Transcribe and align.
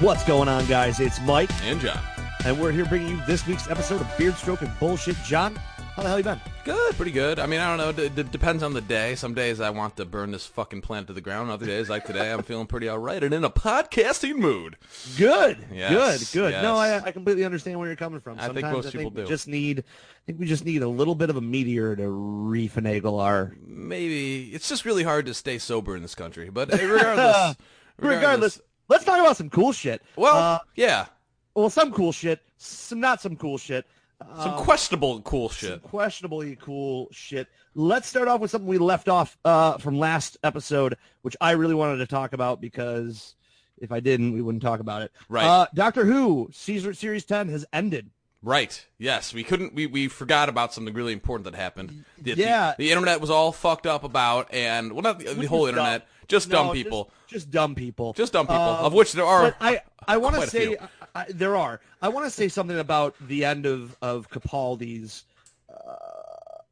What's 0.00 0.24
going 0.24 0.48
on, 0.48 0.66
guys? 0.66 1.00
It's 1.00 1.20
Mike, 1.22 1.50
And 1.64 1.80
Jon. 1.80 1.98
and 2.44 2.60
we're 2.60 2.70
here 2.72 2.84
bringing 2.84 3.16
you 3.16 3.22
this 3.26 3.46
week's 3.46 3.70
episode 3.70 4.00
of 4.00 4.18
Beard 4.18 4.34
Stroke 4.34 4.60
and 4.60 4.70
Bullshit. 4.78 5.16
Jon, 5.24 5.54
how 5.94 6.02
the 6.02 6.08
hell 6.08 6.18
you 6.18 6.24
been? 6.24 6.40
Good, 6.64 6.96
pretty 6.96 7.12
good. 7.12 7.38
I 7.38 7.46
mean, 7.46 7.60
I 7.60 7.68
don't 7.74 7.78
know. 7.96 8.02
It 8.02 8.14
d- 8.14 8.22
d- 8.22 8.28
depends 8.30 8.62
on 8.62 8.74
the 8.74 8.82
day. 8.82 9.14
Some 9.14 9.32
days 9.32 9.58
I 9.60 9.70
want 9.70 9.96
to 9.96 10.04
burn 10.04 10.32
this 10.32 10.44
fucking 10.44 10.82
planet 10.82 11.06
to 11.06 11.12
the 11.14 11.20
ground. 11.22 11.50
Other 11.50 11.64
days, 11.64 11.88
like 11.88 12.04
today, 12.04 12.30
I'm 12.30 12.42
feeling 12.42 12.66
pretty 12.66 12.88
all 12.88 12.98
right 12.98 13.22
and 13.22 13.32
in 13.32 13.42
a 13.42 13.48
podcasting 13.50 14.36
mood. 14.36 14.76
Good, 15.16 15.64
Yes, 15.72 16.30
good, 16.32 16.52
good. 16.52 16.62
No. 16.62 16.76
I, 16.76 17.02
I 17.02 17.10
completely 17.12 17.44
understand 17.44 17.78
where 17.78 17.88
you're 17.88 17.96
coming 17.96 18.20
from. 18.20 18.38
I 18.38 18.48
think 18.48 18.60
Sometimes 18.66 18.84
most 18.84 18.92
people 18.92 19.10
we 19.12 19.22
do. 19.22 19.26
Just 19.28 19.48
need, 19.48 19.78
I 19.80 19.82
think 20.26 20.38
we 20.38 20.46
just 20.46 20.64
need 20.66 20.82
a 20.82 20.88
little 20.88 21.14
bit 21.14 21.30
of 21.30 21.36
a 21.36 21.40
meteor 21.40 21.96
to 21.96 22.02
refinagle 22.02 23.22
our. 23.22 23.56
Maybe 23.64 24.50
it's 24.52 24.68
just 24.68 24.84
really 24.84 25.04
hard 25.04 25.24
to 25.26 25.34
stay 25.34 25.56
sober 25.58 25.96
in 25.96 26.02
this 26.02 26.14
country. 26.14 26.50
But 26.50 26.74
uh, 26.74 26.76
regardless, 26.82 27.56
Regardless, 27.98 28.60
let's 28.88 29.04
talk 29.04 29.18
about 29.20 29.36
some 29.36 29.50
cool 29.50 29.72
shit. 29.72 30.02
Well, 30.16 30.34
Uh, 30.36 30.58
yeah, 30.74 31.06
well, 31.54 31.70
some 31.70 31.92
cool 31.92 32.12
shit, 32.12 32.40
some 32.56 33.00
not 33.00 33.20
some 33.20 33.36
cool 33.36 33.58
shit. 33.58 33.86
some 34.38 34.54
Um, 34.54 34.64
questionable 34.64 35.20
cool 35.22 35.48
some 35.48 35.68
shit. 35.70 35.82
questionably 35.82 36.56
cool 36.56 37.08
shit. 37.12 37.48
Let's 37.74 38.08
start 38.08 38.28
off 38.28 38.40
with 38.40 38.50
something 38.50 38.68
we 38.68 38.78
left 38.78 39.08
off 39.08 39.36
uh, 39.44 39.76
from 39.78 39.98
last 39.98 40.38
episode, 40.42 40.96
which 41.22 41.36
I 41.40 41.50
really 41.52 41.74
wanted 41.74 41.98
to 41.98 42.06
talk 42.06 42.32
about 42.32 42.60
because 42.60 43.34
if 43.78 43.92
I 43.92 44.00
didn't, 44.00 44.32
we 44.32 44.40
wouldn't 44.40 44.62
talk 44.62 44.80
about 44.80 45.02
it. 45.02 45.12
Right. 45.28 45.44
Uh, 45.44 45.66
Doctor 45.74 46.06
Who 46.06 46.48
Caesar 46.52 46.94
Series 46.94 47.26
10 47.26 47.48
has 47.50 47.66
ended. 47.74 48.08
Right. 48.42 48.86
Yes, 48.96 49.34
we 49.34 49.42
couldn't. 49.44 49.74
We, 49.74 49.86
we 49.86 50.08
forgot 50.08 50.48
about 50.48 50.72
something 50.72 50.94
really 50.94 51.12
important 51.12 51.44
that 51.50 51.54
happened. 51.54 52.04
The, 52.16 52.32
the- 52.34 52.40
Yeah. 52.42 52.74
The, 52.78 52.90
internet 52.92 53.20
was 53.20 53.28
all 53.28 53.52
fucked 53.52 53.86
up 53.86 54.04
about, 54.04 54.54
and 54.54 54.92
well, 54.92 55.02
not 55.02 55.18
the, 55.18 55.34
the 55.34 55.46
whole 55.46 55.66
internet, 55.66 56.06
just 56.28 56.48
No, 56.48 56.64
dumb 56.64 56.72
people, 56.74 57.10
Just, 57.26 57.50
dumb 57.50 57.74
people. 57.74 58.12
just 58.12 58.32
dumb 58.32 58.46
people, 58.46 58.60
Um, 58.60 58.84
of 58.86 58.92
which 58.92 59.12
there 59.12 59.24
are. 59.24 59.54
I, 59.60 59.80
I 60.06 60.16
want 60.24 60.34
to 60.36 60.46
say. 60.46 60.76
I, 60.76 60.88
I, 61.22 61.26
there 61.30 61.56
are. 61.56 61.80
I 62.02 62.08
want 62.08 62.26
to 62.26 62.30
say 62.30 62.48
something 62.48 62.78
about 62.78 63.14
the 63.28 63.44
end 63.44 63.66
of 63.66 63.96
of 64.02 64.28
Capaldi's 64.30 65.24
uh, 65.68 65.94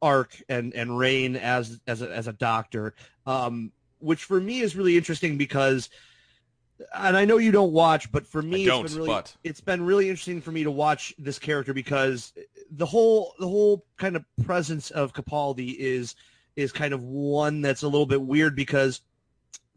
arc 0.01 0.41
and 0.49 0.73
and 0.73 0.97
reign 0.97 1.35
as 1.35 1.79
as 1.87 2.01
a, 2.01 2.09
as 2.15 2.27
a 2.27 2.33
doctor, 2.33 2.93
um, 3.25 3.71
which 3.99 4.23
for 4.23 4.39
me 4.39 4.59
is 4.59 4.75
really 4.75 4.97
interesting 4.97 5.37
because, 5.37 5.89
and 6.97 7.17
I 7.17 7.25
know 7.25 7.37
you 7.37 7.51
don't 7.51 7.71
watch, 7.71 8.11
but 8.11 8.27
for 8.27 8.41
me, 8.41 8.67
it's 8.67 8.93
been 8.93 8.97
really 9.01 9.07
but- 9.13 9.35
it's 9.43 9.61
been 9.61 9.83
really 9.83 10.09
interesting 10.09 10.41
for 10.41 10.51
me 10.51 10.63
to 10.63 10.71
watch 10.71 11.13
this 11.17 11.39
character 11.39 11.73
because 11.73 12.33
the 12.71 12.85
whole 12.85 13.33
the 13.39 13.47
whole 13.47 13.85
kind 13.97 14.15
of 14.15 14.25
presence 14.43 14.91
of 14.91 15.13
Capaldi 15.13 15.75
is 15.77 16.15
is 16.55 16.71
kind 16.71 16.93
of 16.93 17.03
one 17.03 17.61
that's 17.61 17.83
a 17.83 17.87
little 17.87 18.05
bit 18.05 18.21
weird 18.21 18.55
because 18.55 19.01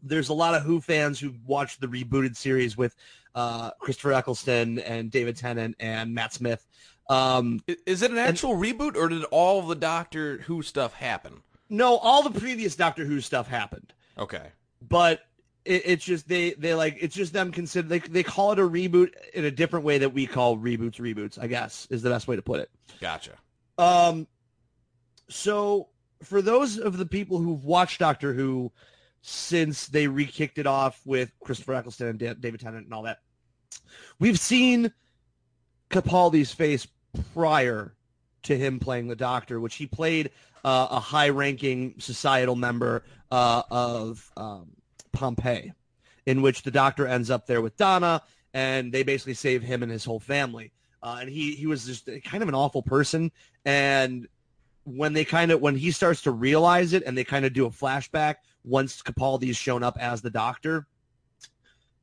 there's 0.01 0.29
a 0.29 0.33
lot 0.33 0.55
of 0.55 0.63
Who 0.63 0.81
fans 0.81 1.19
who 1.19 1.33
watched 1.45 1.81
the 1.81 1.87
rebooted 1.87 2.35
series 2.35 2.77
with 2.77 2.95
uh, 3.35 3.71
Christopher 3.79 4.13
Eccleston 4.13 4.79
and 4.79 5.11
David 5.11 5.35
Tennant 5.37 5.75
and 5.79 6.13
Matt 6.13 6.33
Smith. 6.33 6.65
Um, 7.09 7.61
Is 7.85 8.01
it 8.01 8.11
an 8.11 8.17
actual 8.17 8.55
reboot, 8.55 8.95
or 8.95 9.09
did 9.09 9.23
all 9.25 9.61
the 9.63 9.75
Doctor 9.75 10.37
Who 10.39 10.61
stuff 10.61 10.93
happen? 10.93 11.41
no, 11.69 11.97
all 11.97 12.23
the 12.27 12.39
previous 12.39 12.75
Doctor 12.75 13.05
Who 13.05 13.21
stuff 13.21 13.47
happened, 13.47 13.93
Okay. 14.17 14.47
but 14.87 15.21
it, 15.65 15.83
it's 15.85 16.05
just 16.05 16.27
they 16.27 16.51
they 16.53 16.73
like 16.73 16.97
it's 16.99 17.15
just 17.15 17.33
them 17.33 17.51
consider 17.51 17.87
they 17.87 17.99
they 17.99 18.23
call 18.23 18.51
it 18.53 18.59
a 18.59 18.63
reboot 18.63 19.11
in 19.33 19.45
a 19.45 19.51
different 19.51 19.85
way 19.85 19.97
that 19.99 20.13
we 20.13 20.25
call 20.25 20.57
reboots 20.57 20.99
reboots. 20.99 21.37
I 21.39 21.47
guess 21.47 21.87
is 21.91 22.01
the 22.01 22.09
best 22.09 22.27
way 22.27 22.35
to 22.35 22.41
put 22.41 22.59
it. 22.59 22.69
Gotcha. 23.01 23.33
Um, 23.77 24.27
so 25.29 25.89
for 26.23 26.41
those 26.41 26.77
of 26.77 26.97
the 26.97 27.05
people 27.05 27.37
who've 27.39 27.63
watched 27.63 27.99
Doctor 27.99 28.33
Who 28.33 28.71
since 29.21 29.87
they 29.87 30.07
re-kicked 30.07 30.57
it 30.57 30.67
off 30.67 31.01
with 31.05 31.31
Christopher 31.43 31.75
Eccleston 31.75 32.07
and 32.07 32.19
Da- 32.19 32.33
David 32.33 32.59
Tennant 32.59 32.85
and 32.85 32.93
all 32.93 33.03
that, 33.03 33.19
we've 34.19 34.39
seen 34.39 34.93
Capaldi's 35.89 36.51
face 36.51 36.87
prior 37.33 37.95
to 38.43 38.57
him 38.57 38.79
playing 38.79 39.07
the 39.07 39.15
Doctor, 39.15 39.59
which 39.59 39.75
he 39.75 39.85
played 39.85 40.31
uh, 40.63 40.87
a 40.91 40.99
high-ranking 40.99 41.95
societal 41.99 42.55
member 42.55 43.03
uh, 43.31 43.63
of 43.69 44.31
um, 44.37 44.71
Pompeii, 45.11 45.73
in 46.25 46.41
which 46.41 46.63
the 46.63 46.71
Doctor 46.71 47.07
ends 47.07 47.29
up 47.29 47.47
there 47.47 47.61
with 47.61 47.75
Donna, 47.77 48.21
and 48.53 48.91
they 48.91 49.03
basically 49.03 49.33
save 49.33 49.61
him 49.63 49.83
and 49.83 49.91
his 49.91 50.05
whole 50.05 50.19
family. 50.19 50.71
Uh, 51.01 51.17
and 51.21 51.29
he 51.29 51.53
he 51.55 51.65
was 51.65 51.85
just 51.85 52.09
kind 52.25 52.43
of 52.43 52.49
an 52.49 52.55
awful 52.55 52.81
person. 52.81 53.31
And 53.63 54.27
when 54.83 55.13
they 55.13 55.23
kind 55.23 55.51
of 55.51 55.61
when 55.61 55.75
he 55.75 55.91
starts 55.91 56.23
to 56.23 56.31
realize 56.31 56.93
it, 56.93 57.03
and 57.05 57.17
they 57.17 57.23
kind 57.23 57.45
of 57.45 57.53
do 57.53 57.65
a 57.65 57.69
flashback 57.69 58.35
once 58.63 59.01
Capaldi's 59.01 59.57
shown 59.57 59.83
up 59.83 59.97
as 59.99 60.21
the 60.21 60.29
Doctor. 60.29 60.87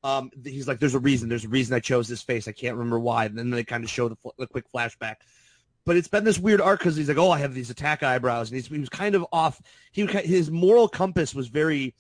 Um, 0.04 0.30
he's 0.44 0.68
like, 0.68 0.78
"There's 0.78 0.94
a 0.94 1.00
reason. 1.00 1.28
There's 1.28 1.44
a 1.44 1.48
reason 1.48 1.74
I 1.74 1.80
chose 1.80 2.08
this 2.08 2.22
face. 2.22 2.46
I 2.46 2.52
can't 2.52 2.76
remember 2.76 2.98
why." 2.98 3.24
And 3.24 3.36
then 3.36 3.50
they 3.50 3.64
kind 3.64 3.82
of 3.84 3.90
show 3.90 4.08
the, 4.08 4.16
fl- 4.16 4.30
the 4.38 4.46
quick 4.46 4.64
flashback. 4.72 5.16
But 5.84 5.96
it's 5.96 6.08
been 6.08 6.24
this 6.24 6.38
weird 6.38 6.60
arc 6.60 6.80
because 6.80 6.96
he's 6.96 7.08
like, 7.08 7.18
"Oh, 7.18 7.30
I 7.30 7.38
have 7.38 7.54
these 7.54 7.70
attack 7.70 8.02
eyebrows," 8.02 8.50
and 8.50 8.56
he's, 8.56 8.66
he 8.66 8.78
was 8.78 8.88
kind 8.88 9.14
of 9.14 9.26
off. 9.32 9.60
He 9.92 10.06
his 10.06 10.50
moral 10.50 10.88
compass 10.88 11.34
was 11.34 11.48
very 11.48 11.94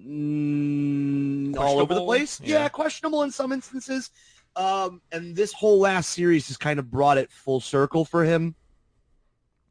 mm, 0.00 1.56
all 1.56 1.80
over 1.80 1.94
the 1.94 2.04
place. 2.04 2.40
Yeah. 2.40 2.62
yeah, 2.62 2.68
questionable 2.68 3.22
in 3.22 3.30
some 3.30 3.52
instances. 3.52 4.10
Um, 4.56 5.02
and 5.10 5.34
this 5.34 5.52
whole 5.52 5.80
last 5.80 6.10
series 6.10 6.46
has 6.48 6.56
kind 6.56 6.78
of 6.78 6.90
brought 6.90 7.18
it 7.18 7.30
full 7.32 7.60
circle 7.60 8.04
for 8.04 8.24
him, 8.24 8.54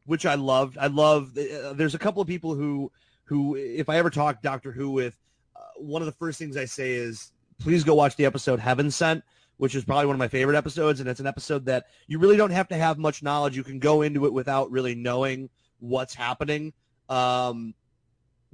which 0.06 0.26
I 0.26 0.36
loved. 0.36 0.78
I 0.78 0.88
love. 0.88 1.38
Uh, 1.38 1.74
there's 1.74 1.96
a 1.96 2.00
couple 2.00 2.22
of 2.22 2.28
people 2.28 2.54
who, 2.56 2.92
who, 3.26 3.56
if 3.56 3.90
I 3.90 3.98
ever 3.98 4.10
talk 4.10 4.42
Doctor 4.42 4.72
Who 4.72 4.92
with, 4.92 5.16
uh, 5.56 5.60
one 5.78 6.02
of 6.02 6.06
the 6.06 6.14
first 6.14 6.40
things 6.40 6.58
I 6.58 6.66
say 6.66 6.94
is, 6.94 7.32
please 7.60 7.84
go 7.84 7.96
watch 7.96 8.16
the 8.16 8.26
episode 8.26 8.60
Heaven 8.60 8.92
Sent, 8.92 9.24
which 9.58 9.76
is 9.76 9.84
probably 9.86 10.08
one 10.08 10.16
of 10.16 10.20
my 10.20 10.28
favorite 10.28 10.58
episodes, 10.58 11.00
and 11.00 11.10
it's 11.10 11.20
an 11.20 11.28
episode 11.28 11.66
that 11.66 11.86
you 12.08 12.20
really 12.20 12.38
don't 12.38 12.52
have 12.52 12.68
to 12.70 12.76
have 12.76 12.98
much 12.98 13.24
knowledge. 13.24 13.56
You 13.56 13.64
can 13.64 13.80
go 13.80 14.02
into 14.02 14.26
it 14.26 14.34
without 14.34 14.72
really 14.72 14.96
knowing 14.96 15.50
what's 15.80 16.14
happening. 16.14 16.74
Um, 17.10 17.74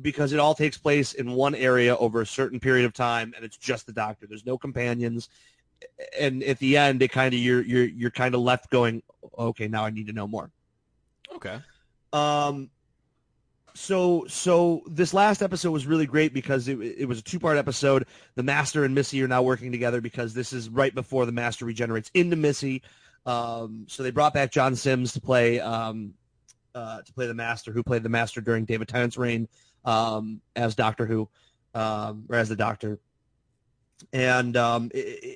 because 0.01 0.31
it 0.31 0.39
all 0.39 0.55
takes 0.55 0.77
place 0.77 1.13
in 1.13 1.31
one 1.31 1.53
area 1.53 1.95
over 1.97 2.21
a 2.21 2.25
certain 2.25 2.59
period 2.59 2.85
of 2.85 2.93
time, 2.93 3.33
and 3.35 3.43
it's 3.43 3.57
just 3.57 3.85
the 3.85 3.91
Doctor. 3.91 4.27
There's 4.27 4.45
no 4.45 4.57
companions 4.57 5.29
and 6.19 6.43
at 6.43 6.59
the 6.59 6.77
end, 6.77 7.01
it 7.01 7.11
kind 7.11 7.33
of 7.33 7.39
you're 7.39 7.61
you're 7.61 7.85
you're 7.85 8.11
kind 8.11 8.35
of 8.35 8.41
left 8.41 8.69
going, 8.69 9.03
okay, 9.37 9.67
now 9.67 9.85
I 9.85 9.89
need 9.89 10.07
to 10.07 10.13
know 10.13 10.27
more. 10.27 10.51
Okay. 11.35 11.59
Um, 12.11 12.69
so 13.79 14.25
so 14.27 14.81
this 14.87 15.13
last 15.13 15.41
episode 15.41 15.71
was 15.71 15.87
really 15.87 16.05
great 16.05 16.33
because 16.33 16.67
it 16.67 16.77
it 16.81 17.07
was 17.07 17.19
a 17.19 17.21
two 17.21 17.39
part 17.39 17.57
episode. 17.57 18.05
The 18.35 18.43
Master 18.43 18.83
and 18.83 18.93
Missy 18.93 19.23
are 19.23 19.27
now 19.27 19.41
working 19.41 19.71
together 19.71 20.01
because 20.01 20.33
this 20.33 20.51
is 20.51 20.67
right 20.67 20.93
before 20.93 21.25
the 21.25 21.31
Master 21.31 21.63
regenerates 21.63 22.11
into 22.13 22.35
Missy. 22.35 22.83
Um, 23.25 23.85
so 23.87 24.03
they 24.03 24.11
brought 24.11 24.33
back 24.33 24.51
John 24.51 24.75
Sims 24.75 25.13
to 25.13 25.21
play 25.21 25.61
um, 25.61 26.13
uh, 26.75 27.03
to 27.03 27.13
play 27.13 27.27
the 27.27 27.33
Master, 27.33 27.71
who 27.71 27.81
played 27.81 28.03
the 28.03 28.09
Master 28.09 28.41
during 28.41 28.65
David 28.65 28.89
Tennant's 28.89 29.17
reign 29.17 29.47
um, 29.85 30.41
as 30.57 30.75
Doctor 30.75 31.05
Who, 31.05 31.29
um, 31.73 32.25
or 32.27 32.35
as 32.35 32.49
the 32.49 32.57
Doctor 32.57 32.99
and 34.13 34.55
um, 34.55 34.91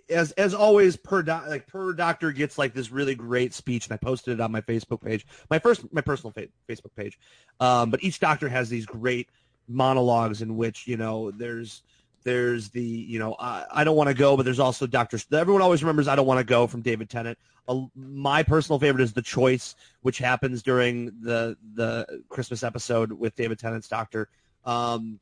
as 0.10 0.32
as 0.34 0.54
always, 0.54 0.96
per 0.96 1.22
like 1.22 1.68
per 1.68 1.94
doctor 1.94 2.32
gets 2.32 2.58
like 2.58 2.74
this 2.74 2.92
really 2.92 3.16
great 3.16 3.54
speech, 3.54 3.86
and 3.86 3.94
I 3.94 3.98
posted 3.98 4.34
it 4.34 4.42
on 4.42 4.52
my 4.52 4.62
Facebook 4.62 5.02
page, 5.02 5.26
my 5.50 5.60
first 5.60 5.86
my 5.94 6.02
personal 6.02 6.32
fa- 6.32 6.48
Facebook 6.68 6.96
page. 6.96 7.20
Um, 7.60 7.90
but 7.90 8.04
each 8.04 8.20
doctor 8.20 8.48
has 8.50 8.70
these 8.70 8.86
great 8.86 9.30
monologues 9.68 10.42
in 10.42 10.56
which 10.56 10.88
you 10.88 10.98
know 10.98 11.32
there's 11.32 11.84
there's 12.24 12.70
the 12.70 12.82
you 12.82 13.20
know 13.20 13.36
I, 13.40 13.66
I 13.72 13.84
don't 13.84 13.98
want 13.98 14.10
to 14.10 14.14
go, 14.14 14.38
but 14.38 14.44
there's 14.44 14.60
also 14.60 14.88
doctors. 14.88 15.26
Everyone 15.32 15.62
always 15.62 15.84
remembers 15.84 16.08
I 16.08 16.16
don't 16.16 16.28
want 16.28 16.40
to 16.40 16.46
go 16.46 16.66
from 16.68 16.82
David 16.82 17.10
Tennant. 17.10 17.38
My 17.96 18.44
personal 18.44 18.80
favorite 18.80 19.04
is 19.04 19.14
the 19.14 19.22
choice, 19.22 19.76
which 20.02 20.18
happens 20.18 20.64
during 20.64 21.06
the 21.22 21.58
the 21.76 22.24
Christmas 22.30 22.64
episode 22.64 23.12
with 23.12 23.36
David 23.36 23.60
Tennant's 23.60 23.88
doctor. 23.88 24.30
Um, 24.66 25.20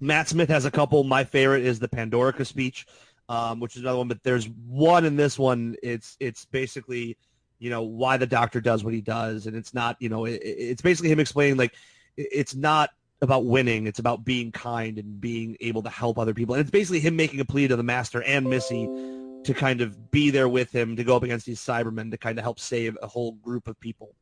Matt 0.00 0.28
Smith 0.28 0.48
has 0.48 0.64
a 0.64 0.70
couple. 0.70 1.04
My 1.04 1.24
favorite 1.24 1.64
is 1.64 1.78
the 1.78 1.88
Pandorica 1.88 2.46
speech, 2.46 2.86
um, 3.28 3.60
which 3.60 3.76
is 3.76 3.82
another 3.82 3.98
one. 3.98 4.08
But 4.08 4.22
there's 4.22 4.48
one 4.48 5.04
in 5.04 5.16
this 5.16 5.38
one. 5.38 5.76
It's 5.82 6.16
it's 6.20 6.44
basically, 6.44 7.16
you 7.58 7.70
know, 7.70 7.82
why 7.82 8.16
the 8.16 8.26
doctor 8.26 8.60
does 8.60 8.84
what 8.84 8.94
he 8.94 9.00
does, 9.00 9.46
and 9.46 9.56
it's 9.56 9.74
not, 9.74 9.96
you 10.00 10.08
know, 10.08 10.24
it, 10.24 10.40
it's 10.42 10.82
basically 10.82 11.10
him 11.10 11.20
explaining 11.20 11.56
like 11.56 11.74
it's 12.16 12.54
not 12.54 12.90
about 13.22 13.46
winning. 13.46 13.86
It's 13.86 13.98
about 13.98 14.24
being 14.24 14.52
kind 14.52 14.98
and 14.98 15.20
being 15.20 15.56
able 15.60 15.82
to 15.82 15.90
help 15.90 16.18
other 16.18 16.34
people. 16.34 16.54
And 16.54 16.60
it's 16.60 16.70
basically 16.70 17.00
him 17.00 17.16
making 17.16 17.40
a 17.40 17.44
plea 17.44 17.68
to 17.68 17.76
the 17.76 17.82
master 17.82 18.22
and 18.22 18.48
Missy 18.48 18.86
to 19.44 19.54
kind 19.54 19.80
of 19.80 20.10
be 20.10 20.30
there 20.30 20.48
with 20.48 20.74
him 20.74 20.96
to 20.96 21.04
go 21.04 21.16
up 21.16 21.22
against 21.22 21.46
these 21.46 21.60
Cybermen 21.60 22.10
to 22.10 22.18
kind 22.18 22.38
of 22.38 22.42
help 22.42 22.58
save 22.58 22.98
a 23.02 23.06
whole 23.06 23.32
group 23.32 23.68
of 23.68 23.78
people. 23.80 24.14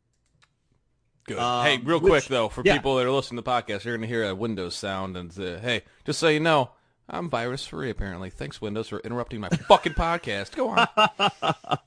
Good. 1.26 1.38
Um, 1.38 1.64
hey, 1.64 1.78
real 1.78 2.00
which- 2.00 2.10
quick 2.10 2.24
though, 2.24 2.48
for 2.48 2.62
yeah. 2.64 2.74
people 2.74 2.96
that 2.96 3.06
are 3.06 3.10
listening 3.10 3.38
to 3.38 3.42
the 3.42 3.50
podcast, 3.50 3.84
you're 3.84 3.96
going 3.96 4.02
to 4.02 4.06
hear 4.06 4.24
a 4.24 4.34
Windows 4.34 4.74
sound, 4.74 5.16
and 5.16 5.30
uh, 5.38 5.58
hey, 5.58 5.82
just 6.04 6.18
so 6.18 6.28
you 6.28 6.40
know, 6.40 6.70
I'm 7.08 7.30
virus 7.30 7.66
free. 7.66 7.90
Apparently, 7.90 8.30
thanks 8.30 8.60
Windows 8.60 8.88
for 8.88 8.98
interrupting 9.00 9.40
my 9.40 9.48
fucking 9.48 9.94
podcast. 9.94 10.54
Go 10.54 10.68
on. 10.70 11.78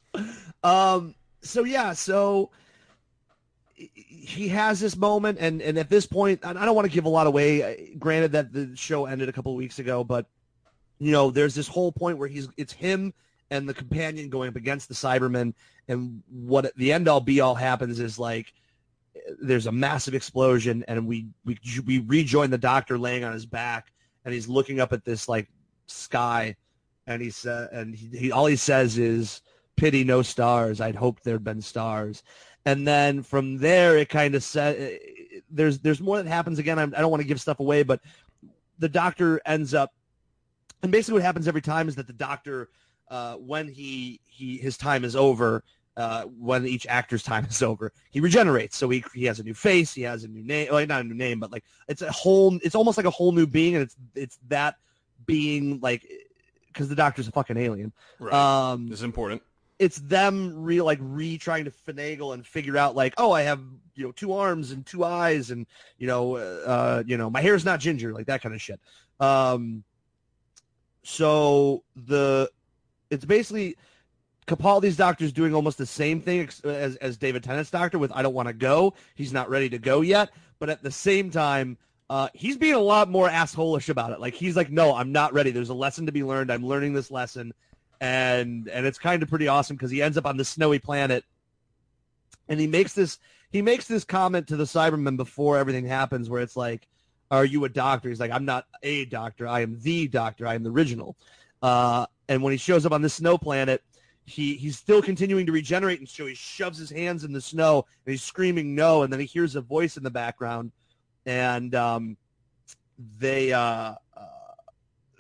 um 0.63 1.13
so 1.41 1.63
yeah 1.63 1.93
so 1.93 2.49
he 3.75 4.47
has 4.47 4.79
this 4.79 4.97
moment 4.97 5.37
and 5.39 5.61
and 5.61 5.77
at 5.77 5.87
this 5.87 6.07
point 6.07 6.39
and 6.41 6.57
i 6.57 6.65
don't 6.65 6.73
want 6.73 6.87
to 6.87 6.91
give 6.91 7.05
a 7.05 7.09
lot 7.09 7.27
away 7.27 7.93
granted 7.99 8.31
that 8.31 8.51
the 8.51 8.75
show 8.75 9.05
ended 9.05 9.29
a 9.29 9.31
couple 9.31 9.51
of 9.51 9.57
weeks 9.57 9.77
ago 9.77 10.03
but 10.03 10.25
you 10.99 11.11
know, 11.11 11.31
there's 11.31 11.55
this 11.55 11.67
whole 11.67 11.91
point 11.91 12.17
where 12.17 12.27
he's 12.27 12.49
it's 12.57 12.73
him 12.73 13.13
and 13.49 13.67
the 13.67 13.73
companion 13.73 14.29
going 14.29 14.49
up 14.49 14.55
against 14.55 14.89
the 14.89 14.95
Cybermen, 14.95 15.53
and 15.87 16.21
what 16.29 16.65
at 16.65 16.75
the 16.75 16.91
end 16.91 17.07
all 17.07 17.21
be 17.21 17.39
all 17.39 17.55
happens 17.55 17.99
is 17.99 18.19
like 18.19 18.53
there's 19.41 19.67
a 19.67 19.71
massive 19.71 20.13
explosion, 20.13 20.83
and 20.87 21.07
we 21.07 21.27
we 21.45 21.57
we 21.85 21.99
rejoin 21.99 22.49
the 22.49 22.57
Doctor 22.57 22.97
laying 22.97 23.23
on 23.23 23.33
his 23.33 23.45
back, 23.45 23.91
and 24.25 24.33
he's 24.33 24.47
looking 24.47 24.79
up 24.79 24.93
at 24.93 25.05
this 25.05 25.27
like 25.29 25.49
sky, 25.87 26.55
and 27.05 27.21
he 27.21 27.29
said, 27.29 27.69
and 27.71 27.95
he, 27.95 28.17
he 28.17 28.31
all 28.31 28.45
he 28.45 28.55
says 28.55 28.97
is 28.97 29.41
pity 29.75 30.03
no 30.03 30.21
stars. 30.21 30.81
I'd 30.81 30.95
hoped 30.95 31.23
there'd 31.23 31.43
been 31.43 31.61
stars, 31.61 32.23
and 32.65 32.87
then 32.87 33.23
from 33.23 33.57
there 33.57 33.97
it 33.97 34.09
kind 34.09 34.35
of 34.35 34.43
said 34.43 34.99
there's 35.49 35.79
there's 35.79 36.01
more 36.01 36.21
that 36.21 36.29
happens 36.29 36.59
again. 36.59 36.79
I 36.79 36.85
do 36.85 36.91
not 36.91 37.11
want 37.11 37.21
to 37.21 37.27
give 37.27 37.41
stuff 37.41 37.59
away, 37.59 37.83
but 37.83 38.01
the 38.79 38.89
Doctor 38.89 39.41
ends 39.45 39.73
up, 39.73 39.93
and 40.83 40.91
basically 40.91 41.15
what 41.15 41.23
happens 41.23 41.47
every 41.47 41.61
time 41.61 41.87
is 41.87 41.95
that 41.95 42.07
the 42.07 42.13
Doctor, 42.13 42.69
uh, 43.09 43.35
when 43.35 43.67
he 43.67 44.19
he 44.25 44.57
his 44.57 44.77
time 44.77 45.03
is 45.03 45.15
over, 45.15 45.63
uh, 45.97 46.23
when 46.25 46.65
each 46.65 46.85
actor's 46.88 47.23
time 47.23 47.45
is 47.49 47.61
over. 47.63 47.91
He 48.11 48.19
regenerates, 48.19 48.77
so 48.77 48.88
he 48.89 49.03
he 49.13 49.25
has 49.25 49.39
a 49.39 49.44
new 49.44 49.55
face, 49.55 49.94
he 49.94 50.03
has 50.03 50.23
a 50.23 50.27
new 50.27 50.44
name, 50.44 50.71
like 50.71 50.88
not 50.88 51.01
a 51.01 51.03
new 51.03 51.15
name, 51.15 51.39
but 51.39 51.51
like 51.51 51.63
it's 51.88 52.03
a 52.03 52.11
whole, 52.11 52.57
it's 52.63 52.75
almost 52.75 52.97
like 52.97 53.07
a 53.07 53.11
whole 53.11 53.31
new 53.31 53.47
being, 53.47 53.75
and 53.75 53.83
it's 53.83 53.95
it's 54.15 54.39
that 54.47 54.75
being 55.25 55.79
like 55.81 56.07
because 56.67 56.88
the 56.88 56.95
Doctor's 56.95 57.27
a 57.27 57.31
fucking 57.31 57.57
alien. 57.57 57.91
Right. 58.19 58.33
Um, 58.33 58.88
this 58.88 58.99
is 58.99 59.03
important. 59.03 59.41
It's 59.79 59.97
them 59.97 60.53
re 60.55 60.81
like 60.81 60.99
re 61.01 61.38
trying 61.38 61.65
to 61.65 61.71
finagle 61.71 62.35
and 62.35 62.45
figure 62.45 62.77
out 62.77 62.95
like, 62.95 63.15
oh, 63.17 63.31
I 63.31 63.41
have 63.41 63.61
you 63.95 64.05
know 64.05 64.11
two 64.11 64.33
arms 64.33 64.71
and 64.71 64.85
two 64.85 65.03
eyes, 65.03 65.49
and 65.49 65.65
you 65.97 66.05
know, 66.05 66.35
uh, 66.35 67.03
you 67.07 67.17
know, 67.17 67.31
my 67.31 67.41
hair's 67.41 67.65
not 67.65 67.79
ginger, 67.79 68.13
like 68.13 68.27
that 68.27 68.44
kind 68.44 68.53
of 68.53 68.61
shit. 68.61 68.79
Um, 69.19 69.83
so 71.01 71.83
the 71.95 72.51
it's 73.09 73.25
basically 73.25 73.77
Capaldi's 74.47 74.95
doctor's 74.95 75.33
doing 75.33 75.53
almost 75.53 75.77
the 75.77 75.85
same 75.85 76.21
thing 76.21 76.49
as, 76.63 76.95
as 76.95 77.17
David 77.17 77.44
Tennant's 77.44 77.69
doctor 77.69 77.99
with 77.99 78.11
I 78.13 78.21
don't 78.21 78.33
want 78.33 78.47
to 78.47 78.53
go. 78.53 78.94
He's 79.15 79.33
not 79.33 79.49
ready 79.49 79.69
to 79.69 79.77
go 79.77 80.01
yet. 80.01 80.29
But 80.59 80.69
at 80.69 80.81
the 80.81 80.91
same 80.91 81.29
time, 81.29 81.77
uh, 82.09 82.29
he's 82.33 82.57
being 82.57 82.73
a 82.73 82.79
lot 82.79 83.09
more 83.09 83.29
assholish 83.29 83.89
about 83.89 84.11
it. 84.11 84.19
Like 84.19 84.33
he's 84.33 84.55
like, 84.55 84.71
no, 84.71 84.95
I'm 84.95 85.11
not 85.11 85.33
ready. 85.33 85.51
There's 85.51 85.69
a 85.69 85.75
lesson 85.75 86.05
to 86.05 86.11
be 86.11 86.23
learned. 86.23 86.51
I'm 86.51 86.65
learning 86.65 86.94
this 86.94 87.11
lesson. 87.11 87.53
And 87.99 88.67
and 88.69 88.85
it's 88.85 88.97
kind 88.97 89.21
of 89.21 89.29
pretty 89.29 89.47
awesome 89.47 89.75
because 89.75 89.91
he 89.91 90.01
ends 90.01 90.17
up 90.17 90.25
on 90.25 90.38
the 90.38 90.45
snowy 90.45 90.79
planet 90.79 91.25
and 92.47 92.59
he 92.59 92.67
makes 92.67 92.94
this 92.94 93.19
he 93.51 93.61
makes 93.61 93.88
this 93.88 94.03
comment 94.03 94.47
to 94.47 94.55
the 94.55 94.65
Cybermen 94.65 95.17
before 95.17 95.57
everything 95.57 95.85
happens 95.85 96.29
where 96.29 96.41
it's 96.41 96.55
like, 96.55 96.88
Are 97.31 97.45
you 97.45 97.65
a 97.65 97.69
doctor? 97.69 98.09
He's 98.09 98.19
like, 98.19 98.31
I'm 98.31 98.45
not 98.45 98.65
a 98.83 99.05
doctor, 99.05 99.47
I 99.47 99.61
am 99.61 99.79
the 99.81 100.07
doctor, 100.07 100.47
I 100.47 100.55
am 100.55 100.63
the 100.63 100.71
original. 100.71 101.17
Uh, 101.61 102.05
and 102.29 102.44
when 102.44 102.51
he 102.51 102.57
shows 102.57 102.85
up 102.85 102.91
on 102.91 103.01
the 103.01 103.09
snow 103.09 103.38
planet, 103.38 103.81
he 104.27 104.56
he's 104.56 104.77
still 104.77 105.01
continuing 105.01 105.45
to 105.45 105.53
regenerate 105.53 106.00
and 106.00 106.07
so 106.07 106.25
he 106.25 106.35
shoves 106.35 106.77
his 106.77 106.89
hands 106.89 107.24
in 107.24 107.31
the 107.31 107.39
snow 107.39 107.85
and 108.06 108.12
he's 108.12 108.21
screaming 108.21 108.75
no 108.75 109.03
and 109.03 109.12
then 109.12 109.21
he 109.21 109.25
hears 109.25 109.56
a 109.56 109.62
voice 109.62 109.95
in 109.95 110.03
the 110.03 110.12
background 110.12 110.71
and 111.25 111.74
um, 111.74 112.18
they 113.19 113.53
uh, 113.53 113.59
uh, 113.59 113.95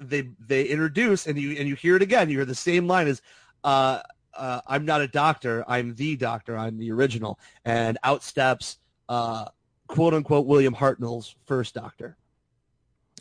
they 0.01 0.29
they 0.45 0.65
introduce 0.65 1.25
and 1.25 1.39
you 1.39 1.57
and 1.57 1.69
you 1.69 1.75
hear 1.75 1.95
it 1.95 2.01
again 2.01 2.29
you 2.29 2.37
hear 2.37 2.45
the 2.45 2.53
same 2.53 2.85
line 2.85 3.07
as 3.07 3.21
uh, 3.63 3.99
uh 4.33 4.59
I'm 4.67 4.83
not 4.83 4.99
a 4.99 5.07
doctor 5.07 5.63
I'm 5.69 5.95
the 5.95 6.17
doctor 6.17 6.57
I'm 6.57 6.77
the 6.77 6.91
original 6.91 7.39
and 7.63 7.97
out 8.03 8.23
steps 8.23 8.77
uh, 9.07 9.45
quote 9.87 10.13
unquote 10.13 10.45
William 10.45 10.75
Hartnell's 10.75 11.33
first 11.45 11.73
doctor 11.73 12.17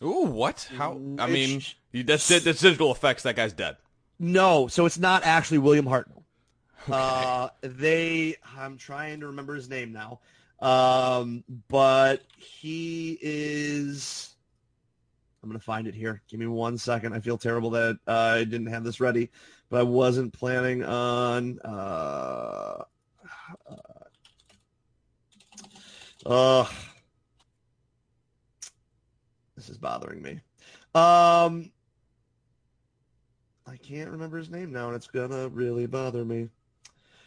Ooh, 0.03 0.27
what? 0.27 0.69
How? 0.77 0.93
I 1.19 1.27
mean, 1.27 1.62
that's 1.91 2.29
that's 2.29 2.61
digital 2.61 2.93
effects. 2.93 3.23
That 3.23 3.35
guy's 3.35 3.55
dead. 3.55 3.79
No, 4.19 4.67
so 4.67 4.87
it's 4.87 4.99
not 4.99 5.25
actually 5.25 5.59
William 5.59 5.87
Hartnell. 5.87 6.13
Okay. 6.89 6.93
Uh, 6.97 7.49
they, 7.63 8.37
I'm 8.57 8.79
trying 8.79 9.19
to 9.19 9.27
remember 9.27 9.57
his 9.57 9.69
name 9.69 9.93
now, 9.93 10.21
um, 10.61 11.43
but 11.67 12.23
he 12.37 13.19
is. 13.21 14.37
I'm 15.43 15.49
gonna 15.49 15.59
find 15.59 15.89
it 15.89 15.97
here. 15.97 16.23
Give 16.29 16.39
me 16.39 16.47
one 16.47 16.79
second. 16.79 17.13
I 17.13 17.19
feel 17.19 17.39
terrible 17.39 17.71
that 17.71 17.99
uh, 18.07 18.13
I 18.13 18.45
didn't 18.45 18.69
have 18.69 18.85
this 18.85 19.01
ready, 19.01 19.31
but 19.69 19.81
I 19.81 19.83
wasn't 19.83 20.33
planning 20.33 20.85
on. 20.85 21.59
Uh, 21.65 22.85
uh, 26.25 26.67
this 29.57 29.69
is 29.69 29.79
bothering 29.79 30.23
me. 30.23 30.41
Um, 30.95 31.73
I 33.67 33.77
can't 33.77 34.11
remember 34.11 34.39
his 34.39 34.51
name 34.51 34.73
now, 34.73 34.87
and 34.87 34.97
it's 34.97 35.09
gonna 35.09 35.49
really 35.49 35.87
bother 35.87 36.25
me. 36.25 36.49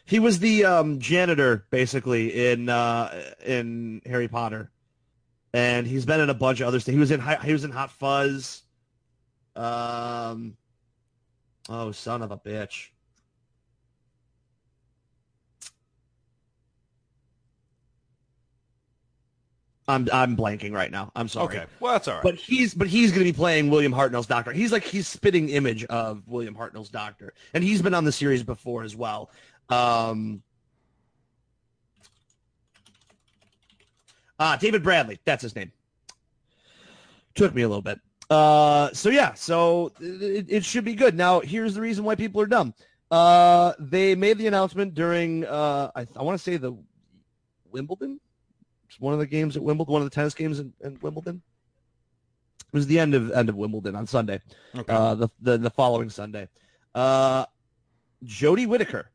He 0.06 0.20
was 0.20 0.40
the 0.40 0.66
um, 0.66 1.00
janitor, 1.00 1.66
basically, 1.70 2.52
in 2.52 2.70
uh, 2.70 3.34
in 3.46 4.02
Harry 4.06 4.28
Potter, 4.28 4.72
and 5.54 5.86
he's 5.86 6.06
been 6.06 6.20
in 6.20 6.30
a 6.30 6.34
bunch 6.34 6.62
of 6.62 6.68
other 6.68 6.80
stuff. 6.80 6.94
He 6.94 7.00
was 7.00 7.12
in 7.12 7.22
he 7.44 7.52
was 7.52 7.64
in 7.64 7.72
Hot 7.72 7.92
Fuzz. 7.92 8.64
Um, 9.56 10.56
oh, 11.68 11.92
son 11.92 12.22
of 12.22 12.32
a 12.32 12.38
bitch. 12.38 12.90
I'm 19.90 20.08
I'm 20.14 20.38
blanking 20.38 20.72
right 20.72 20.92
now. 20.92 21.12
I'm 21.16 21.28
sorry. 21.28 21.58
Okay, 21.58 21.66
well 21.80 21.94
that's 21.94 22.08
all 22.08 22.14
right. 22.14 22.24
But 22.24 22.36
he's 22.36 22.76
but 22.76 22.88
he's 22.88 23.10
going 23.10 23.26
to 23.26 23.34
be 23.34 23.36
playing 23.36 23.72
William 23.72 23.92
Hartnell's 23.92 24.28
Doctor. 24.28 24.52
He's 24.52 24.72
like 24.72 24.84
he's 24.84 25.08
spitting 25.08 25.50
image 25.50 25.84
of 25.86 26.22
William 26.28 26.56
Hartnell's 26.56 26.90
Doctor, 26.90 27.34
and 27.56 27.64
he's 27.64 27.82
been 27.82 27.96
on 27.96 28.06
the 28.06 28.12
series 28.12 28.44
before 28.44 28.84
as 28.84 28.96
well. 28.96 29.32
Um, 29.68 30.44
uh, 34.38 34.58
David 34.58 34.84
Bradley, 34.84 35.20
that's 35.26 35.42
his 35.42 35.56
name. 35.56 35.72
Took 37.34 37.56
me 37.56 37.64
a 37.64 37.68
little 37.68 37.82
bit. 37.82 38.00
Uh, 38.30 38.94
so 38.94 39.10
yeah, 39.10 39.34
so 39.34 39.92
it, 40.00 40.46
it 40.50 40.66
should 40.66 40.86
be 40.86 40.94
good. 40.94 41.16
Now 41.18 41.40
here's 41.40 41.74
the 41.74 41.82
reason 41.82 42.04
why 42.04 42.14
people 42.14 42.40
are 42.42 42.48
dumb. 42.48 42.76
Uh, 43.10 43.74
they 43.80 44.14
made 44.14 44.38
the 44.38 44.46
announcement 44.46 44.94
during 44.94 45.46
uh, 45.46 45.90
I, 45.96 46.06
I 46.16 46.22
want 46.22 46.38
to 46.38 46.44
say 46.44 46.58
the 46.58 46.78
Wimbledon 47.72 48.20
one 49.00 49.14
of 49.14 49.20
the 49.20 49.28
games 49.28 49.56
at 49.56 49.64
Wimbledon, 49.64 49.92
one 49.92 50.02
of 50.02 50.10
the 50.10 50.14
tennis 50.14 50.34
games 50.34 50.60
in, 50.60 50.74
in 50.82 50.98
Wimbledon. 51.02 51.42
It 52.72 52.74
was 52.74 52.88
the 52.88 53.00
end 53.00 53.16
of 53.16 53.32
end 53.32 53.50
of 53.50 53.56
Wimbledon 53.56 53.96
on 53.96 54.06
Sunday, 54.08 54.42
okay. 54.76 54.94
uh, 54.94 55.16
the, 55.16 55.30
the 55.42 55.58
the 55.58 55.70
following 55.70 56.10
Sunday. 56.10 56.48
Uh, 56.94 57.46
Jodie 58.24 58.68
Whittaker 58.68 59.10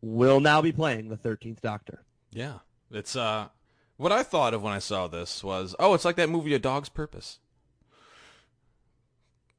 will 0.00 0.40
now 0.40 0.60
be 0.62 0.72
playing 0.72 1.08
the 1.08 1.16
Thirteenth 1.16 1.62
Doctor. 1.62 2.04
Yeah, 2.32 2.58
it's 2.90 3.14
uh, 3.14 3.48
what 3.96 4.10
I 4.10 4.22
thought 4.22 4.54
of 4.54 4.62
when 4.62 4.72
I 4.72 4.80
saw 4.80 5.06
this 5.06 5.44
was, 5.44 5.76
oh, 5.78 5.94
it's 5.94 6.04
like 6.04 6.16
that 6.16 6.28
movie 6.28 6.54
A 6.54 6.58
Dog's 6.58 6.88
Purpose. 6.88 7.38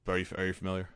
Are 0.05 0.17
you 0.17 0.25
are 0.37 0.45
you 0.45 0.53
familiar? 0.53 0.89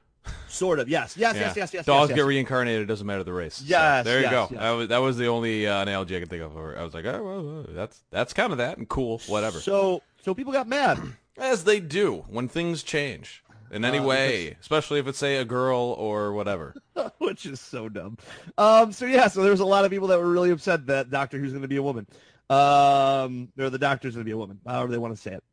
Sort 0.47 0.79
of, 0.79 0.89
yes, 0.89 1.15
yes, 1.17 1.35
yeah. 1.35 1.41
yes, 1.41 1.55
yes, 1.55 1.73
yes. 1.73 1.85
Dogs 1.85 2.09
yes, 2.09 2.15
get 2.15 2.25
reincarnated. 2.25 2.81
It 2.81 2.85
doesn't 2.85 3.05
matter 3.05 3.23
the 3.23 3.33
race. 3.33 3.61
Yes, 3.65 4.05
so, 4.05 4.09
there 4.09 4.19
you 4.19 4.23
yes, 4.25 4.31
go. 4.31 4.47
Yes. 4.51 4.59
That 4.59 4.71
was 4.71 4.87
that 4.87 4.97
was 4.97 5.17
the 5.17 5.27
only 5.27 5.67
uh, 5.67 5.81
analogy 5.81 6.15
I 6.15 6.19
could 6.19 6.29
think 6.29 6.43
of. 6.43 6.57
I 6.57 6.83
was 6.83 6.93
like, 6.93 7.05
oh, 7.05 7.23
well, 7.23 7.65
that's 7.69 8.01
that's 8.11 8.33
kind 8.33 8.51
of 8.51 8.57
that 8.57 8.77
and 8.77 8.87
cool, 8.87 9.21
whatever. 9.27 9.59
So, 9.59 10.01
so 10.23 10.33
people 10.33 10.53
got 10.53 10.67
mad, 10.67 10.99
as 11.37 11.63
they 11.63 11.79
do 11.79 12.25
when 12.27 12.47
things 12.47 12.83
change 12.83 13.43
in 13.71 13.83
any 13.85 13.99
uh, 13.99 14.03
way, 14.03 14.49
because... 14.49 14.61
especially 14.61 14.99
if 14.99 15.07
it's 15.07 15.17
say 15.17 15.37
a 15.37 15.45
girl 15.45 15.95
or 15.97 16.33
whatever, 16.33 16.75
which 17.17 17.45
is 17.45 17.59
so 17.59 17.89
dumb. 17.89 18.17
Um, 18.57 18.91
so 18.91 19.05
yeah, 19.05 19.27
so 19.27 19.41
there 19.41 19.51
was 19.51 19.59
a 19.59 19.65
lot 19.65 19.85
of 19.85 19.91
people 19.91 20.07
that 20.07 20.19
were 20.19 20.31
really 20.31 20.51
upset 20.51 20.87
that 20.87 21.09
Doctor 21.09 21.37
Who's 21.37 21.51
going 21.51 21.61
to 21.61 21.67
be 21.67 21.77
a 21.77 21.83
woman, 21.83 22.07
um, 22.49 23.49
or 23.59 23.69
the 23.69 23.79
Doctor's 23.79 24.15
going 24.15 24.23
to 24.23 24.29
be 24.29 24.33
a 24.33 24.37
woman, 24.37 24.59
however 24.65 24.91
they 24.91 24.97
want 24.97 25.15
to 25.15 25.21
say 25.21 25.33
it. 25.33 25.43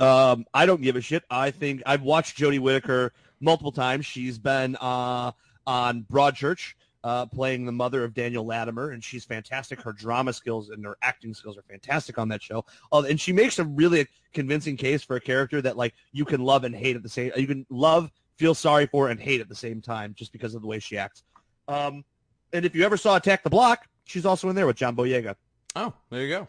Um, 0.00 0.46
I 0.54 0.66
don't 0.66 0.82
give 0.82 0.96
a 0.96 1.00
shit. 1.00 1.24
I 1.30 1.50
think 1.50 1.82
I've 1.86 2.02
watched 2.02 2.38
Jodie 2.38 2.60
Whittaker 2.60 3.12
multiple 3.40 3.72
times. 3.72 4.06
She's 4.06 4.38
been 4.38 4.76
uh, 4.76 5.32
on 5.66 6.06
Broadchurch 6.10 6.74
uh, 7.04 7.26
playing 7.26 7.66
the 7.66 7.72
mother 7.72 8.02
of 8.02 8.14
Daniel 8.14 8.46
Latimer, 8.46 8.90
and 8.90 9.04
she's 9.04 9.26
fantastic. 9.26 9.80
Her 9.82 9.92
drama 9.92 10.32
skills 10.32 10.70
and 10.70 10.84
her 10.86 10.96
acting 11.02 11.34
skills 11.34 11.58
are 11.58 11.62
fantastic 11.62 12.18
on 12.18 12.28
that 12.28 12.42
show. 12.42 12.64
Uh, 12.90 13.04
and 13.08 13.20
she 13.20 13.30
makes 13.32 13.58
a 13.58 13.64
really 13.64 14.06
convincing 14.32 14.76
case 14.78 15.02
for 15.02 15.16
a 15.16 15.20
character 15.20 15.60
that 15.60 15.76
like 15.76 15.94
you 16.12 16.24
can 16.24 16.40
love 16.40 16.64
and 16.64 16.74
hate 16.74 16.96
at 16.96 17.02
the 17.02 17.08
same. 17.10 17.30
You 17.36 17.46
can 17.46 17.66
love, 17.68 18.10
feel 18.36 18.54
sorry 18.54 18.86
for, 18.86 19.10
and 19.10 19.20
hate 19.20 19.42
at 19.42 19.50
the 19.50 19.54
same 19.54 19.82
time 19.82 20.14
just 20.16 20.32
because 20.32 20.54
of 20.54 20.62
the 20.62 20.66
way 20.66 20.78
she 20.78 20.96
acts. 20.96 21.22
Um, 21.68 22.06
and 22.54 22.64
if 22.64 22.74
you 22.74 22.84
ever 22.84 22.96
saw 22.96 23.16
Attack 23.16 23.42
the 23.44 23.50
Block, 23.50 23.86
she's 24.04 24.24
also 24.24 24.48
in 24.48 24.56
there 24.56 24.66
with 24.66 24.76
John 24.76 24.96
Boyega. 24.96 25.34
Oh, 25.76 25.92
there 26.08 26.22
you 26.22 26.30
go. 26.30 26.48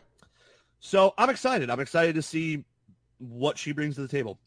So 0.79 1.13
I'm 1.17 1.29
excited. 1.29 1.69
I'm 1.69 1.81
excited 1.81 2.15
to 2.15 2.21
see 2.21 2.63
what 3.17 3.57
she 3.57 3.73
brings 3.73 3.95
to 3.95 4.01
the 4.01 4.07
table 4.07 4.39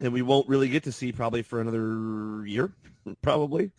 and 0.00 0.12
we 0.12 0.22
won't 0.22 0.48
really 0.48 0.68
get 0.68 0.84
to 0.84 0.92
see 0.92 1.12
probably 1.12 1.42
for 1.42 1.60
another 1.60 2.46
year, 2.46 2.72
probably. 3.22 3.70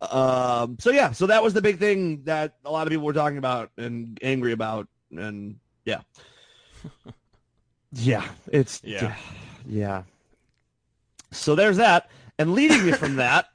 Um, 0.00 0.76
so 0.78 0.90
yeah, 0.90 1.12
so 1.12 1.26
that 1.26 1.42
was 1.42 1.54
the 1.54 1.62
big 1.62 1.78
thing 1.78 2.22
that 2.24 2.56
a 2.64 2.70
lot 2.70 2.86
of 2.86 2.90
people 2.90 3.06
were 3.06 3.12
talking 3.12 3.38
about 3.38 3.70
and 3.78 4.18
angry 4.22 4.52
about, 4.52 4.88
and 5.10 5.56
yeah, 5.84 6.00
yeah, 7.92 8.24
it's 8.52 8.82
yeah, 8.84 9.14
yeah. 9.66 10.02
So 11.32 11.54
there's 11.54 11.78
that, 11.78 12.10
And 12.38 12.54
leading 12.54 12.84
me 12.84 12.92
from 12.92 13.16
that, 13.16 13.48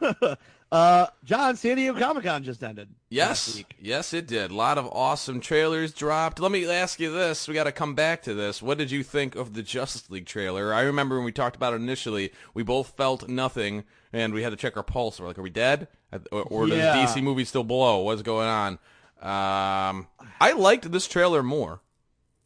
uh, 0.70 1.06
Jon, 1.24 1.56
San 1.56 1.76
Diego 1.76 1.98
Comic 1.98 2.24
Con 2.24 2.42
just 2.44 2.62
ended. 2.62 2.88
Yes, 3.10 3.62
yes, 3.80 4.12
it 4.12 4.26
did. 4.26 4.50
A 4.50 4.54
lot 4.54 4.76
of 4.76 4.86
awesome 4.92 5.40
trailers 5.40 5.94
dropped. 5.94 6.40
Let 6.40 6.52
me 6.52 6.68
ask 6.70 7.00
you 7.00 7.10
this: 7.10 7.48
We 7.48 7.54
got 7.54 7.64
to 7.64 7.72
come 7.72 7.94
back 7.94 8.22
to 8.24 8.34
this. 8.34 8.60
What 8.60 8.76
did 8.78 8.90
you 8.90 9.02
think 9.02 9.34
of 9.34 9.54
the 9.54 9.62
Justice 9.62 10.10
League 10.10 10.26
trailer? 10.26 10.74
I 10.74 10.82
remember 10.82 11.16
when 11.16 11.24
we 11.24 11.32
talked 11.32 11.56
about 11.56 11.72
it 11.72 11.76
initially, 11.76 12.32
we 12.52 12.62
both 12.62 12.96
felt 12.96 13.28
nothing, 13.28 13.84
and 14.12 14.34
we 14.34 14.42
had 14.42 14.50
to 14.50 14.56
check 14.56 14.76
our 14.76 14.82
pulse. 14.82 15.18
We're 15.18 15.28
like, 15.28 15.38
"Are 15.38 15.42
we 15.42 15.50
dead? 15.50 15.88
Or, 16.32 16.42
or 16.42 16.68
Yeah. 16.68 16.94
does 16.94 17.14
DC 17.14 17.22
movie 17.22 17.44
still 17.46 17.64
blow? 17.64 18.00
What's 18.00 18.22
going 18.22 18.48
on?" 18.48 18.78
Um, 19.20 20.06
I 20.40 20.52
liked 20.52 20.92
this 20.92 21.08
trailer 21.08 21.42
more 21.42 21.80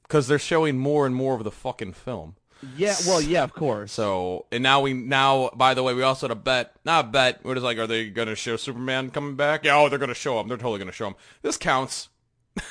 because 0.05 0.29
they're 0.29 0.39
showing 0.39 0.79
more 0.79 1.07
and 1.07 1.15
more 1.15 1.35
of 1.35 1.45
the 1.45 1.51
fucking 1.51 1.93
film. 1.95 2.37
Yeah, 2.77 2.95
well, 3.07 3.21
yeah, 3.21 3.43
of 3.43 3.53
course. 3.53 3.91
So, 3.93 4.47
and 4.53 4.63
now 4.63 4.81
we 4.81 4.93
now, 4.93 5.51
by 5.55 5.75
the 5.75 5.83
way, 5.83 5.95
we 5.95 6.03
also 6.03 6.27
had 6.29 6.31
a 6.37 6.41
bet. 6.41 6.75
Not 6.85 7.07
a 7.07 7.09
bet. 7.09 7.41
We're 7.45 7.55
just 7.55 7.65
like, 7.65 7.77
are 7.79 7.87
they 7.89 8.09
going 8.09 8.29
to 8.29 8.37
show 8.37 8.57
Superman 8.57 9.11
coming 9.11 9.35
back? 9.35 9.65
Yeah, 9.65 9.77
oh, 9.77 9.89
they're 9.89 9.99
going 9.99 10.09
to 10.11 10.15
show 10.15 10.39
him. 10.39 10.47
They're 10.49 10.57
totally 10.57 10.79
going 10.79 10.87
to 10.87 10.93
show 10.93 11.09
him. 11.09 11.15
This 11.43 11.57
counts. 11.57 12.09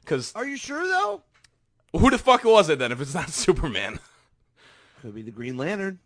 Because 0.00 0.32
Are 0.34 0.46
you 0.46 0.56
sure 0.56 0.86
though? 0.88 1.22
who 1.92 2.10
the 2.10 2.18
fuck 2.18 2.42
was 2.44 2.68
it 2.68 2.78
then 2.80 2.90
if 2.90 3.00
it's 3.00 3.14
not 3.14 3.30
Superman? 3.30 4.00
Could 5.02 5.14
be 5.14 5.22
the 5.22 5.30
Green 5.30 5.56
Lantern. 5.56 5.98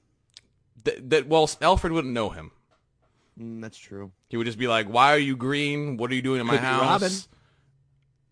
that, 0.85 1.09
that 1.11 1.27
well, 1.29 1.49
Alfred 1.63 1.93
wouldn't 1.93 2.13
know 2.13 2.29
him. 2.31 2.51
Mm, 3.41 3.63
that's 3.63 3.79
true. 3.79 4.13
He 4.29 4.37
would 4.37 4.47
just 4.47 4.59
be 4.59 4.67
like, 4.69 4.87
"Why 4.89 5.13
are 5.15 5.19
you 5.19 5.37
green? 5.37 5.97
What 5.97 6.11
are 6.11 6.15
you 6.15 6.23
doing 6.23 6.41
in 6.41 6.47
my 6.47 6.55
Could 6.55 6.61
be 6.63 6.67
house?" 6.67 7.03
Robin. 7.03 7.13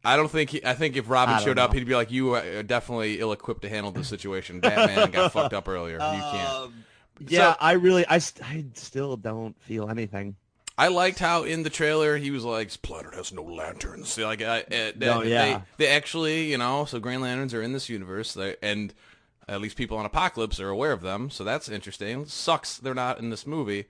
I 0.05 0.17
don't 0.17 0.31
think. 0.31 0.51
He, 0.51 0.65
I 0.65 0.75
think 0.75 0.97
if 0.97 1.09
Robin 1.09 1.39
showed 1.41 1.59
up, 1.59 1.73
he'd 1.75 1.87
be 1.87 1.95
like, 1.95 2.11
"You 2.11 2.35
are 2.35 2.63
definitely 2.63 3.21
ill-equipped 3.21 3.63
to 3.63 3.69
handle 3.69 3.93
the 3.93 4.05
situation. 4.05 4.61
Batman 4.61 5.11
got 5.11 5.33
fucked 5.33 5.55
up 5.55 5.69
earlier. 5.69 5.95
You 5.95 5.99
can't." 5.99 6.49
Um, 6.51 6.85
yeah, 7.29 7.53
So- 7.53 7.57
I 7.61 7.73
really, 7.73 8.05
I, 8.07 8.19
st- 8.19 8.45
I 8.49 8.65
still 8.75 9.17
don't 9.17 9.61
feel 9.63 9.89
anything. 9.89 10.35
I 10.79 10.89
liked 10.89 11.19
how 11.19 11.45
in 11.45 11.63
the 11.63 11.71
trailer 11.71 12.17
he 12.17 12.31
was 12.31 12.45
like, 12.45 12.69
"This 12.69 12.77
planet 12.77 13.15
has 13.15 13.33
no 13.33 13.43
lanterns." 13.43 14.17
Like, 14.19 14.43
I, 14.43 14.61
uh, 14.63 14.93
they, 14.97 15.09
Oh, 15.09 15.23
yeah. 15.23 15.59
they, 15.79 15.85
they 15.85 15.89
actually, 15.89 16.51
you 16.51 16.59
know, 16.59 16.85
so 16.87 16.99
Green 16.99 17.21
Lanterns 17.21 17.55
are 17.55 17.63
in 17.63 17.73
this 17.73 17.89
universe, 17.89 18.33
they, 18.35 18.57
and 18.63 18.93
at 19.47 19.61
least 19.61 19.77
people 19.77 19.99
on 19.99 20.09
Apokolips 20.09 20.59
are 20.61 20.69
aware 20.71 20.93
of 20.93 21.03
them, 21.03 21.29
so 21.31 21.45
that's 21.45 21.69
interesting. 21.69 22.25
Sucks 22.27 22.79
they're 22.79 22.95
not 22.95 23.19
in 23.19 23.29
this 23.31 23.47
movie, 23.47 23.85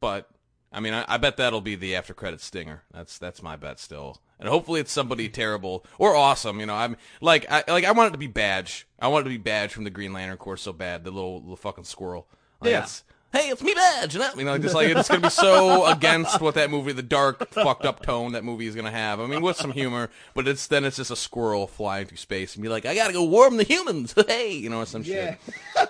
but 0.00 0.30
I 0.72 0.80
mean, 0.80 0.94
I, 0.94 1.04
I 1.06 1.18
bet 1.18 1.36
that'll 1.36 1.60
be 1.60 1.74
the 1.74 1.94
after 1.94 2.14
credit 2.14 2.40
stinger. 2.40 2.82
That's 2.92 3.18
that's 3.18 3.42
my 3.42 3.56
bet 3.56 3.78
still, 3.78 4.20
and 4.40 4.48
hopefully 4.48 4.80
it's 4.80 4.92
somebody 4.92 5.26
hmm. 5.26 5.32
terrible 5.32 5.84
or 5.98 6.16
awesome. 6.16 6.60
You 6.60 6.66
know, 6.66 6.74
I'm 6.74 6.96
like, 7.20 7.50
I 7.50 7.64
like 7.68 7.84
I 7.84 7.92
want 7.92 8.08
it 8.08 8.12
to 8.12 8.18
be 8.18 8.28
B'dg. 8.28 8.84
I 8.98 9.08
want 9.08 9.26
it 9.26 9.30
to 9.30 9.38
be 9.38 9.50
B'dg 9.50 9.70
from 9.70 9.84
the 9.84 9.90
Green 9.90 10.12
Lantern 10.12 10.38
Corps 10.38 10.56
so 10.56 10.72
bad, 10.72 11.04
the 11.04 11.10
little 11.10 11.40
little 11.40 11.56
fucking 11.56 11.84
squirrel. 11.84 12.26
Like, 12.60 12.70
Yeah. 12.70 12.78
it's- 12.78 13.04
hey, 13.32 13.48
it's 13.48 13.62
me, 13.62 13.74
B'dg. 13.74 14.14
And 14.14 14.22
that, 14.22 14.36
you 14.36 14.44
know, 14.44 14.56
just 14.58 14.74
like 14.74 14.88
it's 14.88 15.08
gonna 15.08 15.22
be 15.22 15.30
so 15.30 15.86
against 15.90 16.40
what 16.40 16.54
that 16.54 16.70
movie, 16.70 16.92
the 16.92 17.02
dark, 17.02 17.48
fucked 17.50 17.84
up 17.84 18.02
tone 18.02 18.32
that 18.32 18.44
movie 18.44 18.66
is 18.66 18.74
gonna 18.74 18.90
have. 18.90 19.20
I 19.20 19.26
mean, 19.26 19.42
with 19.42 19.56
some 19.56 19.72
humor, 19.72 20.10
but 20.34 20.46
it's 20.46 20.66
then 20.66 20.84
it's 20.84 20.96
just 20.96 21.10
a 21.10 21.16
squirrel 21.16 21.66
flying 21.66 22.06
through 22.06 22.18
space 22.18 22.54
and 22.54 22.62
be 22.62 22.68
like, 22.68 22.86
I 22.86 22.94
gotta 22.94 23.12
go 23.12 23.24
warm 23.24 23.56
the 23.56 23.64
humans. 23.64 24.14
hey, 24.26 24.52
you 24.52 24.70
know, 24.70 24.80
or 24.80 24.86
some 24.86 25.02
shit. 25.02 25.38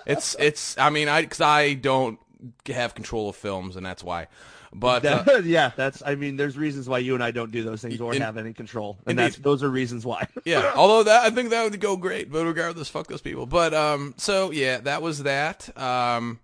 It's 0.05 0.35
it's. 0.39 0.77
I 0.77 0.89
mean, 0.89 1.07
I 1.07 1.21
because 1.21 1.41
I 1.41 1.73
don't 1.73 2.19
have 2.67 2.95
control 2.95 3.29
of 3.29 3.35
films, 3.35 3.75
and 3.75 3.85
that's 3.85 4.03
why. 4.03 4.27
But 4.73 5.05
uh, 5.05 5.23
yeah, 5.43 5.71
that's. 5.75 6.01
I 6.05 6.15
mean, 6.15 6.35
there's 6.35 6.57
reasons 6.57 6.89
why 6.89 6.99
you 6.99 7.13
and 7.13 7.23
I 7.23 7.31
don't 7.31 7.51
do 7.51 7.63
those 7.63 7.81
things 7.81 8.01
or 8.01 8.13
In- 8.13 8.21
have 8.21 8.37
any 8.37 8.53
control, 8.53 8.97
and 9.05 9.19
Indeed. 9.19 9.33
that's 9.33 9.37
those 9.37 9.63
are 9.63 9.69
reasons 9.69 10.05
why. 10.05 10.27
yeah, 10.45 10.73
although 10.75 11.03
that 11.03 11.23
I 11.23 11.29
think 11.29 11.51
that 11.51 11.63
would 11.63 11.79
go 11.79 11.95
great. 11.95 12.31
But 12.31 12.45
regardless, 12.45 12.89
fuck 12.89 13.07
those 13.07 13.21
people. 13.21 13.45
But 13.45 13.73
um, 13.73 14.13
so 14.17 14.51
yeah, 14.51 14.79
that 14.79 15.01
was 15.01 15.23
that. 15.23 15.75
Um, 15.77 16.39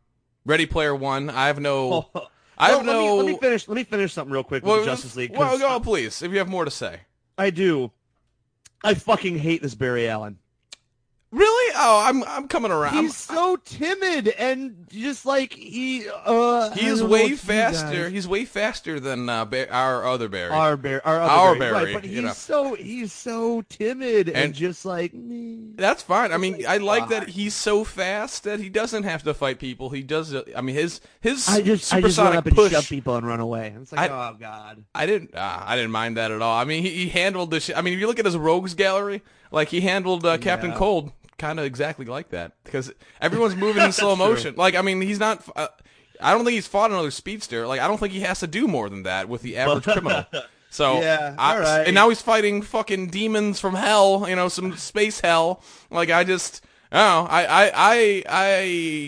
Ready 0.45 0.65
Player 0.65 0.95
One. 0.95 1.29
I 1.29 1.47
have 1.47 1.59
no. 1.59 2.09
I 2.57 2.71
have 2.71 2.85
Well, 2.85 2.93
no. 2.93 3.15
Let 3.15 3.25
me, 3.25 3.31
let 3.31 3.35
me 3.35 3.39
finish. 3.39 3.67
Let 3.67 3.75
me 3.75 3.83
finish 3.83 4.13
something 4.13 4.33
real 4.33 4.43
quick 4.43 4.63
with 4.63 4.71
Well, 4.71 4.85
Justice 4.85 5.15
League. 5.15 5.35
Well, 5.35 5.57
go 5.57 5.79
please. 5.79 6.21
If 6.21 6.31
you 6.31 6.37
have 6.39 6.49
more 6.49 6.65
to 6.65 6.71
say. 6.71 7.01
I 7.37 7.49
do. 7.51 7.91
I 8.83 8.93
fucking 8.93 9.37
hate 9.37 9.61
this 9.61 9.75
Barry 9.75 10.07
Allen. 10.07 10.39
Really? 11.31 11.73
Oh, 11.77 12.01
I'm 12.05 12.23
I'm 12.23 12.47
coming 12.47 12.71
around. 12.71 12.95
He's 13.03 13.15
so 13.15 13.55
timid 13.57 14.29
and 14.29 14.87
just 14.89 15.27
like 15.27 15.53
he. 15.53 16.07
Uh, 16.09 16.69
I 16.73 16.75
He's 16.75 17.03
way 17.03 17.07
what 17.07 17.23
to 17.25 17.27
do, 17.29 17.35
faster. 17.35 18.09
He's 18.09 18.27
way 18.27 18.45
faster 18.45 18.99
than 18.99 19.29
uh, 19.29 19.45
ba- 19.45 19.71
our 19.71 20.07
other 20.07 20.27
Barry. 20.27 20.49
Our 20.49 20.75
Barry, 20.75 21.01
our, 21.05 21.21
other 21.21 21.31
Our 21.31 21.55
Barry, 21.59 21.71
right? 21.85 21.93
But 21.93 22.03
you 22.05 22.15
he's 22.15 22.23
know. 22.23 22.31
so 22.33 22.73
he's 22.73 23.13
so 23.13 23.61
timid 23.69 24.27
and, 24.29 24.37
And- 24.37 24.53
just 24.55 24.85
like 24.85 25.13
me. 25.13 25.73
That's 25.75 26.01
fine. 26.01 26.31
I 26.31 26.37
mean, 26.37 26.65
I 26.67 26.77
like 26.77 27.09
that 27.09 27.29
he's 27.29 27.53
so 27.53 27.83
fast 27.83 28.45
that 28.45 28.59
he 28.59 28.69
doesn't 28.69 29.03
have 29.03 29.21
to 29.23 29.35
fight 29.35 29.59
people. 29.59 29.91
He 29.91 30.01
does. 30.01 30.33
I 30.55 30.61
mean, 30.61 30.75
his 30.75 30.99
his 31.21 31.47
I 31.47 31.61
just 31.61 31.93
I 31.93 32.01
just 32.01 32.17
run 32.17 32.35
up 32.37 32.47
and 32.47 32.55
push. 32.55 32.71
shove 32.71 32.89
people 32.89 33.15
and 33.17 33.27
run 33.27 33.39
away. 33.39 33.75
It's 33.79 33.91
like, 33.91 34.09
I- 34.09 34.31
oh 34.31 34.35
god. 34.39 34.83
I 34.95 35.05
didn't. 35.05 35.35
Uh, 35.35 35.61
I 35.63 35.75
didn't 35.75 35.91
mind 35.91 36.17
that 36.17 36.31
at 36.31 36.41
all. 36.41 36.57
I 36.57 36.63
mean, 36.63 36.81
he, 36.81 36.89
he 36.89 37.09
handled 37.09 37.51
this. 37.51 37.69
I 37.75 37.81
mean, 37.81 37.93
if 37.93 37.99
you 37.99 38.07
look 38.07 38.17
at 38.17 38.25
his 38.25 38.35
rogues 38.35 38.73
gallery, 38.73 39.21
like 39.51 39.67
he 39.69 39.81
handled 39.81 40.25
uh, 40.25 40.39
Captain 40.39 40.71
Yeah. 40.71 40.77
Cold 40.77 41.11
kind 41.39 41.57
of 41.59 41.65
exactly 41.65 42.05
like 42.05 42.29
that 42.29 42.51
because 42.63 42.91
everyone's 43.19 43.55
moving 43.55 43.83
in 43.83 43.91
slow 43.93 44.09
That's 44.15 44.19
true. 44.19 44.29
motion. 44.29 44.55
Like, 44.55 44.75
I 44.75 44.81
mean, 44.83 45.01
he's 45.01 45.19
not. 45.19 45.43
Uh, 45.55 45.67
I 46.21 46.33
don't 46.33 46.43
think 46.45 46.53
he's 46.55 46.67
fought 46.67 46.91
another 46.91 47.11
speedster. 47.11 47.65
Like, 47.65 47.79
I 47.79 47.87
don't 47.87 47.97
think 47.97 48.13
he 48.13 48.19
has 48.19 48.41
to 48.41 48.47
do 48.47 48.67
more 48.67 48.89
than 48.89 49.03
that 49.03 49.27
with 49.29 49.41
the 49.41 49.57
average 49.57 49.83
criminal. 49.85 50.25
So 50.71 51.01
Yeah, 51.01 51.33
I- 51.39 51.53
all 51.55 51.59
right. 51.61 51.87
and 51.87 51.95
now 51.95 52.09
he's 52.09 52.21
fighting 52.21 52.61
fucking 52.61 53.07
demons 53.07 53.59
from 53.59 53.73
hell. 53.73 54.27
You 54.29 54.35
know, 54.35 54.49
some 54.49 54.77
space 54.77 55.19
hell. 55.19 55.63
Like, 55.89 56.11
I 56.11 56.23
just. 56.23 56.63
Oh, 56.91 57.27
I, 57.29 57.45
I, 57.45 57.71
I, 57.75 58.23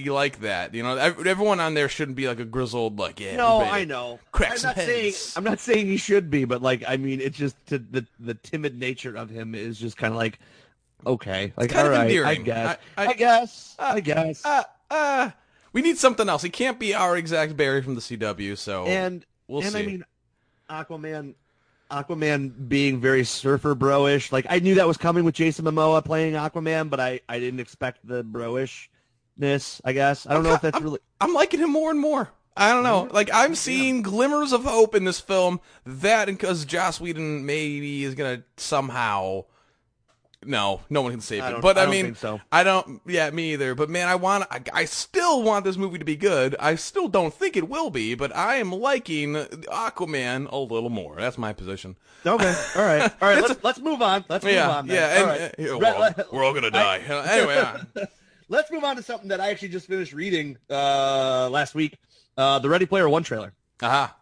I 0.06 0.10
like 0.10 0.42
that. 0.42 0.74
You 0.76 0.82
know, 0.84 0.98
everyone 0.98 1.60
on 1.60 1.74
there 1.76 1.88
shouldn't 1.90 2.16
be 2.16 2.28
like 2.28 2.40
a 2.40 2.46
grizzled, 2.46 2.98
like, 3.00 3.20
yeah. 3.20 3.36
No, 3.38 3.62
I 3.62 3.86
know. 3.86 4.20
Crack 4.32 4.54
I'm 4.58 4.62
not 4.64 4.76
saying. 4.76 5.14
I'm 5.36 5.44
not 5.44 5.60
saying 5.60 5.86
he 5.88 5.98
should 5.98 6.30
be, 6.32 6.46
but 6.46 6.62
like 6.64 6.84
I 6.88 6.98
mean, 6.98 7.20
it's 7.22 7.38
just 7.38 7.56
to, 7.68 7.78
the 7.80 8.06
the 8.20 8.34
timid 8.36 8.78
nature 8.80 9.16
of 9.16 9.30
him 9.32 9.54
is 9.56 9.80
just 9.80 9.98
kind 9.98 10.14
of 10.14 10.18
like 10.18 10.40
okay, 11.06 11.54
like 11.58 11.70
kind 11.70 11.88
all 11.88 11.94
of 11.94 12.00
right, 12.00 12.26
I 12.26 12.36
guess, 12.36 12.78
I- 12.98 13.04
I, 13.04 13.08
I- 13.08 13.14
guess, 13.14 13.76
I 13.80 14.00
guess, 14.00 14.46
uh, 14.46 14.64
uh, 14.90 15.30
we 15.74 15.82
need 15.82 15.98
something 15.98 16.28
else. 16.30 16.42
He 16.42 16.50
can't 16.50 16.80
be 16.80 16.94
our 16.94 17.16
exact 17.18 17.56
Barry 17.58 17.82
from 17.82 17.96
the 17.96 18.02
CW, 18.02 18.58
so 18.58 18.86
and 18.86 19.26
we'll 19.48 19.62
and 19.62 19.72
see. 19.72 19.80
I 19.80 19.86
mean, 19.86 20.06
Aquaman. 20.70 21.36
Aquaman 21.90 22.70
being 22.70 23.02
very 23.02 23.26
surfer 23.26 23.76
bro-ish. 23.76 24.32
Like 24.32 24.46
I 24.50 24.60
knew 24.60 24.76
that 24.76 24.88
was 24.88 24.96
coming 24.96 25.26
with 25.26 25.36
Jason 25.36 25.66
Momoa 25.66 26.04
playing 26.06 26.36
Aquaman, 26.36 26.90
but 26.90 27.02
I, 27.02 27.20
I 27.28 27.38
didn't 27.40 27.60
expect 27.60 28.08
the 28.08 28.24
bro-ishness, 28.24 29.82
I 29.84 29.92
guess. 29.94 30.26
I 30.26 30.34
don't 30.34 30.44
know 30.44 30.54
if 30.54 30.62
that's 30.62 30.76
I'm- 30.76 30.84
really 30.84 31.00
I'm 31.20 31.34
liking 31.34 31.60
him 31.60 31.70
more 31.72 31.92
and 31.92 32.00
more. 32.00 32.30
I 32.56 32.72
don't 32.74 32.84
know. 32.84 33.08
Like 33.12 33.30
I'm 33.34 33.56
seeing 33.56 34.02
glimmers 34.02 34.52
of 34.52 34.64
hope 34.66 34.94
in 34.96 35.06
this 35.06 35.20
film. 35.22 35.62
That 35.86 36.28
and 36.30 36.38
because 36.38 36.66
Joss 36.66 37.00
Whedon 37.00 37.46
maybe 37.46 38.04
is 38.04 38.14
gonna 38.16 38.44
somehow. 38.58 39.46
No, 40.44 40.82
no 40.90 41.04
one 41.04 41.12
can 41.12 41.22
save 41.22 41.44
it. 41.44 41.62
But 41.62 41.78
I 41.78 41.84
I, 41.84 41.86
mean, 41.86 42.16
so. 42.16 42.42
I 42.52 42.64
don't. 42.64 43.00
Yeah, 43.06 43.30
me 43.30 43.54
either. 43.54 43.76
But 43.76 43.90
man, 43.90 44.08
I 44.08 44.16
want. 44.16 44.46
I, 44.50 44.62
I 44.74 44.86
still 44.86 45.44
want 45.44 45.66
this 45.66 45.78
movie 45.78 46.00
to 46.00 46.06
be 46.06 46.16
good. 46.16 46.56
I 46.60 46.76
still 46.76 47.08
don't 47.08 47.34
think 47.34 47.56
it 47.56 47.70
will 47.70 47.92
be, 47.92 48.16
but 48.16 48.36
I 48.36 48.56
am 48.56 48.72
liking 48.72 49.34
Aquaman 49.34 50.52
a 50.52 50.58
little 50.58 50.90
more. 50.90 51.16
That's 51.18 51.38
my 51.38 51.54
position. 51.54 51.96
Okay. 52.26 52.56
All 52.76 52.84
right. 52.84 53.02
All 53.22 53.30
right. 53.30 53.42
let's 53.42 53.64
let's 53.64 53.80
move 53.80 54.02
on. 54.02 54.26
Let's 54.30 54.44
move 54.44 54.56
yeah, 54.56 54.70
on. 54.70 54.88
Then. 54.88 54.96
yeah. 54.96 55.24
All 55.24 55.30
And, 55.30 55.42
right. 55.42 55.56
yeah, 55.60 55.76
we're, 55.76 55.86
all, 55.94 56.26
we're 56.34 56.44
all 56.44 56.54
gonna 56.54 56.72
die. 56.72 57.02
Uh, 57.08 57.22
anyway. 57.22 58.08
Let's 58.50 58.70
move 58.70 58.84
on 58.84 58.98
to 58.98 59.02
something 59.04 59.30
that 59.30 59.40
I 59.40 59.50
actually 59.50 59.70
just 59.70 59.88
finished 59.88 60.12
reading 60.12 60.58
uh, 60.70 61.48
last 61.50 61.74
week. 61.74 61.98
Uh, 62.36 62.60
the 62.60 62.68
Ready 62.68 62.86
Player 62.86 63.08
One 63.08 63.24
trailer. 63.24 63.54
Aha. 63.82 64.14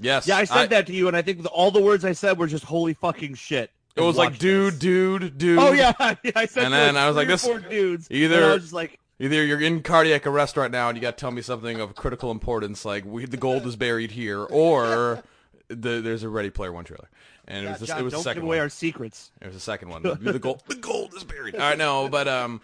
Yes. 0.00 0.26
Yeah, 0.26 0.38
I 0.38 0.44
said 0.44 0.70
that 0.70 0.86
to 0.86 0.94
you, 0.94 1.06
and 1.06 1.14
I 1.14 1.20
think 1.20 1.42
the, 1.42 1.50
all 1.50 1.70
the 1.70 1.82
words 1.82 2.02
I 2.02 2.12
said 2.12 2.38
were 2.38 2.46
just 2.46 2.64
holy 2.64 2.94
fucking 2.94 3.34
shit. 3.34 3.70
It 3.96 4.00
was 4.02 4.16
like, 4.16 4.38
dude, 4.38 4.74
this. 4.74 4.78
dude, 4.80 5.38
dude. 5.38 5.58
Oh 5.58 5.72
yeah, 5.72 5.92
yeah, 6.22 6.30
I 6.36 6.46
said. 6.46 6.64
And 6.64 6.74
then 6.74 6.94
like, 6.94 7.02
I 7.02 7.06
was 7.08 7.16
like, 7.16 7.28
this- 7.28 7.44
four 7.44 7.58
dudes. 7.60 8.08
either- 8.10 8.50
I 8.50 8.54
was 8.54 8.72
like, 8.72 8.98
Either 9.20 9.44
you're 9.44 9.60
in 9.60 9.82
cardiac 9.82 10.28
arrest 10.28 10.56
right 10.56 10.70
now 10.70 10.88
and 10.88 10.96
you 10.96 11.02
got 11.02 11.16
to 11.16 11.20
tell 11.20 11.32
me 11.32 11.42
something 11.42 11.80
of 11.80 11.96
critical 11.96 12.30
importance, 12.30 12.84
like 12.84 13.04
we, 13.04 13.24
the 13.24 13.36
gold 13.36 13.66
is 13.66 13.74
buried 13.74 14.12
here, 14.12 14.44
or 14.44 15.24
the, 15.66 16.00
there's 16.00 16.22
a 16.22 16.28
Ready 16.28 16.50
Player 16.50 16.70
One 16.70 16.84
trailer, 16.84 17.08
and 17.48 17.66
it 17.66 17.70
was 17.70 17.80
the, 17.80 17.86
Jon, 17.86 17.98
it 17.98 18.02
was 18.04 18.12
the 18.12 18.16
don't 18.18 18.22
second 18.22 18.42
give 18.42 18.46
away 18.46 18.58
one. 18.58 18.62
our 18.62 18.68
secrets. 18.68 19.32
It 19.40 19.46
was 19.48 19.56
the 19.56 19.60
second 19.60 19.88
one. 19.88 20.02
The 20.22 20.38
gold, 20.38 20.62
the 20.68 20.76
gold 20.76 21.14
is 21.16 21.24
buried. 21.24 21.56
All 21.56 21.60
right, 21.62 21.76
no, 21.76 22.08
but 22.08 22.28
um, 22.28 22.60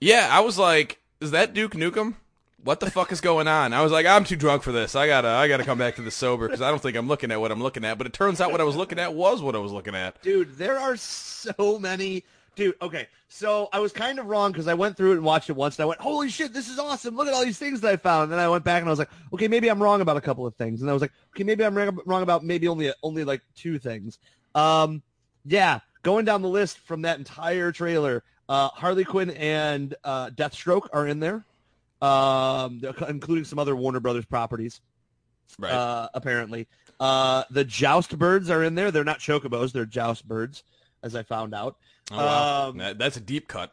yeah, 0.00 0.28
I 0.32 0.40
was 0.40 0.56
like, 0.56 0.98
is 1.20 1.32
that 1.32 1.52
Duke 1.52 1.74
Nukem? 1.74 2.14
What 2.64 2.80
the 2.80 2.90
fuck 2.90 3.12
is 3.12 3.20
going 3.20 3.46
on? 3.46 3.74
I 3.74 3.82
was 3.82 3.92
like, 3.92 4.06
I'm 4.06 4.24
too 4.24 4.36
drunk 4.36 4.62
for 4.62 4.72
this. 4.72 4.94
I 4.94 5.06
gotta, 5.06 5.28
I 5.28 5.48
gotta 5.48 5.64
come 5.64 5.76
back 5.76 5.96
to 5.96 6.02
the 6.02 6.10
sober 6.10 6.46
because 6.48 6.62
I 6.62 6.70
don't 6.70 6.80
think 6.80 6.96
I'm 6.96 7.06
looking 7.06 7.30
at 7.30 7.38
what 7.38 7.52
I'm 7.52 7.62
looking 7.62 7.84
at. 7.84 7.98
But 7.98 8.06
it 8.06 8.14
turns 8.14 8.40
out 8.40 8.52
what 8.52 8.60
I 8.62 8.64
was 8.64 8.74
looking 8.74 8.98
at 8.98 9.12
was 9.12 9.42
what 9.42 9.54
I 9.54 9.58
was 9.58 9.70
looking 9.70 9.94
at. 9.94 10.20
Dude, 10.22 10.56
there 10.56 10.78
are 10.78 10.96
so 10.96 11.78
many. 11.78 12.24
Dude, 12.56 12.74
okay. 12.80 13.08
So 13.28 13.68
I 13.70 13.80
was 13.80 13.92
kind 13.92 14.18
of 14.18 14.26
wrong 14.26 14.50
because 14.50 14.66
I 14.66 14.72
went 14.72 14.96
through 14.96 15.12
it 15.12 15.16
and 15.16 15.24
watched 15.24 15.50
it 15.50 15.56
once, 15.56 15.76
and 15.76 15.82
I 15.82 15.86
went, 15.86 16.00
"Holy 16.00 16.30
shit, 16.30 16.54
this 16.54 16.70
is 16.70 16.78
awesome! 16.78 17.16
Look 17.16 17.28
at 17.28 17.34
all 17.34 17.44
these 17.44 17.58
things 17.58 17.82
that 17.82 17.92
I 17.92 17.96
found." 17.96 18.24
And 18.24 18.32
then 18.32 18.38
I 18.38 18.48
went 18.48 18.64
back 18.64 18.80
and 18.80 18.88
I 18.88 18.92
was 18.92 18.98
like, 18.98 19.10
"Okay, 19.34 19.46
maybe 19.46 19.68
I'm 19.68 19.82
wrong 19.82 20.00
about 20.00 20.16
a 20.16 20.22
couple 20.22 20.46
of 20.46 20.54
things." 20.54 20.80
And 20.80 20.88
I 20.88 20.94
was 20.94 21.02
like, 21.02 21.12
"Okay, 21.34 21.44
maybe 21.44 21.64
I'm 21.66 21.76
wrong 22.06 22.22
about 22.22 22.44
maybe 22.44 22.66
only 22.68 22.92
only 23.02 23.24
like 23.24 23.42
two 23.54 23.78
things." 23.78 24.18
Um, 24.54 25.02
yeah, 25.44 25.80
going 26.02 26.24
down 26.24 26.40
the 26.40 26.48
list 26.48 26.78
from 26.78 27.02
that 27.02 27.18
entire 27.18 27.72
trailer, 27.72 28.22
uh, 28.48 28.68
Harley 28.68 29.04
Quinn 29.04 29.32
and 29.32 29.94
uh, 30.02 30.30
Deathstroke 30.30 30.86
are 30.94 31.06
in 31.06 31.20
there. 31.20 31.44
Um, 32.02 32.82
including 33.08 33.44
some 33.44 33.58
other 33.58 33.74
Warner 33.76 34.00
Brothers 34.00 34.24
properties. 34.24 34.80
Right. 35.58 35.72
Uh, 35.72 36.08
apparently, 36.14 36.66
uh, 37.00 37.44
the 37.50 37.64
Joust 37.64 38.18
birds 38.18 38.50
are 38.50 38.62
in 38.64 38.74
there. 38.74 38.90
They're 38.90 39.04
not 39.04 39.18
chocobos; 39.20 39.72
they're 39.72 39.84
Joust 39.86 40.26
birds, 40.26 40.64
as 41.02 41.14
I 41.14 41.22
found 41.22 41.54
out. 41.54 41.76
oh, 42.10 42.16
wow. 42.16 42.68
um, 42.70 42.78
That- 42.78 42.98
that's 42.98 43.16
a 43.16 43.20
deep 43.20 43.46
cut. 43.48 43.72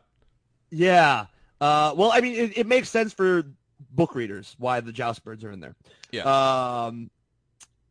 Yeah. 0.69 1.25
Uh, 1.59 1.93
well, 1.95 2.11
I 2.13 2.21
mean, 2.21 2.35
it, 2.35 2.57
it 2.59 2.67
makes 2.67 2.89
sense 2.89 3.13
for 3.13 3.43
book 3.91 4.15
readers 4.15 4.55
why 4.57 4.79
the 4.79 4.91
Joust 4.91 5.23
birds 5.23 5.43
are 5.43 5.51
in 5.51 5.59
there. 5.59 5.75
Yeah. 6.11 6.21
Um, 6.23 7.09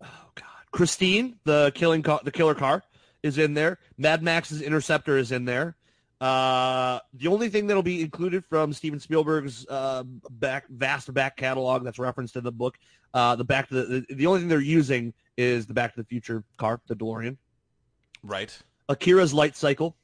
oh 0.02 0.06
God, 0.34 0.46
Christine, 0.72 1.36
the 1.44 1.72
killing 1.74 2.02
car, 2.02 2.20
the 2.24 2.30
killer 2.32 2.54
car, 2.54 2.82
is 3.22 3.38
in 3.38 3.54
there. 3.54 3.78
Mad 3.98 4.22
Max's 4.22 4.62
Interceptor 4.62 5.16
is 5.18 5.30
in 5.32 5.44
there. 5.44 5.76
Uh, 6.20 6.98
the 7.14 7.28
only 7.28 7.48
thing 7.48 7.66
that'll 7.66 7.82
be 7.82 8.02
included 8.02 8.44
from 8.44 8.72
Steven 8.72 9.00
Spielberg's 9.00 9.66
uh, 9.68 10.02
back 10.32 10.68
vast 10.68 11.12
back 11.14 11.36
catalog 11.36 11.82
that's 11.82 11.98
referenced 11.98 12.36
in 12.36 12.44
the 12.44 12.52
book, 12.52 12.76
uh, 13.14 13.34
the 13.36 13.44
back 13.44 13.68
to 13.68 13.74
the, 13.74 13.82
the 14.08 14.14
the 14.14 14.26
only 14.26 14.40
thing 14.40 14.48
they're 14.48 14.60
using 14.60 15.14
is 15.38 15.64
the 15.66 15.72
Back 15.72 15.94
to 15.94 16.00
the 16.00 16.06
Future 16.06 16.44
car, 16.58 16.80
the 16.86 16.94
DeLorean. 16.94 17.38
Right. 18.22 18.56
Akira's 18.90 19.32
Light 19.32 19.56
Cycle, 19.56 19.96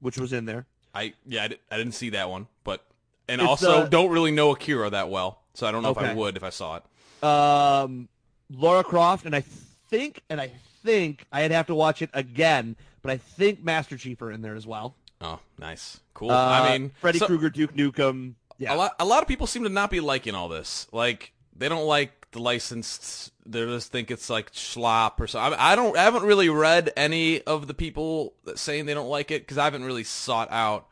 which 0.00 0.18
was 0.18 0.32
in 0.32 0.44
there. 0.44 0.66
I 0.94 1.12
yeah, 1.26 1.44
I, 1.44 1.56
I 1.70 1.76
didn't 1.76 1.92
see 1.94 2.10
that 2.10 2.28
one, 2.28 2.48
but 2.64 2.84
and 3.28 3.40
It's, 3.40 3.48
also 3.48 3.82
uh, 3.82 3.86
don't 3.88 4.10
really 4.10 4.32
know 4.32 4.50
Akira 4.52 4.90
that 4.90 5.10
well, 5.10 5.42
so 5.54 5.66
I 5.66 5.70
don't 5.70 5.82
know 5.82 5.90
if 5.90 5.98
I 5.98 6.14
would 6.14 6.36
if 6.36 6.42
I 6.42 6.50
saw 6.50 6.78
it. 6.78 7.24
um, 7.24 8.08
Lara 8.50 8.82
Croft, 8.82 9.26
and 9.26 9.36
I 9.36 9.44
think, 9.90 10.22
and 10.30 10.40
I 10.40 10.50
think 10.82 11.26
I'd 11.30 11.50
have 11.50 11.66
to 11.66 11.74
watch 11.74 12.02
it 12.02 12.10
again, 12.14 12.74
but 13.08 13.14
I 13.14 13.16
think 13.16 13.64
Master 13.64 13.96
Chief 13.96 14.20
are 14.20 14.30
in 14.30 14.42
there 14.42 14.54
as 14.54 14.66
well. 14.66 14.94
Oh, 15.22 15.40
nice, 15.58 16.00
cool. 16.12 16.30
Uh, 16.30 16.34
I 16.36 16.78
mean, 16.78 16.90
Freddy 17.00 17.18
so- 17.18 17.26
Krueger, 17.26 17.48
Duke 17.48 17.74
Nukem. 17.74 18.34
Yeah, 18.58 18.74
a 18.74 18.76
lot 18.76 18.96
a 18.98 19.04
lot 19.04 19.22
of 19.22 19.28
people 19.28 19.46
seem 19.46 19.62
to 19.62 19.68
not 19.68 19.90
be 19.90 20.00
liking 20.00 20.34
all 20.34 20.48
this. 20.48 20.88
Like 20.92 21.32
they 21.56 21.68
don't 21.68 21.86
like 21.86 22.30
the 22.32 22.40
licensed. 22.40 23.32
They 23.46 23.64
just 23.64 23.90
think 23.90 24.10
it's 24.10 24.28
like 24.28 24.52
schlop 24.52 25.20
or 25.20 25.26
something. 25.26 25.58
I 25.58 25.74
don't. 25.74 25.96
I 25.96 26.02
haven't 26.02 26.24
really 26.24 26.50
read 26.50 26.92
any 26.96 27.40
of 27.42 27.66
the 27.66 27.72
people 27.72 28.34
saying 28.56 28.84
they 28.84 28.94
don't 28.94 29.08
like 29.08 29.30
it 29.30 29.42
because 29.42 29.56
I 29.58 29.64
haven't 29.64 29.84
really 29.84 30.04
sought 30.04 30.48
out 30.50 30.88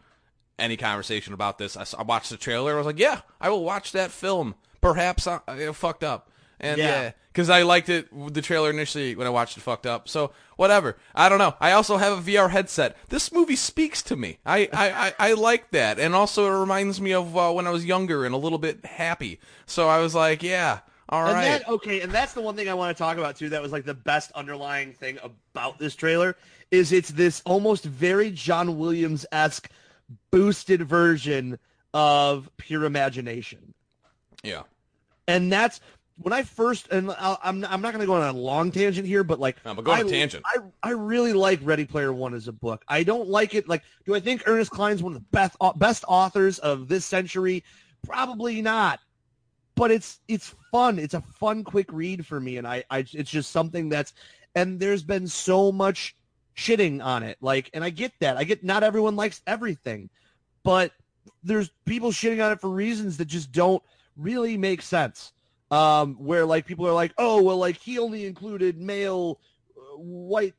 any 0.59 0.77
conversation 0.77 1.35
about 1.35 1.59
this. 1.59 1.77
I, 1.77 1.85
I 1.99 2.03
watched 2.05 2.31
the 2.31 2.37
trailer. 2.37 2.73
I 2.73 2.77
was 2.77 2.87
like, 2.87 2.99
yeah, 2.99 3.23
I 3.41 3.51
will 3.51 3.65
watch 3.65 3.93
that 3.93 4.11
film. 4.11 4.55
Perhaps 4.81 5.27
I, 5.27 5.41
I 5.49 5.73
fucked 5.73 6.05
up. 6.05 6.31
And 6.59 6.79
Yeah. 6.79 6.87
yeah, 7.03 7.11
because 7.33 7.51
I 7.51 7.63
liked 7.63 7.89
it 7.89 8.09
the 8.33 8.41
trailer 8.43 8.71
initially 8.71 9.15
when 9.15 9.27
I 9.27 9.31
watched 9.31 9.57
it 9.57 9.61
fucked 9.61 9.87
up. 9.87 10.09
So 10.09 10.33
whatever. 10.57 10.97
I 11.15 11.29
don't 11.29 11.39
know. 11.39 11.55
I 11.61 11.73
also 11.73 11.99
have 11.99 12.19
a 12.19 12.23
VR 12.23 12.51
headset. 12.51 12.97
This 13.11 13.31
movie 13.33 13.57
speaks 13.57 14.03
to 14.05 14.17
me. 14.17 14.39
I 14.47 14.69
I, 14.73 14.91
I, 15.19 15.31
I 15.31 15.33
like 15.35 15.71
that, 15.73 15.99
and 15.99 16.15
also 16.15 16.47
it 16.47 16.59
reminds 16.59 17.01
me 17.01 17.13
of 17.13 17.37
uh, 17.37 17.53
when 17.53 17.67
I 17.67 17.71
was 17.71 17.85
younger 17.85 18.25
and 18.25 18.35
a 18.35 18.39
little 18.39 18.59
bit 18.59 18.85
happy. 18.87 19.39
So 19.67 19.89
I 19.89 19.99
was 19.99 20.15
like, 20.15 20.43
yeah, 20.43 20.81
all 21.11 21.27
and 21.27 21.35
right. 21.35 21.45
that 21.45 21.69
okay, 21.69 22.01
and 22.01 22.11
that's 22.11 22.33
the 22.33 22.41
one 22.41 22.57
thing 22.57 22.69
I 22.71 22.75
want 22.75 22.97
to 22.97 22.99
talk 23.03 23.19
about 23.19 23.37
too. 23.37 23.51
That 23.51 23.61
was 23.63 23.71
like 23.73 23.85
the 23.85 23.95
best 23.95 24.33
underlying 24.33 24.95
thing 24.95 25.19
about 25.23 25.79
this 25.79 25.95
trailer 25.95 26.37
is 26.71 26.91
it's 26.91 27.11
this 27.11 27.43
almost 27.45 27.85
very 27.85 28.31
John 28.31 28.79
Williams 28.79 29.27
esque 29.31 29.71
boosted 30.31 30.83
version 30.89 31.59
of 31.95 32.49
pure 32.57 32.85
imagination. 32.85 33.75
yeah. 34.43 34.63
and 35.29 35.53
that's 35.53 35.81
when 36.19 36.33
I 36.33 36.43
first 36.43 36.89
and 36.91 37.11
I'll, 37.19 37.39
I'm 37.43 37.65
I'm 37.65 37.81
not 37.83 37.93
going 37.93 38.01
to 38.01 38.07
go 38.07 38.15
on 38.15 38.35
a 38.35 38.39
long 38.39 38.71
tangent 38.73 39.07
here, 39.07 39.23
but 39.25 39.39
like 39.39 39.63
No, 39.65 39.75
but 39.75 39.85
go 39.85 39.93
on 39.93 40.01
a 40.01 40.07
I- 40.07 40.11
tangent. 40.11 40.45
I 40.47 40.59
I 40.83 40.91
really 40.91 41.33
like 41.33 41.61
Ready 41.63 41.85
Player 41.85 42.13
One 42.13 42.35
as 42.35 42.49
a 42.49 42.53
book. 42.53 42.85
I 42.89 43.03
don't 43.03 43.29
like 43.29 43.55
it. 43.55 43.69
Like, 43.69 43.83
do 44.05 44.15
I 44.15 44.21
think 44.21 44.43
Ernest 44.47 44.71
Cline's 44.71 45.03
one 45.03 45.15
of 45.15 45.19
the 45.21 45.27
best 45.31 45.57
best 45.77 46.05
authors 46.09 46.59
of 46.59 46.89
this 46.89 47.05
century? 47.05 47.65
Probably 48.05 48.63
not. 48.63 49.01
But 49.75 49.91
it's 49.91 50.21
it's 50.27 50.55
fun. 50.73 50.99
It's 50.99 51.15
a 51.15 51.21
fun, 51.21 51.63
quick 51.63 51.93
read 51.93 52.25
for 52.27 52.41
me, 52.41 52.57
and 52.57 52.67
I, 52.67 52.85
I 52.91 53.01
it's 53.13 53.31
just 53.31 53.51
something 53.51 53.89
that's. 53.89 54.13
And 54.55 54.81
there's 54.81 55.03
been 55.03 55.29
so 55.29 55.71
much 55.71 56.17
shitting 56.57 57.05
on 57.05 57.23
it, 57.23 57.37
like, 57.43 57.69
and 57.75 57.85
I 57.85 57.91
get 57.91 58.13
that. 58.21 58.39
I 58.39 58.45
get 58.45 58.65
not 58.65 58.83
everyone 58.83 59.15
likes 59.17 59.43
everything, 59.47 60.09
but 60.63 60.93
there's 61.45 61.71
people 61.85 62.11
shitting 62.11 62.43
on 62.43 62.53
it 62.53 62.61
for 62.63 62.71
reasons 62.71 63.19
that 63.19 63.27
just 63.27 63.53
don't 63.53 63.83
really 64.17 64.57
make 64.57 64.81
sense. 64.81 65.33
Um, 65.71 66.15
where 66.25 66.45
like 66.47 66.65
people 66.67 66.87
are 66.87 66.93
like, 66.93 67.13
oh 67.19 67.43
well, 67.43 67.57
like 67.59 67.77
he 67.79 67.99
only 67.99 68.25
included 68.27 68.79
male, 68.79 69.41
uh, 69.77 69.97
white, 69.97 70.55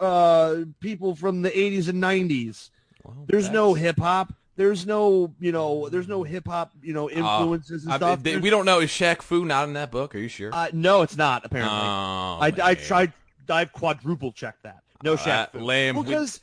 uh, 0.00 0.56
people 0.80 1.14
from 1.14 1.42
the 1.42 1.50
80s 1.50 1.88
and 1.88 2.02
90s. 2.02 2.70
Well, 3.04 3.24
There's 3.28 3.50
no 3.50 3.74
hip 3.74 3.98
hop. 3.98 4.32
There's 4.56 4.86
no, 4.86 5.34
you 5.40 5.50
know, 5.52 5.88
there's 5.88 6.06
no 6.08 6.22
hip 6.22 6.46
hop, 6.46 6.72
you 6.80 6.94
know, 6.94 7.10
influences 7.10 7.84
and 7.84 7.92
I- 7.92 7.96
stuff. 7.96 8.22
they- 8.22 8.36
we 8.38 8.50
don't 8.50 8.64
know. 8.64 8.78
Is 8.80 8.88
Shaq 8.90 9.20
Fu 9.20 9.44
not 9.44 9.66
in 9.68 9.74
that 9.74 9.90
book? 9.90 10.14
Are 10.14 10.18
you 10.18 10.28
sure? 10.28 10.50
uh, 10.54 10.68
no, 10.72 11.02
it's 11.02 11.16
not 11.16 11.44
apparently. 11.44 11.76
Oh, 11.76 12.38
I, 12.40 12.52
I 12.62 12.74
tried. 12.76 13.12
I've 13.50 13.72
quadruple 13.72 14.32
checked 14.32 14.62
that. 14.62 14.78
No 15.02 15.14
Uh, 15.14 15.16
Shaq. 15.18 15.50
Fu. 15.50 15.58
lame. 15.58 15.96
We- 15.96 16.04
Because 16.04 16.40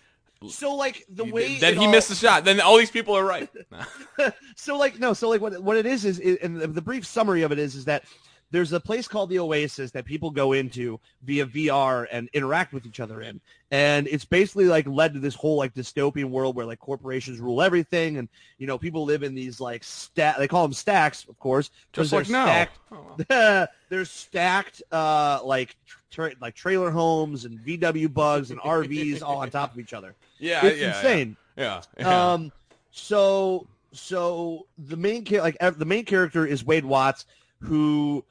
so 0.50 0.76
like 0.76 1.06
the 1.10 1.26
You- 1.26 1.34
way 1.34 1.58
then 1.60 1.78
he 1.78 1.86
all- 1.86 1.92
missed 1.92 2.10
the 2.10 2.16
shot. 2.16 2.44
Then 2.46 2.60
all 2.62 2.78
these 2.78 2.92
people 2.92 3.16
are 3.16 3.26
right. 3.26 3.50
so 4.56 4.78
like 4.78 5.00
no, 5.00 5.14
so 5.14 5.30
like 5.30 5.42
what 5.42 5.62
what 5.62 5.78
it 5.78 5.86
is 5.86 6.06
is, 6.06 6.20
is 6.20 6.38
and 6.38 6.60
the, 6.60 6.68
the 6.68 6.82
brief 6.82 7.06
summary 7.06 7.42
of 7.44 7.52
it 7.52 7.60
is 7.60 7.76
is 7.76 7.86
that 7.86 8.04
there's 8.52 8.74
a 8.74 8.82
place 8.82 9.08
called 9.08 9.30
the 9.30 9.40
Oasis 9.40 9.92
that 9.92 10.04
people 10.04 10.30
go 10.30 10.52
into 10.52 11.00
via 11.24 11.46
VR 11.46 12.06
and 12.12 12.30
interact 12.34 12.74
with 12.74 12.86
each 12.86 13.00
other 13.00 13.22
in, 13.22 13.40
and 13.72 14.08
it's 14.10 14.26
basically 14.26 14.66
like 14.66 14.86
led 14.88 15.14
to 15.14 15.22
this 15.22 15.36
whole 15.36 15.56
like 15.56 15.74
dystopian 15.74 16.26
world 16.32 16.58
where 16.58 16.66
like 16.66 16.80
corporations 16.80 17.40
rule 17.40 17.62
everything, 17.62 18.18
and 18.18 18.28
you 18.58 18.68
know 18.68 18.78
people 18.78 19.06
live 19.06 19.24
in 19.24 19.34
these 19.34 19.62
like 19.62 19.86
stat 19.86 20.36
they 20.38 20.50
call 20.50 20.64
them 20.64 20.74
stacks, 20.74 21.26
of 21.30 21.40
course, 21.40 21.70
Just 21.94 22.12
like 22.12 22.28
now. 22.30 22.44
stacked 22.46 22.78
Oh. 22.92 23.68
they're 23.90 24.04
stacked 24.06 24.84
uh, 24.92 25.40
like 25.46 25.78
tra- 26.10 26.34
like 26.42 26.54
trailer 26.54 26.92
homes 26.92 27.46
and 27.46 27.58
VW 27.60 28.14
bugs 28.14 28.52
and 28.52 28.60
RVs 28.60 29.22
all 29.22 29.38
on 29.38 29.50
top 29.50 29.72
of 29.74 29.80
each 29.80 29.94
other. 29.94 30.14
Yeah, 30.42 30.66
It's 30.66 30.80
yeah, 30.80 30.98
insane. 30.98 31.38
Yeah, 31.56 31.82
yeah. 31.98 32.34
Um, 32.34 32.52
so 32.90 33.68
so 33.94 34.68
the 34.78 34.98
main 34.98 35.26
like 35.32 35.58
the 35.60 35.86
main 35.86 36.06
character 36.06 36.46
is 36.46 36.66
Wade 36.66 36.86
Watts, 36.86 37.26
who 37.60 38.26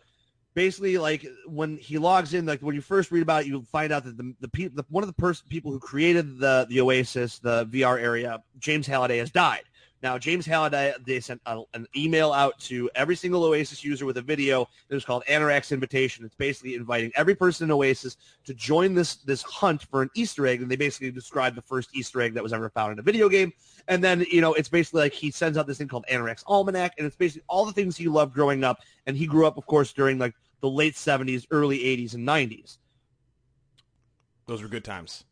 basically 0.54 0.98
like 0.98 1.26
when 1.46 1.76
he 1.76 1.98
logs 1.98 2.34
in, 2.34 2.46
like 2.46 2.60
when 2.60 2.74
you 2.74 2.80
first 2.80 3.10
read 3.10 3.22
about 3.22 3.42
it, 3.42 3.46
you 3.48 3.62
find 3.70 3.92
out 3.92 4.04
that 4.04 4.16
the 4.16 4.34
the, 4.40 4.48
pe- 4.48 4.68
the 4.68 4.84
one 4.88 5.04
of 5.04 5.08
the 5.08 5.14
person 5.14 5.46
people 5.48 5.70
who 5.70 5.78
created 5.78 6.38
the 6.38 6.66
the 6.68 6.80
Oasis, 6.80 7.38
the 7.38 7.66
VR 7.66 8.00
area, 8.00 8.42
James 8.58 8.86
Halliday, 8.86 9.18
has 9.18 9.30
died. 9.30 9.62
Now, 10.02 10.16
James 10.16 10.46
Halliday, 10.46 10.94
they 11.04 11.20
sent 11.20 11.42
a, 11.44 11.62
an 11.74 11.86
email 11.94 12.32
out 12.32 12.58
to 12.60 12.88
every 12.94 13.14
single 13.14 13.44
Oasis 13.44 13.84
user 13.84 14.06
with 14.06 14.16
a 14.16 14.22
video 14.22 14.66
that 14.88 14.94
was 14.94 15.04
called 15.04 15.22
Anorak's 15.28 15.72
Invitation. 15.72 16.24
It's 16.24 16.34
basically 16.34 16.74
inviting 16.74 17.12
every 17.16 17.34
person 17.34 17.64
in 17.64 17.70
Oasis 17.70 18.16
to 18.44 18.54
join 18.54 18.94
this 18.94 19.16
this 19.16 19.42
hunt 19.42 19.82
for 19.82 20.00
an 20.00 20.08
Easter 20.14 20.46
egg, 20.46 20.62
and 20.62 20.70
they 20.70 20.76
basically 20.76 21.10
describe 21.10 21.54
the 21.54 21.62
first 21.62 21.90
Easter 21.94 22.22
egg 22.22 22.32
that 22.34 22.42
was 22.42 22.54
ever 22.54 22.70
found 22.70 22.92
in 22.92 22.98
a 22.98 23.02
video 23.02 23.28
game. 23.28 23.52
And 23.88 24.02
then, 24.02 24.24
you 24.30 24.40
know, 24.40 24.54
it's 24.54 24.68
basically 24.70 25.02
like 25.02 25.12
he 25.12 25.30
sends 25.30 25.58
out 25.58 25.66
this 25.66 25.78
thing 25.78 25.88
called 25.88 26.06
Anorak's 26.10 26.44
Almanac, 26.46 26.94
and 26.96 27.06
it's 27.06 27.16
basically 27.16 27.44
all 27.46 27.66
the 27.66 27.72
things 27.72 27.96
he 27.96 28.08
loved 28.08 28.32
growing 28.32 28.64
up. 28.64 28.78
And 29.06 29.16
he 29.16 29.26
grew 29.26 29.46
up, 29.46 29.58
of 29.58 29.66
course, 29.66 29.92
during 29.92 30.18
like 30.18 30.34
the 30.60 30.70
late 30.70 30.94
70s, 30.94 31.46
early 31.50 31.78
80s, 31.78 32.14
and 32.14 32.26
90s. 32.26 32.78
Those 34.46 34.62
were 34.62 34.68
good 34.68 34.84
times. 34.84 35.24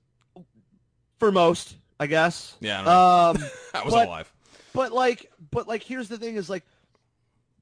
For 1.19 1.33
most, 1.33 1.77
I 1.99 2.07
guess. 2.07 2.57
Yeah, 2.61 2.83
I. 2.83 3.31
Um, 3.31 3.39
I 3.75 3.83
was 3.83 3.95
but- 3.95 4.07
alive. 4.07 4.33
But 4.79 4.93
like, 4.93 5.29
but 5.51 5.67
like, 5.67 5.83
here's 5.83 6.09
the 6.09 6.19
thing: 6.19 6.37
is 6.37 6.49
like, 6.49 6.63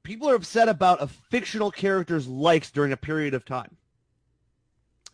people 0.03 0.29
are 0.29 0.35
upset 0.35 0.69
about 0.69 1.01
a 1.01 1.07
fictional 1.07 1.71
character's 1.71 2.27
likes 2.27 2.69
during 2.69 2.91
a 2.91 2.97
period 2.97 3.33
of 3.33 3.43
time. 3.43 3.75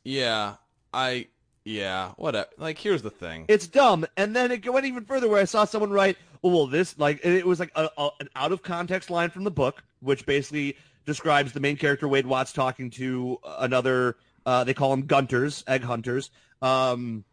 Yeah, 0.04 0.56
I. 0.94 1.28
Yeah, 1.64 2.12
whatever. 2.18 2.50
Like, 2.58 2.78
here's 2.78 3.04
the 3.04 3.10
thing. 3.10 3.46
It's 3.48 3.68
dumb. 3.68 4.06
And 4.18 4.36
then 4.36 4.52
it 4.52 4.70
went 4.70 4.86
even 4.86 5.06
further, 5.06 5.30
where 5.30 5.40
I 5.40 5.46
saw 5.46 5.64
someone 5.64 5.92
write, 5.92 6.18
"Oh, 6.44 6.50
well, 6.50 6.68
this 6.68 7.00
like," 7.00 7.24
it 7.24 7.48
was 7.48 7.62
like 7.62 7.72
a, 7.74 7.90
a, 7.98 8.10
an 8.20 8.28
out 8.36 8.52
of 8.52 8.62
context 8.62 9.10
line 9.10 9.30
from 9.30 9.46
the 9.46 9.52
book, 9.52 9.82
which 10.02 10.26
basically 10.26 10.76
describes 11.06 11.54
the 11.54 11.62
main 11.62 11.78
character 11.78 12.06
Wade 12.10 12.28
Watts 12.28 12.52
talking 12.52 12.90
to 12.90 13.38
another. 13.46 14.18
Uh, 14.46 14.66
they 14.66 14.74
call 14.74 14.90
them 14.90 15.04
Gunters, 15.04 15.64
egg 15.68 15.84
hunters. 15.84 16.32
Um, 16.62 17.24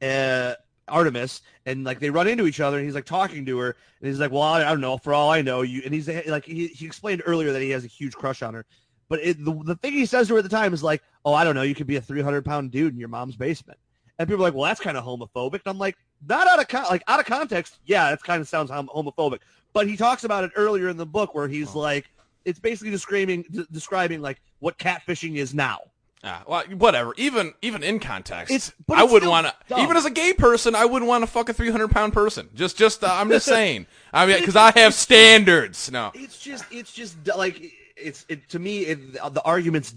uh, 0.00 0.54
Artemis, 0.88 1.42
and 1.66 1.84
like 1.84 1.98
they 2.00 2.10
run 2.10 2.28
into 2.28 2.46
each 2.46 2.60
other, 2.60 2.76
and 2.78 2.84
he's 2.86 2.94
like 2.94 3.04
talking 3.06 3.44
to 3.46 3.58
her, 3.58 3.76
and 4.00 4.08
he's 4.08 4.20
like, 4.20 4.30
"Well, 4.30 4.42
I, 4.42 4.60
I 4.62 4.68
don't 4.70 4.80
know. 4.80 4.98
For 4.98 5.14
all 5.14 5.30
I 5.30 5.42
know, 5.42 5.62
you." 5.62 5.82
And 5.84 5.94
he's 5.94 6.08
like, 6.08 6.44
he, 6.44 6.68
he 6.68 6.86
explained 6.86 7.22
earlier 7.26 7.52
that 7.52 7.62
he 7.62 7.70
has 7.70 7.84
a 7.84 7.88
huge 7.88 8.14
crush 8.14 8.42
on 8.42 8.54
her, 8.54 8.66
but 9.08 9.20
it, 9.20 9.44
the 9.44 9.52
the 9.64 9.76
thing 9.76 9.92
he 9.92 10.06
says 10.06 10.28
to 10.28 10.34
her 10.34 10.38
at 10.38 10.42
the 10.44 10.48
time 10.50 10.74
is 10.74 10.82
like, 10.82 11.02
"Oh, 11.24 11.32
I 11.34 11.44
don't 11.44 11.54
know. 11.54 11.62
You 11.62 11.74
could 11.74 11.86
be 11.86 11.96
a 11.96 12.00
three 12.00 12.22
hundred 12.22 12.44
pound 12.44 12.70
dude 12.70 12.92
in 12.92 12.98
your 13.00 13.08
mom's 13.08 13.36
basement," 13.36 13.78
and 14.18 14.28
people 14.28 14.44
are 14.44 14.48
like, 14.48 14.54
"Well, 14.54 14.64
that's 14.64 14.80
kind 14.80 14.96
of 14.96 15.04
homophobic." 15.04 15.52
And 15.54 15.62
I'm 15.66 15.78
like, 15.78 15.96
not 16.28 16.46
out 16.46 16.60
of 16.60 16.68
con- 16.68 16.86
like 16.90 17.02
out 17.08 17.20
of 17.20 17.26
context. 17.26 17.78
Yeah, 17.86 18.10
that 18.10 18.22
kind 18.22 18.40
of 18.40 18.48
sounds 18.48 18.70
hom- 18.70 18.88
homophobic, 18.94 19.38
but 19.72 19.88
he 19.88 19.96
talks 19.96 20.24
about 20.24 20.44
it 20.44 20.50
earlier 20.56 20.88
in 20.88 20.96
the 20.96 21.06
book 21.06 21.34
where 21.34 21.48
he's 21.48 21.74
Oh. 21.74 21.78
like, 21.80 22.10
it's 22.44 22.58
basically 22.60 22.90
describing 22.90 23.44
d- 23.50 23.66
describing 23.72 24.20
like 24.20 24.40
what 24.58 24.78
catfishing 24.78 25.36
is 25.36 25.54
now. 25.54 25.78
Ah, 26.26 26.42
well, 26.48 26.62
whatever. 26.78 27.12
Even 27.18 27.52
even 27.60 27.82
in 27.82 28.00
context, 28.00 28.50
It's- 28.50 28.72
I 28.90 29.02
it's 29.04 29.12
wouldn't 29.12 29.30
want 29.30 29.46
to. 29.68 29.78
Even 29.78 29.96
as 29.96 30.06
a 30.06 30.10
gay 30.10 30.32
person, 30.32 30.74
I 30.74 30.86
wouldn't 30.86 31.06
want 31.08 31.22
to 31.22 31.26
fuck 31.26 31.48
a 31.50 31.52
three 31.52 31.70
hundred 31.70 31.90
pound 31.90 32.14
person. 32.14 32.48
Just 32.54 32.78
just 32.78 33.04
uh, 33.04 33.08
I'm 33.12 33.28
just 33.28 33.44
saying. 33.56 33.86
I 34.12 34.24
mean, 34.26 34.38
because 34.38 34.56
I 34.56 34.72
have 34.78 34.94
standards. 34.94 35.90
No, 35.90 36.12
It's 36.14 36.38
just, 36.40 36.64
it's 36.70 36.92
just 36.92 37.16
like 37.36 37.62
it's 37.96 38.24
it 38.28 38.48
to 38.50 38.58
me. 38.58 38.80
It, 38.86 39.12
the 39.34 39.42
argument's 39.44 39.94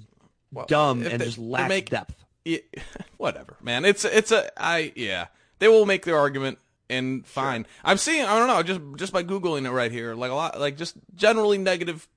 Well, 0.52 0.66
dumb 0.66 1.04
and 1.06 1.20
they- 1.22 1.26
just 1.26 1.38
lacks 1.38 1.70
make- 1.70 1.90
depth. 1.90 2.14
Yeah, 2.44 2.60
whatever, 3.18 3.56
man. 3.62 3.86
It's 3.86 4.04
it's 4.06 4.32
a 4.32 4.50
I 4.62 4.92
yeah. 4.96 5.28
They 5.60 5.68
will 5.70 5.86
make 5.86 6.04
their 6.06 6.18
argument 6.18 6.60
and 6.90 7.26
fine. 7.26 7.66
I'm 7.84 7.98
seeing 7.98 8.24
I 8.26 8.38
don't 8.38 8.48
know 8.48 8.64
just 8.64 8.82
just 8.98 9.14
by 9.14 9.24
googling 9.24 9.66
it 9.66 9.72
right 9.72 9.92
here 9.92 10.14
like 10.14 10.32
a 10.32 10.36
lot 10.36 10.60
like 10.60 10.78
just 10.78 10.96
generally 11.16 11.58
negative 11.58 12.08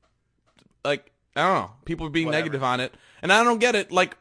like 0.85 1.10
I 1.37 1.43
don't 1.47 1.55
know 1.55 1.71
people 1.85 2.07
are 2.07 2.11
being 2.11 2.27
Whatever. 2.27 2.43
negative 2.45 2.62
on 2.64 2.81
it 2.81 2.95
and 3.23 3.33
I 3.33 3.43
don't 3.45 3.59
get 3.59 3.75
it 3.75 3.90
like 3.93 4.16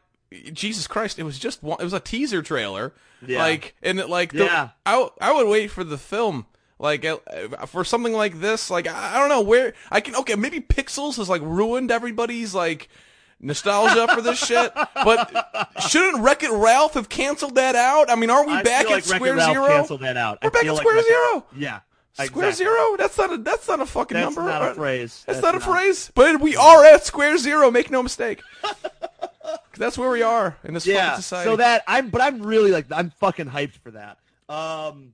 Jesus 0.52 0.86
Christ 0.86 1.18
it 1.18 1.24
was 1.24 1.38
just 1.38 1.62
one 1.62 1.78
it 1.80 1.84
was 1.84 1.92
a 1.92 2.00
teaser 2.00 2.40
trailer 2.42 2.92
Yeah. 3.26 3.38
like 3.40 3.74
and 3.82 3.98
it 3.98 4.08
like 4.08 4.32
the, 4.32 4.44
Yeah. 4.44 4.68
I 4.86 5.08
I 5.20 5.32
would 5.32 5.48
wait 5.48 5.70
for 5.70 5.82
the 5.84 5.98
film 5.98 6.46
like 6.78 7.04
uh, 7.04 7.18
for 7.66 7.84
something 7.84 8.12
like 8.12 8.40
this 8.40 8.70
like 8.70 8.86
I, 8.86 9.16
I 9.16 9.18
don't 9.18 9.28
know 9.28 9.40
where 9.42 9.74
I 9.90 10.00
can 10.00 10.14
okay 10.16 10.36
maybe 10.36 10.60
Pixels 10.60 11.16
has 11.16 11.28
like 11.28 11.42
ruined 11.42 11.90
everybody's 11.90 12.54
like 12.54 12.88
nostalgia 13.40 14.06
for 14.14 14.20
this 14.22 14.38
shit 14.38 14.72
but 14.94 15.68
shouldn't 15.88 16.22
Wreck 16.22 16.42
It 16.42 16.50
Ralph 16.52 16.94
have 16.94 17.08
canceled 17.08 17.56
that 17.56 17.74
out 17.74 18.10
I 18.10 18.14
mean 18.14 18.30
are 18.30 18.46
we 18.46 18.52
I 18.52 18.62
back 18.62 18.84
at 18.86 18.90
like 18.92 19.04
Square 19.04 19.40
Zero 19.40 19.66
Canceled 19.66 20.00
that 20.02 20.16
out. 20.16 20.38
We're 20.42 20.48
I 20.48 20.52
back 20.52 20.64
at 20.64 20.72
like 20.74 20.80
Square 20.82 20.94
Wreck-It- 20.96 21.08
Zero. 21.08 21.46
Yeah. 21.56 21.80
Square 22.14 22.48
exactly. 22.48 22.52
Zero 22.66 22.96
that's 22.96 23.16
not 23.18 23.32
a 23.32 23.36
that's 23.38 23.68
not 23.68 23.80
a 23.80 23.86
fucking 23.86 24.14
That's 24.16 24.34
number 24.36 24.50
not 24.50 24.72
a 24.72 24.74
phrase. 24.74 25.22
that's, 25.26 25.40
That's 25.40 25.42
not 25.42 25.54
a 25.54 25.58
not. 25.64 25.68
phrase 25.76 26.10
but 26.14 26.40
we 26.40 26.56
are 26.56 26.84
at 26.84 27.04
Square 27.04 27.38
Zero 27.38 27.70
make 27.70 27.90
no 27.90 28.02
mistake 28.02 28.42
that's 29.76 29.96
where 29.96 30.10
we 30.10 30.22
are 30.22 30.56
in 30.64 30.74
this 30.74 30.86
Yeah. 30.86 31.10
fucking 31.10 31.22
society 31.22 31.50
So 31.50 31.56
that 31.56 31.82
I'm, 31.86 32.10
but 32.10 32.20
I'm 32.20 32.42
really 32.42 32.70
like 32.72 32.86
I'm 32.90 33.10
fucking 33.10 33.46
hyped 33.48 33.76
for 33.82 33.92
that. 33.92 34.18
Um, 34.48 35.12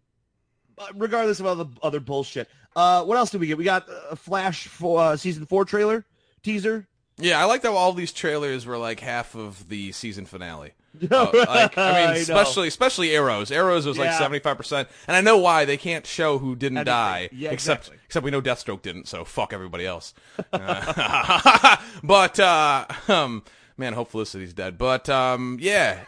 regardless 0.94 1.40
of 1.40 1.46
all 1.46 1.54
the 1.56 1.66
other 1.82 2.00
bullshit. 2.00 2.48
Uh, 2.74 3.04
what 3.04 3.16
else 3.16 3.30
did 3.30 3.40
we 3.40 3.46
get? 3.46 3.56
We 3.58 3.64
got 3.64 3.86
a 4.10 4.16
Flash 4.16 4.66
for 4.66 5.00
uh, 5.00 5.16
season 5.16 5.46
four 5.46 5.64
trailer 5.64 6.04
teaser. 6.42 6.86
Yeah, 7.18 7.40
I 7.40 7.44
like 7.44 7.62
that 7.62 7.70
all 7.70 7.92
these 7.94 8.12
trailers 8.12 8.66
were 8.66 8.76
like 8.76 9.00
half 9.00 9.34
of 9.34 9.68
the 9.68 9.92
season 9.92 10.26
finale. 10.26 10.72
Uh, 11.10 11.30
like 11.48 11.76
I 11.78 11.92
mean, 11.92 12.06
know. 12.14 12.20
especially 12.20 12.68
especially 12.68 13.14
Arrows. 13.14 13.50
Arrows 13.50 13.86
was 13.86 13.98
like 13.98 14.06
Yeah. 14.10 14.18
seventy 14.18 14.38
five 14.40 14.56
percent, 14.56 14.88
and 15.06 15.16
I 15.16 15.20
know 15.20 15.36
why 15.38 15.64
they 15.64 15.76
can't 15.76 16.06
show 16.06 16.38
who 16.38 16.56
didn't 16.56 16.78
Everything. 16.78 16.92
die. 16.94 17.28
Yeah, 17.32 17.50
except 17.50 17.82
exactly. 17.84 17.98
except 18.06 18.24
we 18.24 18.30
know 18.30 18.42
Deathstroke 18.42 18.82
didn't, 18.82 19.08
so 19.08 19.24
fuck 19.24 19.52
everybody 19.52 19.86
else. 19.86 20.14
Uh, 20.52 21.76
but 22.02 22.38
uh, 22.40 22.86
um, 23.08 23.42
man, 23.76 23.92
hope 23.92 24.10
Felicity's 24.10 24.52
dead. 24.54 24.78
But 24.78 25.08
um, 25.08 25.58
yeah, 25.60 26.00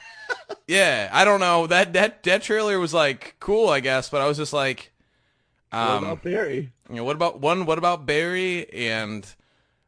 yeah, 0.66 1.10
I 1.12 1.24
don't 1.24 1.40
know 1.40 1.66
that 1.66 1.92
that 1.94 2.22
that 2.24 2.42
trailer 2.42 2.78
was 2.78 2.94
like 2.94 3.36
cool, 3.40 3.68
I 3.68 3.80
guess, 3.80 4.08
but 4.08 4.20
I 4.20 4.26
was 4.26 4.36
just 4.36 4.52
like, 4.52 4.92
um, 5.72 5.88
what 5.88 5.96
about 5.98 6.22
Barry? 6.22 6.72
you 6.88 6.96
know, 6.96 7.04
what 7.04 7.16
about 7.16 7.40
one? 7.40 7.66
What 7.66 7.78
about 7.78 8.06
Barry? 8.06 8.72
And 8.72 9.26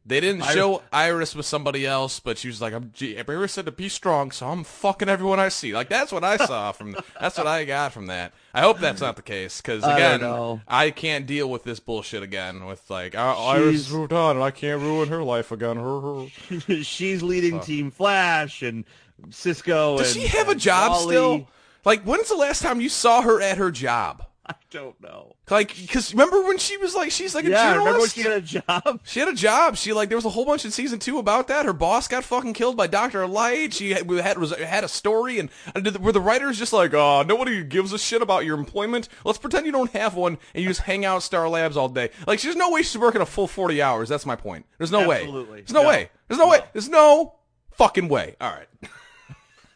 they 0.06 0.18
didn't 0.20 0.44
show 0.44 0.82
Iris 0.92 1.34
with 1.34 1.44
somebody 1.46 1.86
else, 1.86 2.20
but 2.20 2.38
she 2.38 2.48
was 2.48 2.60
like, 2.60 2.72
"I'm." 2.72 2.90
Gee, 2.94 3.20
Barry 3.22 3.48
said 3.48 3.66
to 3.66 3.72
be 3.72 3.88
strong, 3.88 4.30
so 4.30 4.48
I'm 4.48 4.64
fucking 4.64 5.08
everyone 5.08 5.38
I 5.38 5.50
see. 5.50 5.74
Like 5.74 5.88
that's 5.88 6.10
what 6.10 6.24
I 6.24 6.36
saw 6.38 6.72
from. 6.72 6.96
that's 7.20 7.36
what 7.36 7.46
I 7.46 7.64
got 7.64 7.92
from 7.92 8.06
that. 8.06 8.32
I 8.54 8.62
hope 8.62 8.80
that's 8.80 9.00
not 9.00 9.16
the 9.16 9.22
case, 9.22 9.60
because 9.60 9.84
I 9.84 9.94
again, 9.96 10.20
know. 10.22 10.62
I 10.66 10.90
can't 10.90 11.26
deal 11.26 11.50
with 11.50 11.64
this 11.64 11.80
bullshit 11.80 12.22
again. 12.22 12.64
With 12.64 12.88
like, 12.90 13.14
"Oh, 13.14 13.18
Iris 13.48 13.82
She's- 13.86 13.92
moved 13.92 14.12
on, 14.12 14.36
and 14.36 14.44
I 14.44 14.50
can't 14.50 14.80
ruin 14.80 15.08
her 15.10 15.22
life 15.22 15.52
again. 15.52 16.30
She's 16.82 17.22
leading 17.22 17.60
Team 17.60 17.90
Flash 17.90 18.62
and 18.62 18.84
Cisco. 19.28 19.98
Does 19.98 20.16
and, 20.16 20.22
she 20.22 20.28
have 20.28 20.48
a 20.48 20.54
job 20.54 20.92
Wally. 20.92 21.06
still? 21.14 21.48
Like, 21.84 22.02
when's 22.04 22.28
the 22.28 22.36
last 22.36 22.62
time 22.62 22.80
you 22.80 22.88
saw 22.88 23.22
her 23.22 23.40
at 23.40 23.58
her 23.58 23.70
job? 23.70 24.24
I 24.54 24.54
don't 24.70 25.00
know. 25.00 25.36
Like, 25.48 25.76
because 25.76 26.12
remember 26.12 26.42
when 26.42 26.58
she 26.58 26.76
was 26.76 26.94
like, 26.94 27.10
she's 27.10 27.34
like 27.34 27.44
a 27.44 27.50
Yeah, 27.50 27.74
journalist. 27.74 27.78
remember 27.86 28.00
when 28.00 28.10
she 28.10 28.22
had 28.22 28.32
a 28.32 28.40
job? 28.84 29.00
She 29.04 29.20
had 29.20 29.28
a 29.28 29.34
job. 29.34 29.76
She 29.76 29.92
like 29.92 30.08
there 30.08 30.18
was 30.18 30.24
a 30.24 30.30
whole 30.30 30.44
bunch 30.44 30.64
in 30.64 30.70
season 30.70 30.98
two 30.98 31.18
about 31.18 31.48
that. 31.48 31.66
Her 31.66 31.72
boss 31.72 32.08
got 32.08 32.24
fucking 32.24 32.54
killed 32.54 32.76
by 32.76 32.86
Doctor 32.88 33.26
Light. 33.26 33.72
She 33.74 33.92
had, 33.92 34.10
had 34.10 34.38
was 34.38 34.52
had 34.56 34.82
a 34.82 34.88
story, 34.88 35.38
and, 35.38 35.50
were 36.00 36.12
the 36.12 36.20
writers 36.20 36.58
just 36.58 36.72
like, 36.72 36.92
oh, 36.94 37.22
nobody 37.22 37.62
gives 37.62 37.92
a 37.92 37.98
shit 37.98 38.22
about 38.22 38.44
your 38.44 38.58
employment. 38.58 39.08
Let's 39.24 39.38
pretend 39.38 39.66
you 39.66 39.72
don't 39.72 39.92
have 39.92 40.14
one, 40.14 40.38
and 40.54 40.62
you 40.62 40.68
just 40.68 40.82
hang 40.82 41.04
out 41.04 41.16
at 41.16 41.22
Star 41.22 41.48
Labs 41.48 41.76
all 41.76 41.88
day. 41.88 42.10
Like, 42.26 42.40
there's 42.40 42.56
no 42.56 42.70
way 42.70 42.82
she's 42.82 42.98
working 42.98 43.20
a 43.20 43.26
full 43.26 43.46
forty 43.46 43.80
hours. 43.80 44.08
That's 44.08 44.26
my 44.26 44.36
point. 44.36 44.66
There's 44.78 44.90
no 44.92 45.06
way. 45.08 45.18
Absolutely. 45.22 45.60
There's 45.60 45.72
no, 45.72 45.82
No. 45.82 45.88
way. 45.88 46.10
There's 46.28 46.38
no, 46.38 46.48
way. 46.48 46.60
There's 46.72 46.88
no 46.88 47.34
fucking 47.72 48.08
way. 48.08 48.36
All 48.40 48.50
right. 48.52 48.66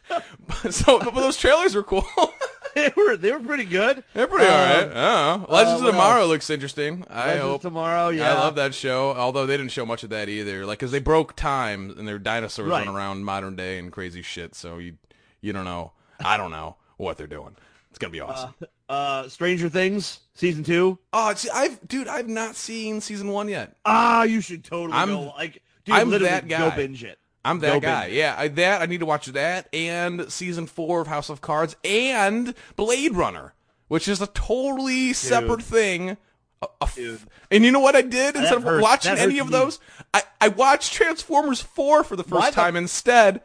so, 0.71 0.99
but 0.99 1.15
those 1.15 1.37
trailers 1.37 1.73
were 1.75 1.83
cool. 1.83 2.05
they 2.75 2.91
were 2.95 3.17
they 3.17 3.31
were 3.31 3.39
pretty 3.39 3.63
good. 3.65 4.03
They're 4.13 4.27
pretty 4.27 4.45
Um, 4.45 4.53
alright. 4.53 4.75
I 4.75 4.81
don't 4.83 4.93
know. 4.93 5.45
Legends 5.49 5.81
what 5.81 5.89
of 5.89 5.93
Tomorrow 5.95 6.21
else? 6.21 6.29
looks 6.29 6.49
interesting. 6.49 7.05
I 7.09 7.25
Legends 7.27 7.41
hope. 7.43 7.61
tomorrow. 7.61 8.09
Yeah, 8.09 8.31
I 8.31 8.39
love 8.39 8.55
that 8.55 8.73
show, 8.75 9.13
although 9.15 9.45
they 9.45 9.57
didn't 9.57 9.71
show 9.71 9.85
much 9.85 10.03
of 10.03 10.09
that 10.11 10.29
either. 10.29 10.65
Like, 10.65 10.79
cause 10.79 10.91
they 10.91 10.99
broke 10.99 11.35
time 11.35 11.95
and 11.97 12.07
their 12.07 12.19
dinosaurs 12.19 12.69
Right. 12.69 12.85
run 12.85 12.95
around 12.95 13.23
modern 13.23 13.55
day 13.55 13.79
and 13.79 13.91
crazy 13.91 14.21
shit. 14.21 14.53
So 14.55 14.77
you, 14.77 14.97
you 15.41 15.53
don't 15.53 15.65
know. 15.65 15.93
I 16.23 16.37
don't 16.37 16.51
know 16.51 16.75
what 16.97 17.17
they're 17.17 17.27
doing. 17.27 17.55
It's 17.89 17.99
gonna 17.99 18.11
be 18.11 18.19
awesome. 18.19 18.53
Uh, 18.89 19.27
Stranger 19.29 19.69
Things 19.69 20.19
season 20.33 20.63
two. 20.63 20.99
oh, 21.13 21.33
see, 21.33 21.49
I've, 21.49 21.85
dude, 21.87 22.07
I've 22.07 22.27
not 22.27 22.55
seen 22.55 22.99
season 23.01 23.29
one 23.29 23.47
yet. 23.47 23.75
Ah, 23.85 24.23
you 24.23 24.41
should 24.41 24.63
totally 24.63 24.93
I'm- 24.97 25.07
go. 25.07 25.33
Like, 25.37 25.61
dude, 25.85 25.95
I'm 25.95 26.09
literally 26.09 26.29
that 26.31 26.47
go 26.47 26.71
binge 26.75 27.03
it. 27.03 27.17
I'm 27.45 27.59
that 27.59 27.81
guy. 27.81 28.07
it. 28.07 28.13
Yeah, 28.13 28.35
I, 28.37 28.47
that 28.49 28.81
I 28.81 28.85
need 28.87 28.99
to 28.99 29.05
watch 29.05 29.27
that 29.27 29.69
and 29.73 30.31
season 30.31 30.65
four 30.65 31.01
of 31.01 31.07
House 31.07 31.29
of 31.29 31.41
Cards 31.41 31.75
and 31.83 32.53
Blade 32.75 33.15
Runner, 33.15 33.53
which 33.87 34.07
is 34.07 34.21
a 34.21 34.27
totally 34.27 35.13
separate 35.13 35.61
thing. 35.61 36.17
A- 36.61 36.67
a 36.81 36.83
f- 36.83 36.95
Dude. 36.95 37.19
And 37.51 37.63
you 37.63 37.71
know 37.71 37.79
what 37.79 37.95
I 37.95 38.01
did 38.01 38.35
instead 38.35 38.57
of 38.57 38.63
hurts. 38.63 38.81
watching 38.81 39.15
That 39.15 39.21
any 39.21 39.39
of 39.39 39.51
those? 39.51 39.79
I, 40.13 40.23
I 40.41 40.47
watched 40.47 40.93
Transformers 40.93 41.61
4 41.61 42.03
for 42.03 42.15
the 42.15 42.23
first 42.23 42.53
time 42.53 42.75
instead. 42.75 43.41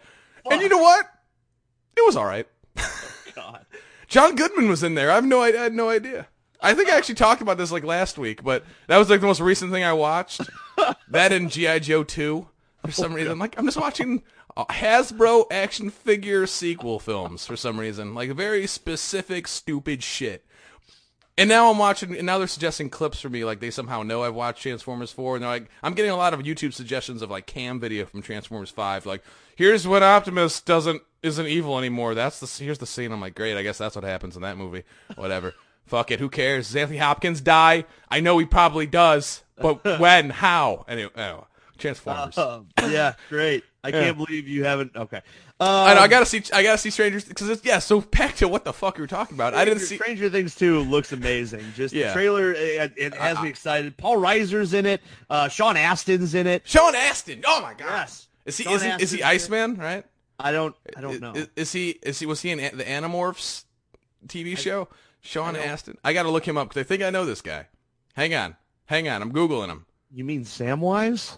And 0.50 0.62
you 0.62 0.68
know 0.68 0.78
what? 0.78 1.06
It 1.96 2.06
was 2.06 2.16
all 2.16 2.24
right. 2.24 2.46
God. 3.34 3.66
John 4.08 4.34
Goodman 4.34 4.68
was 4.68 4.82
in 4.82 4.94
there. 4.94 5.10
I 5.10 5.16
have 5.16 5.24
no 5.26 5.42
I 5.42 5.52
had 5.52 5.74
no 5.74 5.90
idea. 5.90 6.26
I 6.60 6.74
think 6.74 6.88
I 6.88 6.96
actually 6.96 7.14
talked 7.16 7.42
about 7.42 7.58
this 7.58 7.70
like 7.72 7.84
last 7.84 8.16
week, 8.18 8.42
but 8.42 8.64
that 8.86 8.96
was 8.96 9.10
like 9.10 9.20
the 9.20 9.26
most 9.26 9.40
recent 9.40 9.72
thing 9.72 9.84
I 9.84 9.92
watched. 9.92 10.40
that 11.08 11.32
and 11.32 11.50
GI 11.50 11.80
Joe 11.80 12.04
2 12.04 12.48
for 12.84 12.92
some 12.92 13.14
reason. 13.14 13.38
Like 13.38 13.58
I'm 13.58 13.64
just 13.64 13.80
watching 13.80 14.22
uh, 14.56 14.64
Hasbro 14.66 15.46
action 15.50 15.90
figure 15.90 16.46
sequel 16.46 16.98
films 16.98 17.46
for 17.46 17.56
some 17.56 17.78
reason. 17.80 18.14
Like 18.14 18.30
very 18.30 18.66
specific 18.66 19.48
stupid 19.48 20.02
shit. 20.02 20.44
And 21.38 21.48
now 21.48 21.70
I'm 21.70 21.78
watching, 21.78 22.14
and 22.14 22.26
now 22.26 22.36
they're 22.36 22.46
suggesting 22.46 22.90
clips 22.90 23.18
for 23.18 23.30
me. 23.30 23.46
Like 23.46 23.60
they 23.60 23.70
somehow 23.70 24.02
know 24.02 24.24
I've 24.24 24.34
watched 24.34 24.60
Transformers 24.60 25.10
4, 25.10 25.36
and 25.36 25.42
they're 25.42 25.50
like, 25.50 25.70
I'm 25.82 25.94
getting 25.94 26.10
a 26.10 26.16
lot 26.16 26.34
of 26.34 26.40
YouTube 26.40 26.74
suggestions 26.74 27.22
of 27.22 27.30
like 27.30 27.46
cam 27.46 27.80
video 27.80 28.04
from 28.04 28.20
Transformers 28.20 28.68
5. 28.68 29.06
Like, 29.06 29.22
here's 29.56 29.88
when 29.88 30.02
Optimus 30.02 30.60
doesn't 30.60 31.02
isn't 31.22 31.46
evil 31.46 31.78
anymore. 31.78 32.14
That's 32.14 32.40
the 32.40 32.62
here's 32.62 32.78
the 32.78 32.86
scene. 32.86 33.10
I'm 33.10 33.22
like, 33.22 33.34
great. 33.34 33.56
I 33.56 33.62
guess 33.62 33.78
that's 33.78 33.94
what 33.94 34.04
happens 34.04 34.36
in 34.36 34.42
that 34.42 34.58
movie. 34.58 34.84
Whatever. 35.16 35.54
Fuck 35.86 36.10
it. 36.10 36.20
Who 36.20 36.28
cares? 36.28 36.68
Does 36.68 36.76
Anthony 36.76 36.98
Hopkins 36.98 37.40
die? 37.40 37.84
I 38.08 38.20
know 38.20 38.36
he 38.38 38.44
probably 38.44 38.86
does, 38.86 39.42
but 39.56 39.82
when? 39.98 40.30
How? 40.30 40.84
Anyway, 40.86 41.10
oh, 41.16 41.46
Transformers. 41.80 42.38
Um, 42.38 42.68
yeah, 42.88 43.14
great. 43.28 43.64
I 43.82 43.90
can't 43.90 44.16
believe 44.16 44.46
you 44.46 44.64
haven't. 44.64 44.94
Okay. 44.94 45.16
Um, 45.58 45.68
I 45.68 45.94
know. 45.94 46.00
I 46.00 46.08
gotta 46.08 46.26
see. 46.26 46.42
I 46.52 46.62
gotta 46.62 46.78
see 46.78 46.90
Strangers 46.90 47.24
because 47.24 47.64
yeah. 47.64 47.78
So 47.78 48.00
back 48.00 48.36
to 48.36 48.48
what 48.48 48.64
the 48.64 48.72
fuck 48.72 48.98
you 48.98 49.02
were 49.02 49.08
talking 49.08 49.36
about. 49.36 49.54
I 49.54 49.64
didn't 49.64 49.80
see. 49.80 49.96
Stranger 49.96 50.28
Things 50.28 50.54
2 50.54 50.80
looks 50.80 51.12
amazing. 51.12 51.64
Just 51.74 51.94
Yeah. 51.94 52.08
the 52.08 52.12
trailer, 52.12 52.52
it, 52.52 52.92
it 52.96 53.14
has 53.14 53.40
me 53.40 53.48
excited. 53.48 53.96
Paul 53.96 54.16
Reiser's 54.16 54.74
in 54.74 54.84
it. 54.86 55.00
Uh, 55.28 55.48
Sean 55.48 55.76
Astin's 55.76 56.34
in 56.34 56.46
it. 56.46 56.62
Sean 56.66 56.94
Astin. 56.94 57.42
Oh 57.46 57.60
my 57.62 57.74
gosh. 57.74 57.88
Yes. 57.88 58.28
Is 58.46 58.56
he 58.58 58.70
is 58.70 58.82
he, 58.82 58.88
is 58.90 59.10
he 59.10 59.22
Iceman? 59.22 59.76
Right. 59.76 60.04
I 60.38 60.52
don't. 60.52 60.74
I 60.96 61.00
don't 61.00 61.20
know. 61.20 61.32
Is, 61.32 61.48
is 61.56 61.72
he 61.72 61.90
is 62.02 62.18
he 62.18 62.26
was 62.26 62.40
he 62.40 62.50
in 62.50 62.58
the 62.58 62.84
Animorphs 62.84 63.64
TV 64.26 64.56
show? 64.56 64.88
Sean 65.22 65.56
Astin. 65.56 65.98
I 66.02 66.12
got 66.14 66.22
to 66.22 66.30
look 66.30 66.46
him 66.48 66.56
up 66.56 66.68
because 66.68 66.80
I 66.80 66.84
think 66.84 67.02
I 67.02 67.10
know 67.10 67.24
this 67.26 67.42
guy. 67.42 67.66
Hang 68.14 68.34
on, 68.34 68.56
hang 68.86 69.08
on. 69.08 69.20
I'm 69.22 69.32
googling 69.32 69.68
him. 69.68 69.84
you 70.12 70.24
mean 70.24 70.44
Samwise? 70.44 71.36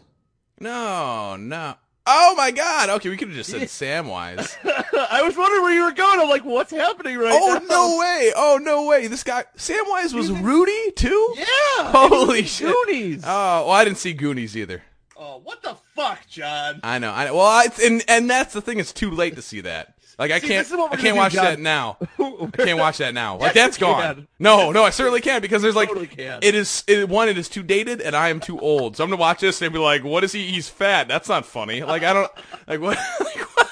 No, 0.62 1.36
no. 1.36 1.74
Oh 2.06 2.34
my 2.36 2.50
God. 2.50 2.90
Okay, 2.90 3.08
we 3.08 3.16
could 3.16 3.28
have 3.28 3.36
just 3.36 3.50
said 3.50 3.62
Samwise. 3.62 4.56
I 5.10 5.22
was 5.22 5.36
wondering 5.36 5.62
where 5.62 5.72
you 5.72 5.84
were 5.84 5.92
going. 5.92 6.20
I'm 6.20 6.28
like, 6.28 6.44
what's 6.44 6.72
happening 6.72 7.16
right 7.16 7.32
oh 7.32 7.54
now? 7.54 7.60
Oh 7.60 7.66
no 7.68 7.98
way. 7.98 8.32
Oh 8.34 8.58
no 8.60 8.86
way. 8.86 9.06
This 9.06 9.22
guy 9.22 9.44
Samwise 9.56 10.12
was 10.12 10.30
Rudy 10.30 10.92
too. 10.92 11.34
Yeah. 11.36 11.46
Holy 11.78 12.40
it 12.40 12.48
shit. 12.48 12.74
Goonies. 12.86 13.22
Oh, 13.24 13.66
well, 13.66 13.70
I 13.70 13.84
didn't 13.84 13.98
see 13.98 14.12
Goonies 14.14 14.56
either. 14.56 14.82
oh, 15.16 15.40
what 15.44 15.62
the 15.62 15.76
fuck, 15.94 16.26
Jon? 16.28 16.80
I 16.82 16.98
know. 16.98 17.12
I 17.12 17.26
know. 17.26 17.36
Well, 17.36 17.46
I, 17.46 17.68
and 17.84 18.04
and 18.08 18.28
that's 18.28 18.52
the 18.52 18.60
thing. 18.60 18.80
It's 18.80 18.92
too 18.92 19.10
late 19.10 19.36
to 19.36 19.42
see 19.42 19.60
that. 19.60 19.94
Like 20.22 20.30
I 20.30 20.38
See, 20.38 20.46
can't. 20.46 20.60
this 20.60 20.70
is 20.70 20.78
what 20.78 20.92
I 20.92 20.96
can't 21.02 21.16
watch 21.16 21.32
Jon. 21.32 21.44
that 21.46 21.58
now. 21.58 21.96
I 22.20 22.50
can't 22.56 22.78
watch 22.78 22.98
that 22.98 23.12
now. 23.12 23.38
Like 23.38 23.40
Yes, 23.56 23.64
that's 23.64 23.78
gone. 23.78 24.00
can. 24.14 24.28
No, 24.38 24.70
no, 24.70 24.84
I 24.84 24.90
certainly 24.90 25.20
can't 25.20 25.42
because 25.42 25.62
there's 25.62 25.74
like 25.74 25.88
Totally 25.88 26.08
it 26.16 26.54
is. 26.54 26.84
It, 26.86 27.08
one, 27.08 27.28
it 27.28 27.36
is 27.36 27.48
too 27.48 27.64
dated, 27.64 28.00
and 28.00 28.14
I 28.14 28.28
am 28.28 28.38
too 28.38 28.56
old. 28.60 28.96
So 28.96 29.02
I'm 29.02 29.10
gonna 29.10 29.18
watch 29.18 29.40
this 29.40 29.60
and 29.60 29.72
be 29.72 29.80
like, 29.80 30.04
"What 30.04 30.22
is 30.22 30.30
he? 30.30 30.46
He's 30.48 30.68
fat. 30.68 31.08
That's 31.08 31.28
not 31.28 31.44
funny." 31.44 31.82
Like 31.82 32.04
I 32.04 32.12
don't 32.12 32.30
like 32.68 32.80
what. 32.80 32.98
Like, 33.18 33.56
what? 33.56 33.70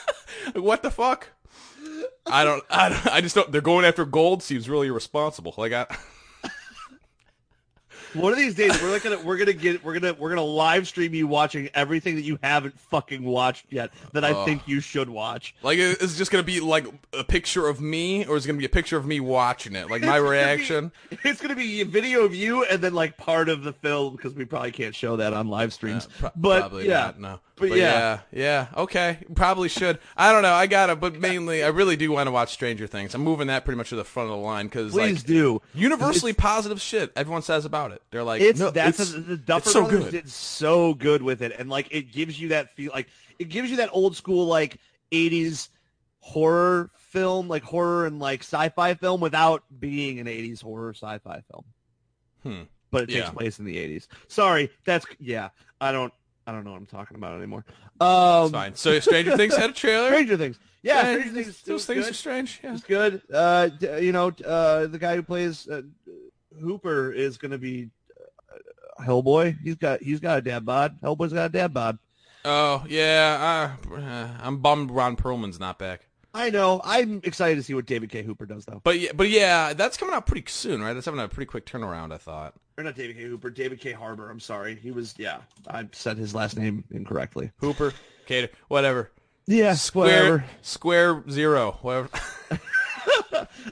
Like, 0.57 0.65
what 0.65 0.83
the 0.83 0.91
fuck? 0.91 1.29
I 2.27 2.43
don't, 2.43 2.65
I 2.69 2.89
don't, 2.89 3.07
I 3.07 3.21
just 3.21 3.37
don't. 3.37 3.53
They're 3.53 3.61
going 3.61 3.85
after 3.85 4.05
gold. 4.05 4.43
Seems 4.43 4.69
really 4.69 4.89
irresponsible. 4.89 5.55
Like 5.57 5.73
I. 5.73 5.87
One 8.15 8.33
of 8.33 8.39
these 8.39 8.55
days, 8.55 8.81
we're 8.83 8.91
like 8.91 9.05
gonna 9.05 9.21
we're 9.21 9.37
gonna 9.37 9.53
get 9.53 9.85
we're 9.85 9.99
gonna 9.99 10.15
we're 10.15 10.31
gonna 10.31 10.43
live 10.43 10.89
stream 10.89 11.15
you 11.15 11.27
watching 11.27 11.69
everything 11.75 12.17
that 12.17 12.23
you 12.23 12.39
haven't 12.43 12.79
fucking 12.79 13.23
watched 13.23 13.67
yet 13.71 13.93
that 14.13 14.25
I 14.25 14.33
Ugh. 14.33 14.45
think 14.47 14.67
you 14.67 14.81
should 14.81 15.09
watch. 15.09 15.55
Like, 15.63 15.79
is 15.79 16.15
it 16.15 16.19
just 16.19 16.31
gonna 16.31 16.43
be 16.43 16.61
like 16.61 16.87
a 17.13 17.23
picture 17.23 17.69
of 17.69 17.81
me, 17.81 18.27
or 18.27 18.37
is 18.37 18.45
it 18.45 18.49
gonna 18.49 18.59
be 18.59 18.65
a 18.65 18.69
picture 18.69 18.97
of 18.97 19.07
me 19.07 19.21
watching 19.21 19.77
it? 19.77 19.89
Like 19.91 20.03
my 20.03 20.17
It's 20.19 20.19
gonna 20.19 20.23
be- 20.23 20.29
reaction. 20.31 20.93
It's 21.25 21.41
gonna 21.41 21.57
be 21.57 21.81
a 21.83 21.85
video 21.85 22.25
of 22.25 22.35
you 22.35 22.65
and 22.65 22.83
then 22.83 22.95
like 22.95 23.17
part 23.17 23.49
of 23.49 23.63
the 23.63 23.73
film 23.73 24.17
because 24.17 24.35
we 24.35 24.45
probably 24.45 24.73
can't 24.73 24.95
show 24.95 25.17
that 25.17 25.33
on 25.33 25.49
live 25.49 25.73
streams. 25.73 26.07
Uh, 26.07 26.09
pro- 26.19 26.31
but 26.37 26.61
probably 26.61 26.89
yeah, 26.89 27.13
not. 27.17 27.21
No. 27.21 27.41
But 27.61 27.71
yeah, 27.71 27.77
yeah. 27.77 28.21
yeah, 28.33 28.67
okay. 28.83 29.19
Probably 29.35 29.69
should. 29.69 29.99
I 30.17 30.33
don't 30.33 30.43
know. 30.43 30.53
I 30.55 30.67
gotta, 30.67 30.97
but 30.97 31.15
mainly, 31.21 31.63
I 31.63 31.69
really 31.69 31.97
do 31.97 32.11
want 32.11 32.27
to 32.27 32.31
watch 32.33 32.53
Stranger 32.53 32.87
Things. 32.87 33.15
I'm 33.15 33.23
moving 33.23 33.47
that 33.49 33.65
pretty 33.65 33.77
much 33.77 33.91
to 33.91 33.97
the 33.97 34.05
front 34.05 34.31
of 34.31 34.37
the 34.37 34.43
line 34.43 34.67
because 34.67 34.93
please 34.93 35.19
like 35.19 35.27
do. 35.27 35.63
universally 35.75 36.33
positive 36.33 36.81
shit 36.81 37.13
everyone 37.17 37.43
says 37.43 37.65
about 37.65 37.93
it. 37.93 38.03
They're 38.11 38.25
like, 38.25 38.41
It's 38.41 38.59
no, 38.59 38.71
that's 38.71 38.99
it's, 38.99 39.13
the 39.13 39.37
Duffer 39.37 39.63
it's 39.65 39.73
so 39.73 39.81
Brothers 39.83 40.05
good. 40.05 40.11
did 40.13 40.29
so 40.31 40.95
good 40.95 41.23
with 41.23 41.43
it, 41.43 41.53
and 41.59 41.69
like 41.69 41.89
it 41.95 42.11
gives 42.13 42.41
you 42.41 42.49
that 42.49 42.75
feel, 42.75 42.91
like 42.93 43.09
it 43.39 43.49
gives 43.51 43.71
you 43.71 43.77
that 43.77 43.91
old 43.93 44.17
school 44.17 44.47
like 44.47 44.79
'80s 45.13 45.69
horror 46.21 46.91
film, 46.97 47.49
like 47.49 47.63
horror 47.63 48.07
and 48.07 48.19
like 48.19 48.41
sci-fi 48.41 48.95
film, 48.95 49.21
without 49.21 49.65
being 49.79 50.19
an 50.19 50.27
'80s 50.27 50.63
horror 50.63 50.95
sci-fi 50.95 51.43
film. 51.51 51.65
Hmm. 52.43 52.63
But 52.91 53.05
it 53.05 53.07
takes 53.07 53.19
Yeah. 53.27 53.31
place 53.31 53.59
in 53.59 53.65
the 53.65 53.77
'80s. 53.77 54.09
Sorry, 54.29 54.71
that's 54.85 55.07
yeah. 55.19 55.51
I 55.81 55.93
don't 55.93 56.13
I 56.51 56.53
don't 56.53 56.65
know 56.65 56.73
what 56.73 56.79
I'm 56.79 56.87
talking 56.87 57.17
about 57.17 57.37
anymore. 57.39 57.65
Um, 58.01 58.45
It's 58.47 58.53
fine. 58.53 58.75
So 58.75 58.99
Stranger 58.99 59.37
Things 59.37 59.57
had 59.57 59.71
a 59.71 59.73
trailer. 59.73 60.09
Stranger 60.09 60.37
Things, 60.37 60.59
yeah, 60.83 61.03
Stranger 61.13 61.31
Things. 61.31 61.63
those 61.63 61.87
things 61.87 62.05
good. 62.05 62.11
are 62.11 62.15
strange. 62.15 62.61
Yeah. 62.65 62.75
It's 62.75 62.83
good. 62.83 63.23
Uh, 63.33 63.69
you 64.01 64.11
know, 64.11 64.33
uh, 64.45 64.87
the 64.89 64.99
guy 64.99 65.15
who 65.15 65.23
plays 65.23 65.69
uh, 65.69 65.83
Hooper 66.61 67.13
is 67.13 67.39
going 67.39 67.53
to 67.53 67.59
be 67.59 67.91
uh, 68.99 69.03
Hellboy. 69.05 69.59
He's 69.63 69.77
got 69.77 70.03
he's 70.03 70.19
got 70.19 70.39
a 70.39 70.43
dad 70.43 70.65
bod. 70.67 71.01
Hellboy's 71.03 71.33
got 71.33 71.47
a 71.47 71.53
dad 71.53 71.73
bod. 71.73 71.99
Oh 72.45 72.85
yeah. 72.89 73.77
Uh, 73.89 73.95
uh, 73.95 74.29
I'm 74.41 74.59
bummed 74.59 74.91
Ron 74.91 75.17
Perlman's 75.17 75.61
not 75.61 75.79
back. 75.79 76.07
I 76.33 76.51
know. 76.51 76.81
I'm 76.85 77.21
excited 77.25 77.57
to 77.57 77.63
see 77.63 77.75
what 77.75 77.87
David 77.87 78.09
K. 78.11 78.23
Hooper 78.23 78.47
does, 78.47 78.65
though. 78.65 78.81
But 78.85 79.01
yeah, 79.01 79.11
but 79.15 79.29
yeah, 79.29 79.73
that's 79.73 79.97
coming 79.97 80.15
out 80.15 80.27
pretty 80.27 80.45
soon, 80.49 80.81
right? 80.81 80.93
That's 80.93 81.07
having 81.07 81.21
a 81.21 81.29
pretty 81.29 81.47
quick 81.49 81.67
turnaround. 81.67 82.13
I 82.13 82.19
thought. 82.19 82.55
Or 82.81 82.83
not 82.83 82.95
David 82.97 83.17
K. 83.17 83.25
Hooper. 83.25 83.51
David 83.51 83.79
K. 83.79 83.93
Harbour. 83.93 84.31
I'm 84.31 84.41
sorry. 84.41 84.75
He 84.75 84.91
was. 84.91 85.15
Yeah, 85.19 85.41
I 85.69 85.87
said 85.93 86.17
his 86.17 86.35
last 86.35 86.57
name 86.57 86.83
incorrectly. 86.91 87.51
Hooper, 87.59 87.93
Cater, 88.25 88.49
whatever. 88.69 89.11
Yeah, 89.47 89.75
Square, 89.75 90.07
whatever. 90.07 90.45
Square 90.63 91.25
Zero, 91.29 91.79
whatever. 91.83 92.09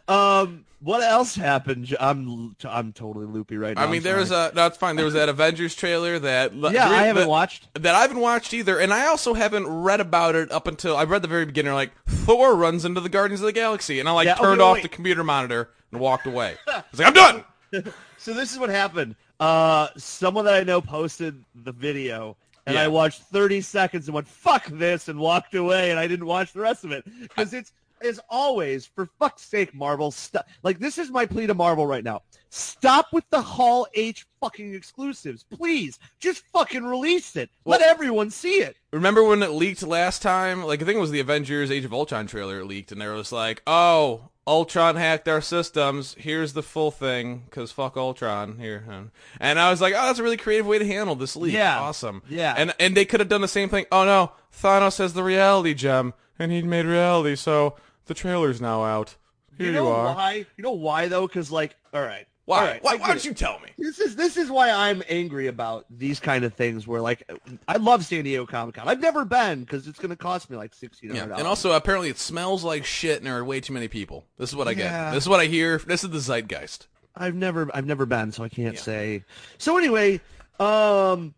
Um, 0.07 0.65
what 0.81 1.03
else 1.03 1.35
happened? 1.35 1.95
I'm 1.99 2.55
I'm 2.65 2.93
totally 2.93 3.27
loopy 3.27 3.57
right 3.57 3.77
now. 3.77 3.85
I 3.85 3.91
mean, 3.91 4.03
there 4.03 4.17
was 4.17 4.31
a 4.31 4.53
no, 4.55 4.67
it's 4.67 4.77
fine. 4.77 4.97
There 4.97 5.05
was 5.05 5.15
that 5.15 5.29
Avengers 5.29 5.75
trailer 5.75 6.19
that 6.19 6.55
yeah. 6.55 6.89
I 6.89 7.05
haven't 7.05 7.23
that, 7.25 7.29
watched. 7.29 7.69
that 7.75 7.95
I 7.95 8.03
haven't 8.03 8.21
watched 8.21 8.55
either, 8.55 8.79
and 8.79 8.93
I 8.93 9.07
also 9.07 9.35
haven't 9.35 9.67
read 9.67 10.01
about 10.01 10.35
it 10.35 10.51
up 10.53 10.67
until 10.67 10.97
I 10.97 11.05
read 11.05 11.23
the 11.23 11.29
very 11.29 11.47
beginning. 11.47 11.75
Like 11.75 11.93
Thor 12.07 12.55
runs 12.55 12.85
into 12.85 13.01
the 13.01 13.09
Guardians 13.09 13.41
of 13.41 13.47
the 13.47 13.53
Galaxy, 13.53 14.01
and 14.01 14.09
I 14.09 14.13
like 14.13 14.27
Yeah, 14.27 14.35
turned 14.35 14.61
wait, 14.61 14.65
off 14.65 14.75
wait. 14.75 14.83
the 14.83 14.89
computer 14.89 15.25
monitor 15.25 15.71
and 15.93 16.01
walked 16.01 16.27
away. 16.27 16.57
I 16.69 16.85
was 16.91 17.01
like, 17.01 17.09
I'm 17.09 17.15
done. 17.15 17.45
So 18.19 18.35
this 18.35 18.53
is 18.53 18.59
what 18.59 18.71
happened. 18.71 19.15
Uh, 19.39 19.89
someone 19.97 20.45
that 20.47 20.55
I 20.55 20.65
know 20.65 20.81
posted 20.81 21.45
the 21.55 21.73
video, 21.73 22.37
and 22.67 22.75
Yeah. 22.75 22.83
I 22.83 22.89
watched 22.89 23.23
30 23.23 23.61
seconds 23.61 24.09
and 24.09 24.15
went 24.15 24.27
"fuck 24.29 24.67
this" 24.67 25.09
and 25.09 25.19
walked 25.19 25.55
away, 25.55 25.91
and 25.91 25.99
I 25.99 26.07
didn't 26.07 26.27
watch 26.27 26.53
the 26.53 26.61
rest 26.61 26.85
of 26.85 26.93
it 26.93 27.05
because 27.23 27.53
it's 27.55 27.73
as 28.01 28.21
always 28.31 28.87
for 28.87 29.09
fuck's 29.19 29.43
sake, 29.43 29.75
Marvel. 29.75 30.11
Stop. 30.11 30.47
Like 30.63 30.79
this 30.79 30.99
is 30.99 31.11
my 31.11 31.27
plea 31.27 31.47
to 31.47 31.55
Marvel 31.55 31.87
right 31.87 32.05
now. 32.05 32.23
Stop 32.51 33.13
with 33.13 33.25
the 33.31 33.43
Hall 33.43 33.87
H 33.95 34.25
fucking 34.41 34.75
exclusives, 34.75 35.45
please. 35.45 35.99
Just 36.19 36.45
fucking 36.53 36.85
release 36.85 37.37
it. 37.37 37.51
Let 37.65 37.83
everyone 37.83 38.31
see 38.31 38.61
it. 38.61 38.77
Remember 38.93 39.23
when 39.25 39.43
it 39.43 39.51
leaked 39.51 39.83
last 39.83 40.23
time? 40.23 40.65
Like 40.65 40.81
I 40.81 40.85
think 40.85 40.97
it 40.97 41.01
was 41.01 41.11
the 41.11 41.21
Avengers 41.21 41.71
Age 41.71 41.85
of 41.85 41.93
Ultron 41.93 42.27
trailer 42.27 42.65
leaked, 42.65 42.91
and 42.93 43.01
they 43.01 43.07
were 43.07 43.19
just 43.19 43.33
like, 43.33 43.63
"Oh, 43.67 44.31
Ultron 44.49 44.97
hacked 44.97 45.29
our 45.29 45.43
systems. 45.43 46.17
Here's 46.19 46.55
the 46.55 46.63
full 46.63 46.91
thing, 46.91 47.45
cause 47.51 47.71
fuck 47.71 47.97
Ultron 47.97 48.59
here." 48.59 49.11
And 49.39 49.61
I 49.61 49.71
was 49.71 49.81
like, 49.81 49.93
"Oh, 49.95 50.07
that's 50.07 50.19
a 50.19 50.23
really 50.23 50.39
creative 50.39 50.67
way 50.67 50.79
to 50.79 50.87
handle 50.87 51.15
this 51.15 51.37
leak. 51.37 51.53
Yeah. 51.53 51.79
awesome. 51.79 52.23
Yeah. 52.29 52.55
And 52.57 52.73
and 52.81 52.97
they 52.97 53.05
could 53.05 53.21
have 53.21 53.29
done 53.29 53.43
the 53.43 53.49
same 53.49 53.69
thing. 53.69 53.85
Oh 53.93 54.05
no, 54.05 54.33
Thanos 54.53 54.99
has 54.99 55.13
the 55.13 55.23
reality 55.23 55.75
gem, 55.75 56.15
and 56.39 56.51
he'd 56.51 56.65
made 56.65 56.87
reality, 56.87 57.37
so 57.37 57.77
the 58.07 58.15
trailer's 58.15 58.61
now 58.61 58.85
out. 58.85 59.17
Here 59.57 59.67
you, 59.67 59.73
you 59.73 59.79
know 59.79 59.93
are. 59.93 60.15
why? 60.15 60.47
You 60.57 60.63
know 60.63 60.73
why 60.73 61.09
though? 61.09 61.27
Because 61.27 61.51
like, 61.51 61.75
all 61.93 62.01
right, 62.03 62.28
Why? 62.49 62.65
right, 62.65 62.83
why? 62.83 62.95
Why 62.97 63.09
don't 63.09 63.23
you 63.27 63.35
tell 63.35 63.61
me? 63.61 63.69
This 63.77 63.99
is 63.99 64.17
this 64.17 64.39
is 64.39 64.51
why 64.51 64.71
I'm 64.71 65.03
angry 65.07 65.49
about 65.49 65.85
these 65.91 66.19
kind 66.19 66.45
of 66.45 66.55
things. 66.55 66.87
Where 66.87 67.03
like, 67.03 67.31
I 67.69 67.77
love 67.77 68.07
San 68.07 68.25
Diego 68.25 68.47
Comic 68.47 68.77
Con. 68.77 68.89
I've 68.89 69.01
never 69.01 69.27
been 69.27 69.61
because 69.61 69.87
it's 69.87 69.99
going 69.99 70.09
to 70.11 70.17
cost 70.17 70.49
me 70.49 70.57
like 70.57 70.73
sixteen 70.73 71.11
Yeah, 71.11 71.17
hundred 71.21 71.35
and 71.35 71.43
dollars. 71.43 71.49
also 71.49 71.73
apparently 71.73 72.09
it 72.09 72.19
smells 72.19 72.65
like 72.65 72.87
shit, 72.87 73.19
and 73.19 73.27
there 73.27 73.37
are 73.37 73.45
way 73.45 73.61
too 73.61 73.75
many 73.75 73.87
people. 73.87 74.25
This 74.39 74.49
is 74.49 74.57
what 74.57 74.67
I 74.67 74.71
Yeah. 74.71 74.77
get. 75.11 75.15
This 75.15 75.25
is 75.25 75.29
what 75.29 75.41
I 75.41 75.45
hear. 75.45 75.77
This 75.77 76.05
is 76.05 76.11
the 76.11 76.21
zeitgeist. 76.21 76.87
I've 77.15 77.35
never 77.35 77.69
I've 77.75 77.85
never 77.87 78.07
been, 78.07 78.33
so 78.33 78.43
I 78.45 78.49
can't 78.49 78.77
Yeah. 78.77 78.81
say. 78.81 79.25
So 79.59 79.77
anyway, 79.77 80.19
um, 80.59 81.35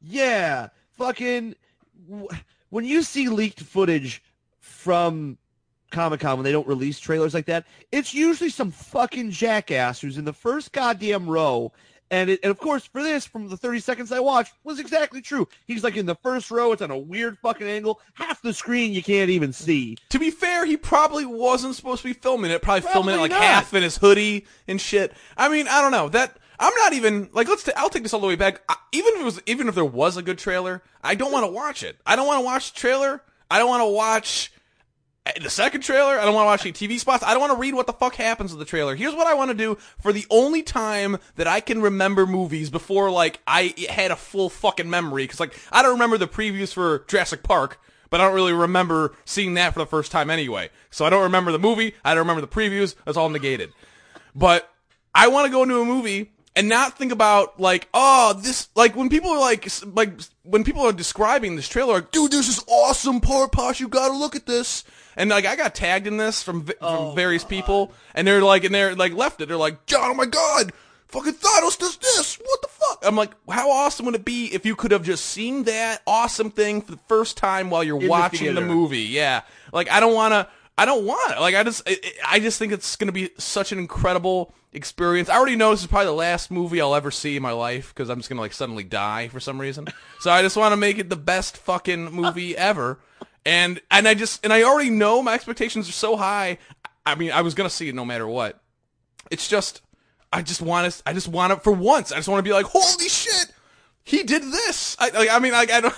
yeah, 0.00 0.68
fucking, 0.96 1.56
when 2.70 2.84
you 2.86 3.02
see 3.02 3.28
leaked 3.28 3.60
footage 3.60 4.22
from 4.60 5.36
Comic 5.94 6.20
Con 6.20 6.36
when 6.36 6.44
they 6.44 6.52
don't 6.52 6.66
release 6.66 7.00
trailers 7.00 7.32
like 7.32 7.46
that, 7.46 7.64
it's 7.92 8.12
usually 8.12 8.50
some 8.50 8.70
fucking 8.70 9.30
jackass 9.30 10.00
who's 10.00 10.18
in 10.18 10.24
the 10.24 10.32
first 10.32 10.72
goddamn 10.72 11.28
row. 11.28 11.72
And, 12.10 12.30
it, 12.30 12.40
and 12.42 12.50
of 12.50 12.58
course, 12.58 12.84
for 12.84 13.02
this, 13.02 13.24
from 13.24 13.48
the 13.48 13.56
30 13.56 13.80
seconds 13.80 14.12
I 14.12 14.20
watched, 14.20 14.52
was 14.62 14.78
exactly 14.78 15.22
true. 15.22 15.48
He's 15.66 15.82
like 15.82 15.96
in 15.96 16.06
the 16.06 16.14
first 16.16 16.50
row. 16.50 16.72
It's 16.72 16.82
on 16.82 16.90
a 16.90 16.98
weird 16.98 17.38
fucking 17.38 17.66
angle. 17.66 18.00
Half 18.12 18.42
the 18.42 18.52
screen 18.52 18.92
you 18.92 19.02
can't 19.02 19.30
even 19.30 19.52
see. 19.52 19.96
To 20.10 20.18
be 20.18 20.30
fair, 20.30 20.66
he 20.66 20.76
probably 20.76 21.24
wasn't 21.24 21.74
supposed 21.74 22.02
to 22.02 22.08
be 22.08 22.12
filming 22.12 22.50
it. 22.50 22.60
Probably, 22.60 22.82
filming 22.82 23.14
it 23.16 23.20
like 23.20 23.30
not. 23.30 23.42
half 23.42 23.74
in 23.74 23.82
his 23.82 23.96
hoodie 23.96 24.46
and 24.68 24.80
shit. 24.80 25.12
I 25.36 25.48
mean, 25.48 25.66
I 25.66 25.80
don't 25.80 25.92
know. 25.92 26.08
That 26.10 26.38
I'm 26.58 26.74
not 26.74 26.92
even 26.92 27.30
like. 27.32 27.48
Let's. 27.48 27.68
i 27.68 27.72
I'll 27.76 27.90
take 27.90 28.02
this 28.02 28.12
all 28.12 28.20
the 28.20 28.26
way 28.26 28.36
back. 28.36 28.60
I, 28.68 28.76
even 28.92 29.14
if 29.14 29.20
it 29.20 29.24
was, 29.24 29.42
even 29.46 29.68
if 29.68 29.74
there 29.74 29.84
was 29.84 30.16
a 30.16 30.22
good 30.22 30.38
trailer, 30.38 30.82
I 31.02 31.14
don't 31.14 31.32
want 31.32 31.44
to 31.44 31.50
watch 31.50 31.82
it. 31.82 31.96
I 32.06 32.16
don't 32.16 32.26
want 32.26 32.40
to 32.40 32.44
watch 32.44 32.74
the 32.74 32.80
trailer. 32.80 33.22
I 33.50 33.58
don't 33.58 33.68
want 33.68 33.82
to 33.82 33.90
watch 33.90 34.52
the 35.40 35.50
second 35.50 35.80
trailer. 35.80 36.18
I 36.18 36.24
don't 36.24 36.34
want 36.34 36.44
to 36.44 36.48
watch 36.48 36.62
any 36.66 36.72
TV 36.72 36.98
spots. 36.98 37.24
I 37.24 37.30
don't 37.32 37.40
want 37.40 37.52
to 37.52 37.58
read 37.58 37.74
what 37.74 37.86
the 37.86 37.92
fuck 37.92 38.14
happens 38.14 38.52
in 38.52 38.58
the 38.58 38.64
trailer. 38.64 38.94
Here's 38.94 39.14
what 39.14 39.26
I 39.26 39.34
want 39.34 39.50
to 39.50 39.56
do 39.56 39.78
for 40.00 40.12
the 40.12 40.26
only 40.30 40.62
time 40.62 41.16
that 41.36 41.46
I 41.46 41.60
can 41.60 41.80
remember 41.80 42.26
movies 42.26 42.68
before 42.68 43.10
like 43.10 43.40
I 43.46 43.74
had 43.88 44.10
a 44.10 44.16
full 44.16 44.50
fucking 44.50 44.88
memory. 44.88 45.24
Because 45.24 45.40
like 45.40 45.58
I 45.72 45.82
don't 45.82 45.92
remember 45.92 46.18
the 46.18 46.28
previews 46.28 46.72
for 46.72 47.04
Jurassic 47.08 47.42
Park. 47.42 47.80
But 48.10 48.20
I 48.20 48.26
don't 48.26 48.34
really 48.34 48.52
remember 48.52 49.16
seeing 49.24 49.54
that 49.54 49.72
for 49.72 49.80
the 49.80 49.86
first 49.86 50.12
time 50.12 50.30
anyway. 50.30 50.70
So 50.90 51.04
I 51.04 51.10
don't 51.10 51.24
remember 51.24 51.50
the 51.50 51.58
movie. 51.58 51.94
I 52.04 52.10
don't 52.10 52.20
remember 52.20 52.42
the 52.42 52.46
previews. 52.46 52.94
That's 53.04 53.16
all 53.16 53.28
negated. 53.28 53.72
But 54.36 54.70
I 55.14 55.28
want 55.28 55.46
to 55.46 55.50
go 55.50 55.62
into 55.62 55.80
a 55.80 55.84
movie 55.84 56.32
and 56.54 56.68
not 56.68 56.96
think 56.96 57.10
about 57.10 57.58
like, 57.58 57.88
oh, 57.92 58.34
this 58.34 58.68
like 58.76 58.94
when 58.94 59.08
people 59.08 59.30
are 59.30 59.40
like, 59.40 59.68
like 59.84 60.12
when 60.42 60.64
people 60.64 60.82
are 60.82 60.92
describing 60.92 61.56
this 61.56 61.68
trailer, 61.68 61.94
like, 61.94 62.12
dude, 62.12 62.30
this 62.30 62.48
is 62.48 62.62
awesome 62.68 63.20
part, 63.20 63.52
Posh. 63.52 63.80
You 63.80 63.88
got 63.88 64.08
to 64.08 64.16
look 64.16 64.36
at 64.36 64.46
this. 64.46 64.84
And 65.16 65.30
like 65.30 65.46
I 65.46 65.56
got 65.56 65.74
tagged 65.74 66.06
in 66.06 66.16
this 66.16 66.42
from 66.42 66.62
vi- 66.64 66.74
Oh, 66.80 67.08
from 67.08 67.16
various 67.16 67.44
people, 67.44 67.92
and 68.14 68.26
they're 68.26 68.42
like, 68.42 68.64
and 68.64 68.74
they're 68.74 68.94
like 68.94 69.12
left 69.14 69.40
it. 69.40 69.46
They're 69.48 69.56
like, 69.56 69.86
Jon, 69.86 70.10
oh 70.10 70.14
my 70.14 70.26
god, 70.26 70.72
fucking 71.08 71.34
Thanos 71.34 71.78
does 71.78 71.96
this. 71.98 72.36
What 72.36 72.62
the 72.62 72.68
fuck? 72.68 72.98
I'm 73.02 73.16
like, 73.16 73.30
how 73.48 73.70
awesome 73.70 74.06
would 74.06 74.14
it 74.14 74.24
be 74.24 74.46
if 74.46 74.66
you 74.66 74.74
could 74.76 74.90
have 74.90 75.04
just 75.04 75.24
seen 75.26 75.64
that 75.64 76.02
awesome 76.06 76.50
thing 76.50 76.82
for 76.82 76.92
the 76.92 77.00
first 77.08 77.36
time 77.36 77.70
while 77.70 77.84
you're 77.84 78.00
the 78.00 78.08
watching 78.08 78.46
the 78.54 78.60
theater. 78.60 78.66
movie? 78.66 79.02
Yeah, 79.02 79.42
like 79.72 79.90
I 79.90 80.00
don't 80.00 80.14
want 80.14 80.32
to. 80.32 80.48
I 80.76 80.86
don't 80.86 81.04
want 81.06 81.30
it. 81.36 81.40
Like 81.40 81.54
I 81.54 81.62
just, 81.62 81.82
I, 81.88 81.96
I 82.26 82.40
just 82.40 82.58
think 82.58 82.72
it's 82.72 82.96
gonna 82.96 83.12
be 83.12 83.30
such 83.38 83.70
an 83.70 83.78
incredible 83.78 84.52
experience. 84.72 85.28
I 85.28 85.36
already 85.36 85.54
know 85.54 85.70
this 85.70 85.82
is 85.82 85.86
probably 85.86 86.06
the 86.06 86.12
last 86.12 86.50
movie 86.50 86.80
I'll 86.80 86.96
ever 86.96 87.12
see 87.12 87.36
in 87.36 87.42
my 87.44 87.52
life 87.52 87.94
because 87.94 88.08
I'm 88.10 88.18
just 88.18 88.28
gonna 88.28 88.40
like 88.40 88.52
suddenly 88.52 88.82
die 88.82 89.28
for 89.28 89.38
some 89.38 89.60
reason. 89.60 89.86
so 90.18 90.32
I 90.32 90.42
just 90.42 90.56
want 90.56 90.72
to 90.72 90.76
make 90.76 90.98
it 90.98 91.08
the 91.08 91.16
best 91.16 91.56
fucking 91.58 92.10
movie 92.10 92.56
ever. 92.56 92.98
And 93.46 93.80
and 93.90 94.08
I 94.08 94.14
just 94.14 94.44
and 94.44 94.52
I 94.52 94.62
already 94.62 94.90
know 94.90 95.22
my 95.22 95.34
expectations 95.34 95.88
are 95.88 95.92
so 95.92 96.16
high. 96.16 96.58
I 97.04 97.14
mean, 97.14 97.30
I 97.30 97.42
was 97.42 97.54
gonna 97.54 97.70
see 97.70 97.88
it 97.88 97.94
no 97.94 98.04
matter 98.04 98.26
what. 98.26 98.60
It's 99.30 99.48
just, 99.48 99.82
I 100.32 100.42
just 100.42 100.62
want 100.62 100.92
to, 100.92 101.02
I 101.06 101.12
just 101.12 101.28
want 101.28 101.52
to 101.52 101.60
for 101.60 101.72
once. 101.72 102.12
I 102.12 102.16
just 102.16 102.28
want 102.28 102.38
to 102.38 102.42
be 102.48 102.52
like, 102.54 102.66
holy 102.66 103.08
shit, 103.08 103.52
he 104.02 104.22
did 104.22 104.42
this. 104.42 104.96
I, 104.98 105.08
like, 105.10 105.30
I 105.30 105.38
mean, 105.38 105.52
like, 105.52 105.70
I 105.70 105.80
don't, 105.80 105.94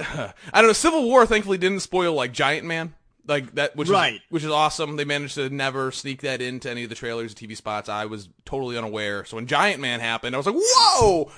I 0.00 0.32
don't 0.60 0.66
know. 0.66 0.72
Civil 0.72 1.04
War 1.04 1.26
thankfully 1.26 1.58
didn't 1.58 1.80
spoil 1.80 2.14
like 2.14 2.32
Giant 2.32 2.66
Man, 2.66 2.94
like 3.26 3.54
that, 3.54 3.76
which 3.76 3.88
Right. 3.88 4.14
is 4.14 4.20
which 4.30 4.44
is 4.44 4.50
awesome. 4.50 4.96
They 4.96 5.04
managed 5.04 5.34
to 5.36 5.48
never 5.50 5.90
sneak 5.92 6.20
that 6.22 6.40
into 6.42 6.70
any 6.70 6.84
of 6.84 6.88
the 6.90 6.94
trailers, 6.96 7.34
TV 7.34 7.56
spots. 7.56 7.88
I 7.88 8.04
was 8.06 8.28
totally 8.44 8.76
unaware. 8.78 9.24
So 9.24 9.36
when 9.36 9.46
Giant 9.46 9.80
Man 9.80 10.00
happened, 10.00 10.34
I 10.34 10.38
was 10.38 10.46
like, 10.46 10.56
whoa. 10.58 11.30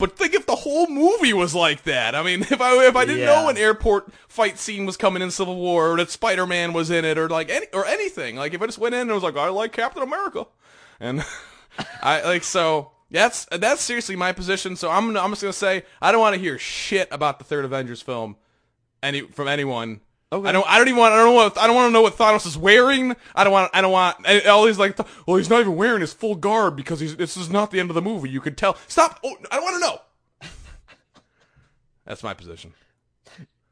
But 0.00 0.16
think 0.16 0.34
if 0.34 0.46
the 0.46 0.56
whole 0.56 0.88
movie 0.88 1.32
was 1.32 1.54
like 1.54 1.84
that. 1.84 2.14
I 2.16 2.22
mean, 2.24 2.40
if 2.50 2.60
I 2.60 2.86
if 2.88 2.96
I 2.96 3.04
didn't 3.04 3.20
Yeah. 3.20 3.26
know 3.26 3.48
an 3.48 3.56
airport 3.56 4.12
fight 4.26 4.58
scene 4.58 4.86
was 4.86 4.96
coming 4.96 5.22
in 5.22 5.30
Civil 5.30 5.54
War, 5.56 5.92
or 5.92 5.96
that 5.98 6.10
Spider 6.10 6.46
Man 6.46 6.72
was 6.72 6.90
in 6.90 7.04
it, 7.04 7.16
or 7.18 7.28
like 7.28 7.48
any 7.50 7.66
or 7.72 7.86
anything, 7.86 8.34
like 8.36 8.52
if 8.54 8.60
I 8.62 8.66
just 8.66 8.78
went 8.78 8.94
in 8.96 9.02
and 9.02 9.12
was 9.12 9.22
like, 9.22 9.36
I 9.36 9.48
like 9.50 9.72
Captain 9.72 10.02
America, 10.02 10.46
and 10.98 11.24
I 12.02 12.22
like 12.22 12.42
so 12.42 12.90
that's 13.12 13.44
that's 13.52 13.82
seriously 13.82 14.16
my 14.16 14.32
position. 14.32 14.74
So 14.74 14.90
I'm 14.90 15.16
I'm 15.16 15.30
just 15.30 15.42
gonna 15.42 15.52
say 15.52 15.84
I 16.02 16.10
don't 16.10 16.20
want 16.20 16.34
to 16.34 16.40
hear 16.40 16.58
shit 16.58 17.08
about 17.12 17.38
the 17.38 17.44
third 17.44 17.64
Avengers 17.64 18.02
film, 18.02 18.36
any 19.02 19.20
from 19.20 19.46
anyone. 19.48 20.00
Okay. 20.32 20.48
I 20.48 20.52
don't. 20.52 20.66
I 20.68 20.78
don't 20.78 20.86
even 20.88 20.98
want. 20.98 21.12
I 21.12 21.16
don't 21.18 21.34
want. 21.34 21.58
I 21.58 21.66
don't 21.66 21.74
want 21.74 21.88
to 21.88 21.92
know 21.92 22.02
what 22.02 22.16
Thanos 22.16 22.46
is 22.46 22.56
wearing. 22.56 23.16
I 23.34 23.42
don't 23.42 23.52
want. 23.52 23.70
I 23.74 23.80
don't 23.80 23.90
want. 23.90 24.18
and 24.26 24.46
All 24.46 24.64
these 24.64 24.78
like. 24.78 24.96
Well, 25.26 25.36
he's 25.36 25.50
not 25.50 25.60
even 25.60 25.74
wearing 25.74 26.00
his 26.00 26.12
full 26.12 26.36
garb 26.36 26.76
because 26.76 27.00
he's. 27.00 27.16
This 27.16 27.36
is 27.36 27.50
not 27.50 27.72
the 27.72 27.80
end 27.80 27.90
of 27.90 27.94
the 27.94 28.02
movie. 28.02 28.30
You 28.30 28.40
can 28.40 28.54
tell. 28.54 28.76
Stop. 28.86 29.18
Oh, 29.24 29.34
I 29.50 29.56
don't 29.56 29.64
want 29.64 29.74
to 29.74 29.80
know. 29.80 30.50
That's 32.06 32.22
my 32.22 32.34
position. 32.34 32.74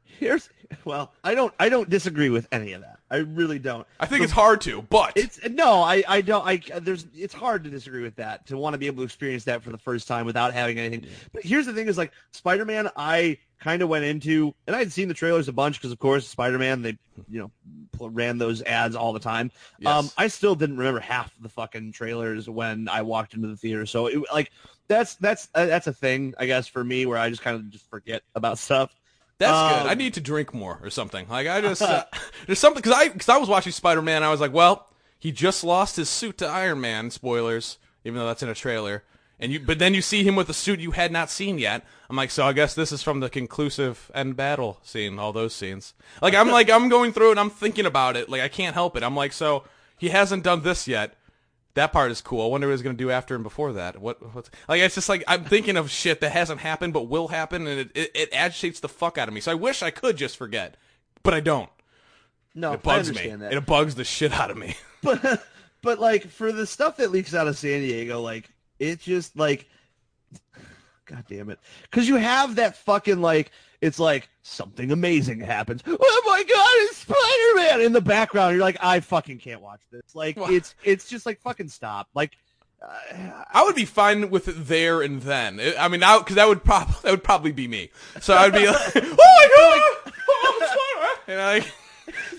Here's 0.03 0.49
well, 0.83 1.13
I 1.23 1.33
don't 1.33 1.53
I 1.59 1.69
don't 1.69 1.89
disagree 1.89 2.29
with 2.29 2.47
any 2.51 2.73
of 2.73 2.81
that. 2.81 2.98
I 3.11 3.17
really 3.17 3.59
don't. 3.59 3.87
I 3.99 4.05
think 4.05 4.23
it's 4.23 4.31
hard 4.31 4.61
to, 4.61 4.81
but 4.83 5.13
It's 5.15 5.39
no, 5.49 5.81
I 5.81 6.03
I 6.07 6.21
don't. 6.21 6.45
I 6.45 6.61
there's 6.79 7.07
it's 7.15 7.33
hard 7.33 7.63
to 7.63 7.69
disagree 7.69 8.03
with 8.03 8.15
that. 8.17 8.45
To 8.47 8.57
want 8.57 8.73
to 8.75 8.77
be 8.77 8.87
able 8.87 8.97
to 8.97 9.03
experience 9.03 9.45
that 9.45 9.63
for 9.63 9.71
the 9.71 9.77
first 9.77 10.07
time 10.07 10.25
without 10.25 10.53
having 10.53 10.77
anything. 10.77 11.09
But 11.31 11.43
here's 11.43 11.65
the 11.65 11.73
thing: 11.73 11.87
is 11.87 11.97
like 11.97 12.11
Spider-Man. 12.31 12.89
I 12.95 13.39
kind 13.59 13.81
of 13.81 13.89
went 13.89 14.05
into, 14.05 14.53
and 14.67 14.75
I 14.75 14.79
had 14.79 14.91
seen 14.91 15.07
the 15.07 15.13
trailers 15.13 15.47
a 15.47 15.53
bunch 15.53 15.79
because, 15.79 15.91
of 15.91 15.99
course, 15.99 16.27
Spider-Man. 16.27 16.81
They 16.81 16.97
you 17.29 17.39
know 17.39 17.51
ran 17.99 18.37
those 18.37 18.61
ads 18.61 18.95
all 18.95 19.11
the 19.11 19.19
time. 19.19 19.51
Yes. 19.79 19.91
Um, 19.91 20.09
I 20.17 20.27
still 20.27 20.55
didn't 20.55 20.77
remember 20.77 20.99
half 20.99 21.33
the 21.41 21.49
fucking 21.49 21.91
trailers 21.91 22.49
when 22.49 22.87
I 22.87 23.01
walked 23.01 23.33
into 23.33 23.47
the 23.47 23.57
theater. 23.57 23.85
So 23.85 24.07
it 24.07 24.23
like 24.31 24.51
that's 24.87 25.15
that's 25.15 25.49
uh, 25.55 25.65
that's 25.65 25.87
a 25.87 25.93
thing 25.93 26.35
I 26.37 26.45
guess 26.45 26.67
for 26.67 26.83
me 26.83 27.05
where 27.05 27.17
I 27.17 27.29
just 27.29 27.41
kind 27.41 27.55
of 27.55 27.69
just 27.69 27.89
forget 27.89 28.21
about 28.35 28.59
stuff. 28.59 28.93
That's 29.39 29.51
Um, 29.51 29.83
good. 29.83 29.91
I 29.91 29.93
need 29.95 30.13
to 30.15 30.21
drink 30.21 30.53
more 30.53 30.79
or 30.83 30.89
something. 30.89 31.27
Like 31.27 31.47
I 31.47 31.61
just 31.61 31.81
uh, 31.81 32.05
there's 32.45 32.59
something 32.59 32.81
because 32.81 32.97
I 32.97 33.09
because 33.09 33.29
I 33.29 33.37
was 33.37 33.49
watching 33.49 33.71
Spider 33.71 34.01
Man. 34.01 34.21
I 34.23 34.29
was 34.29 34.39
like, 34.41 34.53
well, 34.53 34.87
he 35.17 35.31
just 35.31 35.63
lost 35.63 35.95
his 35.95 36.09
suit 36.09 36.37
to 36.39 36.47
Iron 36.47 36.79
Man. 36.81 37.09
Spoilers, 37.09 37.77
even 38.03 38.19
though 38.19 38.27
that's 38.27 38.43
in 38.43 38.49
a 38.49 38.55
trailer. 38.55 39.03
And 39.41 39.53
you, 39.53 39.59
but 39.61 39.79
then 39.79 39.93
you 39.93 40.01
see 40.01 40.23
him 40.25 40.35
with 40.35 40.49
a 40.49 40.53
suit 40.53 40.81
you 40.81 40.91
had 40.91 41.13
not 41.13 41.29
seen 41.29 41.57
yet. 41.59 41.85
I'm 42.09 42.17
like, 42.17 42.29
so 42.29 42.45
I 42.45 42.51
guess 42.51 42.75
this 42.75 42.91
is 42.91 43.01
from 43.01 43.21
the 43.21 43.29
conclusive 43.29 44.11
end 44.13 44.35
battle 44.35 44.79
scene. 44.83 45.17
All 45.17 45.31
those 45.31 45.55
scenes. 45.55 45.93
Like 46.21 46.35
I'm 46.35 46.49
like 46.51 46.69
I'm 46.69 46.89
going 46.89 47.13
through 47.13 47.31
and 47.31 47.39
I'm 47.39 47.49
thinking 47.49 47.85
about 47.85 48.17
it. 48.17 48.29
Like 48.29 48.41
I 48.41 48.49
can't 48.49 48.73
help 48.73 48.97
it. 48.97 49.03
I'm 49.03 49.15
like, 49.15 49.31
so 49.31 49.63
he 49.97 50.09
hasn't 50.09 50.43
done 50.43 50.63
this 50.63 50.87
yet. 50.87 51.15
That 51.75 51.93
part 51.93 52.11
is 52.11 52.19
cool. 52.21 52.43
I 52.43 52.47
wonder 52.47 52.67
what 52.67 52.73
he's 52.73 52.81
gonna 52.81 52.95
do 52.95 53.11
after 53.11 53.35
and 53.35 53.43
before 53.43 53.73
that. 53.73 53.99
What? 54.01 54.33
What's, 54.33 54.49
like 54.67 54.81
it's 54.81 54.95
just 54.95 55.07
like 55.09 55.23
I'm 55.27 55.45
thinking 55.45 55.77
of 55.77 55.89
shit 55.91 56.19
that 56.21 56.31
hasn't 56.31 56.59
happened 56.61 56.93
but 56.93 57.03
will 57.03 57.27
happen, 57.27 57.67
and 57.67 57.79
it, 57.81 57.91
it, 57.95 58.11
it 58.15 58.29
agitates 58.33 58.79
the 58.79 58.89
fuck 58.89 59.17
out 59.17 59.27
of 59.27 59.33
me. 59.33 59.39
So 59.39 59.51
I 59.51 59.55
wish 59.55 59.83
I 59.83 59.91
could 59.91 60.17
just 60.17 60.35
forget, 60.35 60.75
but 61.23 61.33
I 61.33 61.39
don't. 61.39 61.69
No, 62.55 62.73
It 62.73 62.81
bugs 62.83 63.09
I 63.09 63.11
me. 63.13 63.17
understand 63.17 63.41
that. 63.43 63.53
It 63.53 63.65
bugs 63.65 63.95
the 63.95 64.03
shit 64.03 64.33
out 64.33 64.49
of 64.51 64.57
me. 64.57 64.75
but 65.03 65.43
but 65.81 65.99
like 65.99 66.27
for 66.27 66.51
the 66.51 66.65
stuff 66.65 66.97
that 66.97 67.11
leaks 67.11 67.33
out 67.35 67.47
of 67.47 67.57
San 67.57 67.81
Diego, 67.81 68.19
like 68.21 68.49
it 68.79 68.99
just 68.99 69.37
like, 69.37 69.69
god 71.05 71.23
damn 71.29 71.49
it, 71.49 71.59
because 71.83 72.07
you 72.07 72.15
have 72.15 72.55
that 72.55 72.75
fucking 72.77 73.21
like 73.21 73.51
it's 73.81 73.99
like 73.99 74.29
something 74.43 74.91
amazing 74.91 75.39
happens. 75.41 75.81
Oh 75.87 76.23
my 76.25 76.43
god, 76.43 76.69
it's 76.89 76.97
Spider 76.97 77.55
Man 77.55 77.81
in 77.81 77.93
the 77.93 78.01
background. 78.01 78.55
You're 78.55 78.63
like, 78.63 78.77
I 78.81 78.99
fucking 78.99 79.39
can't 79.39 79.61
watch 79.61 79.81
this. 79.91 80.01
Like 80.13 80.37
What? 80.37 80.51
it's 80.53 80.75
it's 80.83 81.07
just 81.09 81.25
like 81.25 81.39
fucking 81.41 81.69
stop. 81.69 82.07
Like. 82.13 82.37
Uh, 82.81 83.43
I 83.51 83.63
would 83.63 83.75
be 83.75 83.83
fine 83.83 84.29
with 84.29 84.47
it 84.47 84.53
there 84.53 85.01
and 85.01 85.21
then. 85.21 85.59
I- 85.59 85.75
I 85.77 85.87
mean, 85.89 85.99
because 85.99 86.35
that 86.35 86.47
would 86.47 86.63
probably 86.63 86.95
that 87.03 87.11
would 87.11 87.25
probably 87.25 87.51
be 87.51 87.67
me. 87.67 87.89
So 88.21 88.33
I'd 88.33 88.53
be 88.53 88.67
like, 88.67 88.77
oh 88.95 89.01
my 89.03 90.03
god, 90.05 90.13
oh, 90.29 91.17
Spider-Man. 91.25 91.39
and 91.39 91.41
I, 91.41 91.67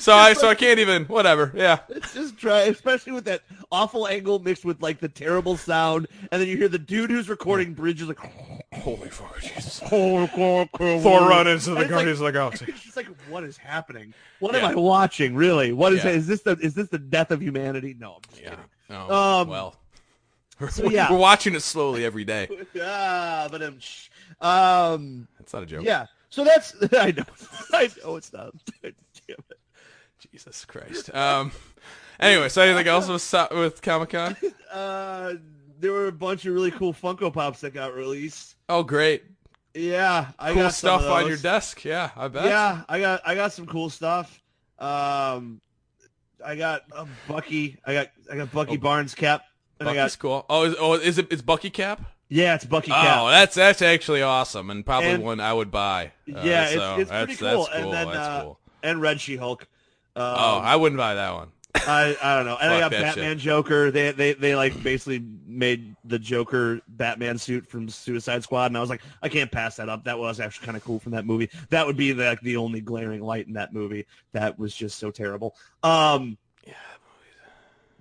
so 0.00 0.12
I 0.14 0.32
so 0.32 0.48
I 0.48 0.54
can't 0.54 0.78
even 0.80 1.04
whatever. 1.04 1.52
Yeah. 1.54 1.78
It's 1.88 2.14
just 2.14 2.36
try, 2.38 2.60
especially 2.62 3.12
with 3.12 3.24
that 3.26 3.42
awful 3.70 4.08
angle 4.08 4.38
mixed 4.38 4.64
with 4.64 4.82
like 4.82 4.98
the 5.00 5.08
terrible 5.08 5.56
sound, 5.56 6.08
and 6.32 6.40
then 6.40 6.48
you 6.48 6.56
hear 6.56 6.68
the 6.68 6.78
dude 6.78 7.10
who's 7.10 7.28
recording 7.28 7.74
bridges 7.74 8.08
like, 8.08 8.18
Holy 8.74 9.10
fuck, 9.10 9.40
Jesus. 9.40 9.80
oh, 9.92 10.26
Thor 10.26 11.20
run 11.28 11.46
into 11.46 11.70
the 11.70 11.76
And 11.76 11.82
it's 11.82 11.84
like- 11.84 11.88
Guardians 11.88 12.20
of 12.20 12.26
the 12.26 12.32
Galaxy. 12.32 12.64
It's 12.68 12.82
just 12.82 12.96
like, 12.96 13.08
what 13.28 13.44
is 13.44 13.56
happening? 13.56 14.14
What 14.38 14.54
Yeah. 14.54 14.60
am 14.68 14.70
I 14.70 14.74
watching? 14.74 15.34
Really? 15.34 15.72
What 15.72 15.92
is 15.92 16.02
Yeah. 16.04 16.10
is 16.10 16.26
this? 16.26 16.42
The 16.42 16.52
is 16.60 16.74
this 16.74 16.88
the 16.88 16.98
death 16.98 17.30
of 17.30 17.42
humanity? 17.42 17.94
No, 17.98 18.14
I'm 18.14 18.20
just 18.30 18.40
Yeah. 18.42 18.50
kidding. 18.50 18.64
Oh, 18.90 19.40
Um, 19.42 19.48
well. 19.48 19.76
so 20.70 20.84
yeah. 20.90 21.10
We're 21.12 21.18
watching 21.18 21.54
it 21.54 21.60
slowly 21.62 22.04
every 22.04 22.24
day. 22.24 22.48
ah, 22.82 23.48
but 23.50 23.62
um, 23.62 23.78
shh. 23.80 24.08
um, 24.40 25.28
That's 25.38 25.52
not 25.52 25.62
a 25.62 25.66
joke. 25.66 25.84
yeah. 25.84 26.06
So 26.32 26.44
that's 26.44 26.74
I 26.96 27.10
know, 27.10 27.24
I 27.72 27.90
know 28.04 28.14
it's 28.16 28.32
not. 28.32 28.54
Jesus 30.50 30.64
Christ. 30.64 31.14
Um. 31.14 31.52
Anyway, 32.18 32.48
so 32.48 32.62
anything 32.62 32.86
else 32.86 33.08
with 33.08 33.50
with 33.52 33.82
Comic 33.82 34.10
Con? 34.10 34.36
Uh, 34.70 35.34
there 35.80 35.90
were 35.90 36.06
a 36.06 36.12
bunch 36.12 36.46
of 36.46 36.54
really 36.54 36.70
cool 36.70 36.94
Funko 36.94 37.32
Pops 37.32 37.60
that 37.62 37.74
got 37.74 37.92
released. 37.92 38.54
Oh, 38.68 38.84
great. 38.84 39.24
Yeah, 39.74 40.28
I 40.38 40.52
Cool 40.52 40.62
got 40.62 40.74
some 40.74 41.00
stuff 41.00 41.10
on 41.10 41.26
your 41.26 41.36
desk. 41.36 41.84
Yeah, 41.84 42.10
I 42.14 42.28
bet. 42.28 42.44
Yeah, 42.44 42.82
I 42.88 43.00
got 43.00 43.20
I 43.26 43.34
got 43.34 43.52
some 43.52 43.66
cool 43.66 43.90
stuff. 43.90 44.40
Um, 44.78 45.60
I 46.44 46.54
got 46.54 46.82
a 46.92 47.04
Bucky. 47.26 47.78
I 47.84 47.94
got 47.94 48.10
I 48.32 48.36
got 48.36 48.52
Bucky 48.52 48.74
Oh, 48.74 48.80
Barnes 48.80 49.12
cap. 49.16 49.42
And 49.80 49.88
I 49.88 49.94
got 49.94 50.16
cool. 50.20 50.46
Oh, 50.48 50.62
is, 50.66 50.76
oh, 50.78 50.94
is 50.94 51.18
it? 51.18 51.32
Is 51.32 51.42
Bucky 51.42 51.70
Cap? 51.70 52.00
yeah, 52.28 52.54
it's 52.54 52.64
Bucky 52.64 52.92
Oh, 52.92 52.94
cap. 52.94 53.30
that's 53.30 53.56
that's 53.56 53.82
actually 53.82 54.22
awesome, 54.22 54.70
and 54.70 54.86
probably 54.86 55.10
And- 55.10 55.24
one 55.24 55.40
I 55.40 55.52
would 55.52 55.72
buy. 55.72 56.12
Uh, 56.32 56.42
yeah, 56.44 56.66
it's, 56.66 56.74
so 56.74 56.96
it's 56.96 57.10
that's, 57.10 57.24
pretty 57.24 57.40
cool. 57.40 57.64
That's 57.64 57.82
cool. 57.82 57.92
And 57.92 57.92
then 57.92 58.16
uh, 58.16 58.42
cool. 58.42 58.60
and 58.84 59.00
Red 59.00 59.20
She 59.20 59.36
Hulk. 59.36 59.66
Um, 60.16 60.22
Oh, 60.24 60.60
I 60.62 60.76
wouldn't 60.76 60.98
buy 60.98 61.14
that 61.14 61.34
one. 61.34 61.48
I 61.74 62.16
I 62.20 62.36
don't 62.36 62.46
know. 62.46 62.58
And 62.60 62.72
I 62.72 62.80
got 62.80 62.90
that 62.90 63.14
Batman 63.14 63.38
Joker. 63.38 63.90
They 63.90 64.10
they 64.10 64.32
they 64.32 64.56
like 64.56 64.82
basically 64.82 65.24
made 65.46 65.94
the 66.04 66.18
Joker 66.18 66.80
Batman 66.88 67.38
suit 67.38 67.68
from 67.68 67.88
Suicide 67.88 68.42
Squad, 68.42 68.66
and 68.66 68.76
I 68.76 68.80
was 68.80 68.90
like, 68.90 69.02
I 69.22 69.28
can't 69.28 69.50
pass 69.52 69.76
that 69.76 69.88
up. 69.88 70.04
That 70.04 70.18
was 70.18 70.40
actually 70.40 70.66
kind 70.66 70.76
of 70.76 70.84
cool 70.84 70.98
from 70.98 71.12
that 71.12 71.24
movie. 71.24 71.48
That 71.70 71.86
would 71.86 71.96
be 71.96 72.10
the, 72.12 72.24
like 72.24 72.40
the 72.40 72.56
only 72.56 72.80
glaring 72.80 73.22
light 73.22 73.46
in 73.46 73.52
that 73.54 73.72
movie. 73.72 74.06
That 74.32 74.58
was 74.58 74.74
just 74.74 74.98
so 74.98 75.10
terrible. 75.12 75.54
Um, 75.84 76.38
Yeah, 76.66 76.74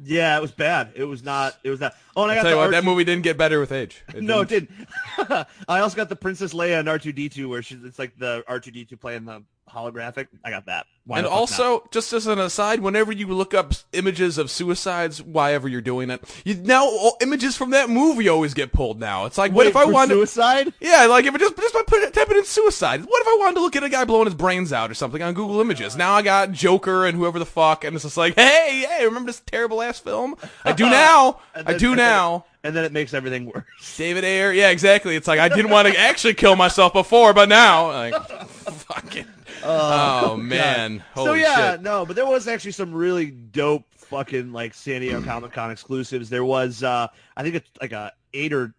yeah, 0.01 0.37
it 0.37 0.41
was 0.41 0.51
bad. 0.51 0.93
It 0.95 1.03
was 1.03 1.23
not. 1.23 1.57
It 1.63 1.69
was 1.69 1.79
not. 1.79 1.93
Oh, 2.15 2.23
and 2.23 2.31
I 2.31 2.35
got 2.35 2.41
tell 2.43 2.51
you 2.51 2.57
what, 2.57 2.71
that 2.71 2.83
R2 2.83 2.85
movie 2.85 3.03
didn't 3.03 3.23
get 3.23 3.37
better 3.37 3.59
with 3.59 3.71
age. 3.71 4.01
It 4.15 4.23
no, 4.23 4.41
it 4.41 4.47
didn't. 4.47 4.71
didn't. 5.17 5.47
I 5.67 5.79
also 5.81 5.95
got 5.95 6.09
the 6.09 6.15
Princess 6.15 6.53
Leia 6.53 6.79
and 6.79 6.87
R 6.89 6.97
two 6.97 7.11
D 7.11 7.29
two, 7.29 7.49
where 7.49 7.61
she's 7.61 7.83
it's 7.83 7.99
like 7.99 8.17
the 8.17 8.43
R 8.47 8.59
two 8.59 8.71
D 8.71 8.85
two 8.85 8.97
playing 8.97 9.25
the 9.25 9.43
holographic. 9.69 10.27
I 10.43 10.49
got 10.49 10.65
that. 10.67 10.85
Why 11.05 11.17
and 11.17 11.25
the 11.25 11.29
fuck 11.29 11.35
not? 11.35 11.39
also, 11.39 11.87
just 11.91 12.13
as 12.13 12.27
an 12.27 12.37
aside, 12.37 12.81
whenever 12.81 13.11
you 13.11 13.25
look 13.27 13.53
up 13.55 13.73
images 13.93 14.37
of 14.37 14.51
suicides, 14.51 15.23
why 15.23 15.53
ever 15.53 15.67
you're 15.67 15.81
doing 15.81 16.11
it, 16.11 16.21
you 16.45 16.53
now 16.55 16.85
all 16.85 17.17
images 17.21 17.57
from 17.57 17.71
that 17.71 17.89
movie 17.89 18.29
always 18.29 18.53
get 18.53 18.71
pulled. 18.71 18.99
Now 18.99 19.25
it's 19.25 19.37
like, 19.37 19.51
what 19.51 19.65
Wait, 19.65 19.69
if 19.69 19.75
I 19.75 19.85
for 19.85 19.91
wanted? 19.91 20.13
suicide? 20.13 20.71
Yeah, 20.79 21.05
like 21.07 21.25
if 21.25 21.33
it 21.33 21.39
just 21.39 21.57
just 21.57 21.73
by 21.73 21.81
putting 21.87 22.11
typing 22.11 22.37
in 22.37 22.45
suicide. 22.45 23.01
What 23.05 23.21
if 23.21 23.27
I 23.27 23.37
wanted 23.39 23.55
to 23.55 23.61
look 23.61 23.75
at 23.75 23.83
a 23.83 23.89
guy 23.89 24.05
blowing 24.05 24.25
his 24.25 24.35
brains 24.35 24.71
out 24.71 24.91
or 24.91 24.93
something 24.93 25.21
on 25.23 25.33
Google 25.33 25.59
Images? 25.61 25.95
Now 25.95 26.13
I 26.13 26.21
got 26.21 26.51
Joker 26.51 27.05
and 27.07 27.17
whoever 27.17 27.39
the 27.39 27.45
fuck, 27.45 27.83
and 27.83 27.95
it's 27.95 28.03
just 28.03 28.17
like, 28.17 28.35
hey, 28.35 28.85
hey, 28.87 29.05
remember 29.05 29.27
this 29.31 29.39
terrible 29.39 29.81
ass 29.81 29.99
film? 29.99 30.35
I 30.63 30.73
do 30.73 30.83
now. 30.89 31.39
And 31.55 31.67
I 31.67 31.75
do 31.77 31.95
now. 31.95 32.45
and 32.63 32.75
then 32.75 32.83
it 32.85 32.91
makes 32.91 33.13
everything 33.15 33.45
worse. 33.47 33.97
David 33.97 34.23
Ayer, 34.25 34.51
yeah, 34.51 34.69
exactly. 34.69 35.15
It's 35.15 35.27
like 35.27 35.39
I 35.39 35.49
didn't 35.49 35.71
want 35.71 35.87
to 35.87 35.97
actually 35.99 36.35
kill 36.35 36.55
myself 36.55 36.93
before, 36.93 37.33
but 37.33 37.49
now, 37.49 37.87
like, 37.87 38.13
fucking. 38.49 39.25
Oh, 39.63 40.37
man, 40.37 41.03
so 41.15 41.33
yeah, 41.33 41.71
shit! 41.71 41.81
no, 41.81 42.05
but 42.05 42.15
there 42.15 42.25
was 42.25 42.47
actually 42.47 42.71
some 42.71 42.93
really 42.93 43.31
dope 43.31 43.85
fucking 43.95 44.51
like 44.51 44.73
San 44.73 45.01
Diego 45.01 45.21
Comic 45.21 45.51
Con 45.51 45.71
exclusives. 45.71 46.29
There 46.29 46.45
was 46.45 46.83
uh 46.83 47.07
I 47.37 47.43
think 47.43 47.55
it's 47.55 47.69
like 47.81 47.91
a 47.91 48.11
eight 48.33 48.53
or 48.53 48.73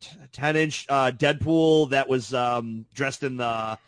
t- 0.00 0.16
ten 0.32 0.56
inch 0.56 0.86
uh 0.88 1.10
Deadpool 1.10 1.90
that 1.90 2.08
was 2.08 2.34
um 2.34 2.84
dressed 2.94 3.22
in 3.22 3.36
the 3.36 3.78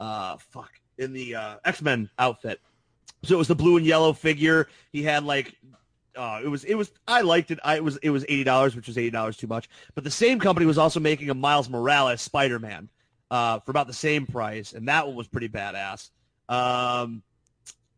uh 0.00 0.36
fuck 0.38 0.72
in 0.98 1.12
the 1.12 1.34
uh 1.34 1.56
X 1.64 1.82
Men 1.82 2.08
outfit. 2.18 2.60
So 3.22 3.34
it 3.34 3.38
was 3.38 3.48
the 3.48 3.54
blue 3.54 3.76
and 3.76 3.84
yellow 3.84 4.12
figure. 4.12 4.68
He 4.92 5.02
had 5.02 5.24
like 5.24 5.54
uh, 6.16 6.40
it 6.42 6.48
was 6.48 6.64
it 6.64 6.74
was 6.74 6.90
I 7.06 7.20
liked 7.20 7.50
it. 7.50 7.58
I 7.62 7.76
it 7.76 7.84
was 7.84 7.96
it 7.98 8.10
was 8.10 8.24
eighty 8.24 8.44
dollars, 8.44 8.74
which 8.74 8.86
was 8.86 8.96
eighty 8.96 9.10
dollars 9.10 9.36
too 9.36 9.46
much. 9.46 9.68
But 9.94 10.04
the 10.04 10.10
same 10.10 10.38
company 10.38 10.66
was 10.66 10.78
also 10.78 11.00
making 11.00 11.28
a 11.30 11.34
Miles 11.34 11.68
Morales 11.68 12.22
Spider 12.22 12.58
Man 12.58 12.88
uh, 13.30 13.60
for 13.60 13.70
about 13.70 13.86
the 13.86 13.92
same 13.92 14.26
price, 14.26 14.72
and 14.72 14.88
that 14.88 15.06
one 15.06 15.16
was 15.16 15.28
pretty 15.28 15.48
badass. 15.48 16.10
Um, 16.48 17.22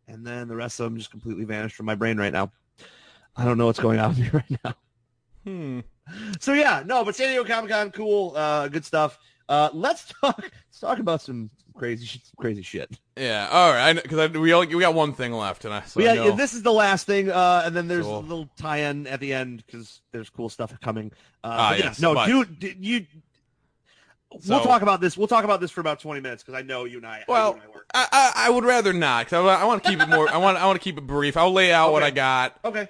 and 0.06 0.26
then 0.26 0.48
the 0.48 0.56
rest 0.56 0.80
of 0.80 0.84
them 0.84 0.96
just 0.96 1.10
completely 1.10 1.44
vanished 1.44 1.76
from 1.76 1.86
my 1.86 1.94
brain 1.94 2.16
right 2.18 2.32
now. 2.32 2.50
I 3.36 3.44
don't 3.44 3.58
know 3.58 3.66
what's 3.66 3.78
going 3.80 3.98
on 3.98 4.08
with 4.16 4.18
me 4.18 4.30
right 4.32 4.58
now. 4.64 4.74
Hmm. 5.44 5.80
So 6.40 6.52
yeah, 6.54 6.82
no, 6.86 7.04
but 7.04 7.14
San 7.14 7.28
Diego 7.28 7.44
Comic 7.44 7.70
Con, 7.70 7.90
cool, 7.90 8.32
uh, 8.36 8.68
good 8.68 8.84
stuff. 8.84 9.18
Uh, 9.48 9.68
let's 9.72 10.06
talk. 10.20 10.40
Let's 10.42 10.80
talk 10.80 10.98
about 10.98 11.20
some 11.22 11.50
crazy, 11.74 12.06
some 12.06 12.20
crazy 12.38 12.62
shit. 12.62 12.98
Yeah, 13.16 13.48
all 13.50 13.72
right. 13.72 13.94
Because 13.94 14.30
we 14.32 14.52
only, 14.54 14.74
we 14.74 14.80
got 14.82 14.94
one 14.94 15.12
thing 15.12 15.32
left, 15.32 15.64
and 15.64 15.72
I. 15.74 15.82
So 15.82 16.00
yeah, 16.00 16.24
I 16.24 16.30
this 16.32 16.54
is 16.54 16.62
the 16.62 16.72
last 16.72 17.06
thing, 17.06 17.30
uh, 17.30 17.62
and 17.64 17.74
then 17.76 17.88
there's 17.88 18.04
Cool. 18.04 18.18
a 18.18 18.20
little 18.20 18.48
tie-in 18.56 19.06
at 19.06 19.20
the 19.20 19.32
end 19.34 19.64
because 19.66 20.00
there's 20.12 20.30
cool 20.30 20.48
stuff 20.48 20.72
coming. 20.80 21.12
Uh, 21.44 21.48
Ah, 21.58 21.72
yeah, 21.74 21.84
yes, 21.84 22.00
no, 22.00 22.14
but- 22.14 22.28
you. 22.28 23.06
We'll 24.46 24.60
talk 24.60 24.82
about 24.82 25.00
this. 25.00 25.16
We'll 25.16 25.28
talk 25.28 25.44
about 25.44 25.60
this 25.60 25.70
for 25.70 25.80
about 25.80 26.00
twenty 26.00 26.20
minutes 26.20 26.42
because 26.42 26.58
I 26.58 26.62
know 26.62 26.84
you 26.84 26.98
and 26.98 27.06
I. 27.06 27.24
Well, 27.28 27.54
and 27.54 27.62
I, 27.62 27.66
work. 27.68 27.86
I, 27.94 28.06
I, 28.12 28.32
I 28.46 28.50
would 28.50 28.64
rather 28.64 28.92
not. 28.92 29.26
'cause 29.28 29.46
I, 29.46 29.64
want 29.64 29.82
to 29.84 29.90
keep 29.90 30.00
it 30.00 30.08
more. 30.08 30.28
I 30.28 30.36
want 30.38 30.58
I 30.58 30.66
want 30.66 30.78
to 30.80 30.84
keep 30.84 30.98
it 30.98 31.06
brief. 31.06 31.36
I'll 31.36 31.52
lay 31.52 31.72
out 31.72 31.92
what 31.92 32.02
I 32.02 32.10
got. 32.10 32.58
okay. 32.64 32.88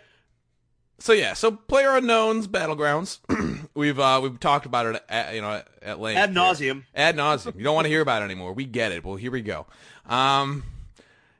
So 1.00 1.12
yeah, 1.12 1.34
so 1.34 1.52
player 1.52 1.96
unknowns 1.96 2.48
battlegrounds. 2.48 3.20
we've 3.74 4.00
uh 4.00 4.18
we've 4.20 4.40
talked 4.40 4.66
about 4.66 4.86
it 4.86 5.04
at, 5.08 5.32
you 5.34 5.40
know 5.40 5.52
at, 5.52 5.68
at 5.80 6.00
length. 6.00 6.18
Ad 6.18 6.34
nauseum. 6.34 6.82
Ad 6.92 7.14
nauseum. 7.16 7.56
You 7.56 7.62
don't 7.62 7.74
want 7.76 7.84
to 7.84 7.88
hear 7.88 8.00
about 8.00 8.22
it 8.22 8.24
anymore. 8.24 8.52
We 8.52 8.64
get 8.64 8.90
it. 8.90 9.04
Well, 9.04 9.14
here 9.14 9.30
we 9.30 9.40
go. 9.42 9.66
Um, 10.06 10.64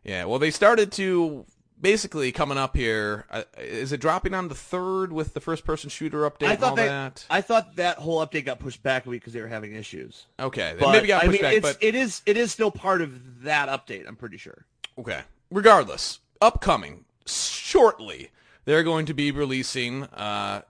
yeah. 0.05 0.27
Well, 0.27 0.39
they 0.39 0.53
started 0.53 0.93
to 0.93 1.45
basically 1.81 2.33
coming 2.33 2.59
up 2.59 2.77
here. 2.77 3.27
Uh, 3.31 3.43
is 3.59 3.93
it 3.93 4.01
dropping 4.01 4.35
on 4.35 4.49
the 4.49 4.55
third 4.55 5.13
with 5.13 5.35
the 5.35 5.41
first 5.41 5.65
person 5.65 5.91
shooter 5.91 6.29
update 6.29 6.49
I 6.49 6.53
and 6.55 6.63
all 6.63 6.71
thought 6.71 6.77
they, 6.77 6.87
that? 6.87 7.27
I 7.31 7.41
thought 7.41 7.77
that 7.77 7.99
whole 7.99 8.25
update 8.25 8.45
got 8.45 8.59
pushed 8.59 8.83
back 8.83 9.07
a 9.07 9.11
week 9.11 9.23
because 9.23 9.33
they 9.33 9.41
were 9.41 9.49
having 9.49 9.75
issues. 9.75 10.27
Okay, 10.39 10.75
But, 10.79 10.93
maybe 10.93 11.09
got 11.09 11.25
I 11.25 11.29
mean, 11.29 11.43
back, 11.43 11.55
it's, 11.55 11.63
but 11.63 11.79
it 11.83 11.95
is 11.95 12.23
it 12.27 12.37
is 12.37 12.53
still 12.53 12.71
part 12.71 13.01
of 13.01 13.43
that 13.43 13.69
update. 13.69 14.07
I'm 14.07 14.17
pretty 14.17 14.37
sure. 14.37 14.65
Okay. 14.99 15.21
Regardless, 15.51 16.21
upcoming 16.41 17.05
shortly, 17.27 18.31
they're 18.65 18.83
going 18.83 19.07
to 19.07 19.15
be 19.15 19.31
releasing 19.31 20.05
uh, 20.05 20.63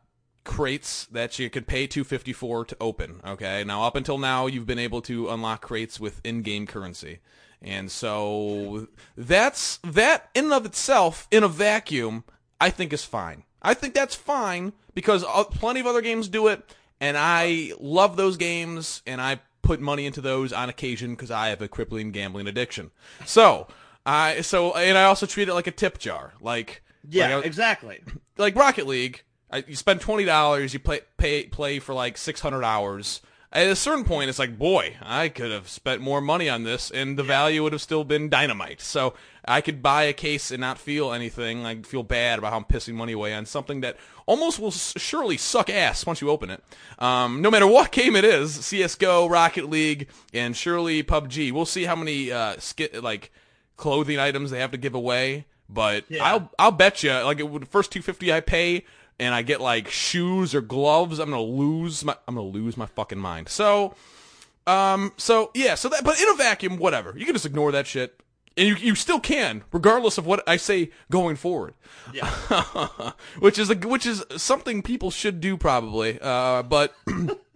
crates 0.44 1.06
that 1.06 1.38
you 1.38 1.50
could 1.50 1.66
pay 1.66 1.86
254 1.86 2.66
to 2.66 2.76
open. 2.80 3.20
Okay. 3.26 3.64
Now, 3.64 3.84
up 3.84 3.96
until 3.96 4.18
now, 4.18 4.46
you've 4.46 4.66
been 4.66 4.78
able 4.78 5.02
to 5.02 5.28
unlock 5.30 5.62
crates 5.62 5.98
with 5.98 6.20
in-game 6.24 6.66
currency, 6.66 7.18
and 7.62 7.90
so 7.90 8.88
that's 9.16 9.78
that 9.84 10.30
in 10.34 10.44
and 10.46 10.54
of 10.54 10.66
itself, 10.66 11.26
in 11.30 11.42
a 11.42 11.48
vacuum, 11.48 12.24
I 12.60 12.70
think 12.70 12.92
is 12.92 13.04
fine. 13.04 13.44
I 13.62 13.74
think 13.74 13.94
that's 13.94 14.14
fine 14.14 14.72
because 14.94 15.24
uh, 15.24 15.44
plenty 15.44 15.80
of 15.80 15.86
other 15.86 16.00
games 16.00 16.28
do 16.28 16.46
it, 16.48 16.62
and 17.00 17.16
I 17.18 17.72
love 17.80 18.16
those 18.16 18.36
games, 18.36 19.02
and 19.06 19.20
I 19.20 19.40
put 19.62 19.80
money 19.80 20.06
into 20.06 20.20
those 20.20 20.52
on 20.52 20.68
occasion 20.68 21.10
because 21.10 21.30
I 21.30 21.48
have 21.48 21.60
a 21.60 21.68
crippling 21.68 22.12
gambling 22.12 22.46
addiction. 22.46 22.90
So, 23.26 23.66
I 24.06 24.40
so 24.42 24.74
and 24.74 24.96
I 24.96 25.04
also 25.04 25.26
treat 25.26 25.48
it 25.48 25.54
like 25.54 25.66
a 25.66 25.72
tip 25.72 25.98
jar, 25.98 26.32
like 26.40 26.82
Yeah, 27.08 27.36
like, 27.36 27.44
I- 27.44 27.46
exactly. 27.46 28.00
like 28.36 28.54
Rocket 28.56 28.86
League. 28.86 29.22
I, 29.50 29.64
you 29.66 29.76
spend 29.76 30.00
twenty 30.00 30.24
dollars, 30.24 30.72
you 30.74 30.78
play 30.78 31.00
pay 31.16 31.44
play 31.46 31.78
for 31.80 31.94
like 31.94 32.16
six 32.18 32.40
hundred 32.40 32.64
hours. 32.64 33.20
At 33.50 33.66
a 33.66 33.76
certain 33.76 34.04
point, 34.04 34.28
it's 34.28 34.38
like, 34.38 34.58
boy, 34.58 34.96
I 35.00 35.30
could 35.30 35.50
have 35.50 35.68
spent 35.70 36.02
more 36.02 36.20
money 36.20 36.50
on 36.50 36.64
this, 36.64 36.90
and 36.90 37.18
the 37.18 37.22
value 37.22 37.62
would 37.62 37.72
have 37.72 37.80
still 37.80 38.04
been 38.04 38.28
dynamite. 38.28 38.82
So 38.82 39.14
I 39.46 39.62
could 39.62 39.82
buy 39.82 40.02
a 40.02 40.12
case 40.12 40.50
and 40.50 40.60
not 40.60 40.76
feel 40.76 41.14
anything. 41.14 41.64
I 41.64 41.80
feel 41.80 42.02
bad 42.02 42.38
about 42.38 42.50
how 42.50 42.58
I'm 42.58 42.64
pissing 42.64 42.92
money 42.92 43.12
away 43.14 43.32
on 43.32 43.46
something 43.46 43.80
that 43.80 43.96
almost 44.26 44.58
will 44.58 44.70
surely 44.70 45.38
suck 45.38 45.70
ass 45.70 46.04
once 46.04 46.20
you 46.20 46.28
open 46.28 46.50
it. 46.50 46.62
Um, 46.98 47.40
no 47.40 47.50
matter 47.50 47.66
what 47.66 47.90
game 47.92 48.16
it 48.16 48.24
is, 48.26 48.54
CS:GO, 48.66 49.26
Rocket 49.28 49.70
League, 49.70 50.08
and 50.34 50.54
surely 50.54 51.02
PUBG. 51.02 51.50
We'll 51.50 51.64
see 51.64 51.84
how 51.84 51.96
many 51.96 52.30
uh, 52.30 52.56
ski- 52.58 52.98
like 53.00 53.32
clothing 53.78 54.18
items 54.18 54.50
they 54.50 54.60
have 54.60 54.72
to 54.72 54.78
give 54.78 54.94
away. 54.94 55.46
But 55.70 56.04
Yeah. 56.10 56.24
I'll 56.24 56.52
I'll 56.58 56.70
bet 56.70 57.02
you 57.02 57.12
like 57.12 57.40
it 57.40 57.48
would, 57.48 57.62
the 57.62 57.66
first 57.66 57.92
two 57.92 58.02
fifty 58.02 58.30
I 58.30 58.40
pay 58.40 58.84
and 59.20 59.34
I 59.34 59.42
get 59.42 59.60
like 59.60 59.88
shoes 59.88 60.54
or 60.54 60.60
gloves, 60.60 61.18
I'm 61.18 61.30
gonna 61.30 61.42
lose 61.42 62.04
my 62.04 62.16
I'm 62.26 62.34
gonna 62.34 62.46
lose 62.46 62.76
my 62.76 62.86
fucking 62.86 63.18
mind. 63.18 63.48
So, 63.48 63.94
um, 64.66 65.12
so 65.16 65.50
yeah, 65.54 65.74
so 65.74 65.88
that 65.88 66.04
but 66.04 66.20
in 66.20 66.28
a 66.28 66.34
vacuum, 66.34 66.78
whatever, 66.78 67.14
you 67.16 67.24
can 67.24 67.34
just 67.34 67.46
ignore 67.46 67.72
that 67.72 67.86
shit, 67.86 68.20
and 68.56 68.68
you 68.68 68.76
you 68.76 68.94
still 68.94 69.20
can, 69.20 69.64
regardless 69.72 70.18
of 70.18 70.26
what 70.26 70.42
I 70.48 70.56
say 70.56 70.90
going 71.10 71.36
forward. 71.36 71.74
Yeah. 72.12 72.28
which 73.38 73.58
is 73.58 73.70
a, 73.70 73.74
which 73.74 74.06
is 74.06 74.24
something 74.36 74.82
people 74.82 75.10
should 75.10 75.40
do 75.40 75.56
probably. 75.56 76.18
Uh, 76.20 76.62
but 76.62 76.94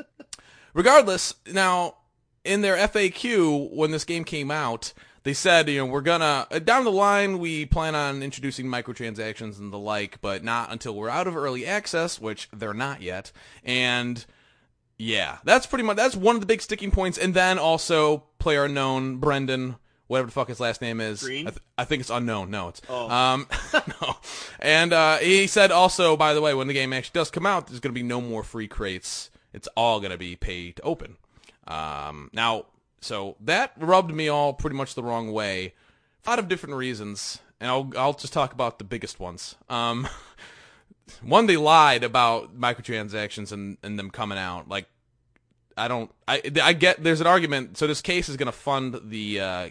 regardless, 0.75 1.35
now 1.51 1.97
in 2.45 2.63
their 2.63 2.77
FAQ 2.77 3.73
when 3.73 3.91
this 3.91 4.05
game 4.05 4.25
came 4.25 4.51
out, 4.51 4.93
they 5.25 5.33
said, 5.35 5.69
you 5.69 5.79
know, 5.79 5.87
we're 5.87 6.01
gonna 6.01 6.47
uh, 6.51 6.59
down 6.59 6.85
the 6.85 6.91
line 6.93 7.39
we 7.39 7.65
plan 7.67 7.95
on 7.95 8.23
introducing 8.23 8.67
microtransactions 8.67 9.59
and 9.59 9.73
the 9.73 9.79
like, 9.79 10.21
but 10.21 10.43
not 10.43 10.73
until 10.73 10.95
we're 10.95 11.09
out 11.09 11.27
of 11.27 11.37
early 11.37 11.67
access, 11.67 12.21
which 12.21 12.49
they're 12.53 12.75
not 12.75 13.01
yet. 13.03 13.31
And 13.65 14.25
yeah, 14.99 15.39
that's 15.45 15.67
pretty 15.67 15.85
much 15.85 15.97
that's 15.97 16.17
one 16.17 16.35
of 16.37 16.41
the 16.41 16.47
big 16.47 16.63
sticking 16.63 16.91
points. 16.91 17.19
And 17.19 17.35
then 17.35 17.59
also 17.59 18.25
player 18.39 18.65
unknown 18.65 19.17
Brendan, 19.19 19.77
whatever 20.07 20.27
the 20.27 20.33
fuck 20.33 20.49
his 20.49 20.61
last 20.61 20.81
name 20.81 21.01
is. 21.01 21.25
I, 21.25 21.29
th- 21.29 21.59
I 21.79 21.85
think 21.85 22.01
it's 22.01 22.11
unknown. 22.11 22.51
No, 22.51 22.69
it's 22.69 22.83
Oh. 22.89 23.09
um 23.11 23.47
no. 24.03 24.17
And 24.61 24.93
uh, 24.93 25.19
he 25.19 25.47
said 25.47 25.71
also, 25.73 26.17
by 26.17 26.35
the 26.35 26.41
way, 26.41 26.55
when 26.55 26.67
the 26.69 26.75
game 26.75 26.93
actually 26.93 27.19
does 27.19 27.31
come 27.31 27.47
out, 27.47 27.67
there's 27.69 27.81
to 27.95 27.99
be 28.01 28.07
no 28.07 28.21
more 28.21 28.43
free 28.43 28.69
crates. 28.69 29.31
It's 29.53 29.69
all 29.77 30.01
to 30.13 30.19
be 30.19 30.35
pay 30.37 30.73
to 30.73 30.83
open. 30.83 31.17
Um, 31.67 32.31
now, 32.33 32.67
so 33.03 33.37
that 33.41 33.73
rubbed 33.77 34.15
me 34.15 34.29
all 34.29 34.55
pretty 34.55 34.77
much 34.77 34.95
the 34.95 35.03
wrong 35.03 35.33
way, 35.33 35.75
a 36.25 36.31
lot 36.31 36.39
of 36.39 36.49
different 36.49 36.77
reasons, 36.77 37.41
and 37.61 37.69
I'll 37.69 37.91
I'll 37.97 38.15
just 38.15 38.33
talk 38.33 38.53
about 38.53 38.79
the 38.79 38.85
biggest 38.85 39.21
ones. 39.21 39.57
Um, 39.69 40.09
one, 41.23 41.47
they 41.47 41.57
lied 41.57 42.05
about 42.05 42.59
microtransactions 42.59 43.53
and, 43.53 43.77
and 43.83 43.99
them 43.99 44.11
coming 44.11 44.39
out. 44.39 44.69
Like, 44.69 44.87
I 45.77 45.89
don't, 45.89 46.11
I 46.29 46.43
I 46.63 46.73
get 46.73 47.03
there's 47.03 47.21
an 47.21 47.27
argument. 47.27 47.77
So 47.77 47.87
this 47.87 48.01
case 48.01 48.29
is 48.29 48.37
going 48.37 48.47
to 48.47 48.53
fund 48.53 48.99
the 49.05 49.41
uh, 49.41 49.71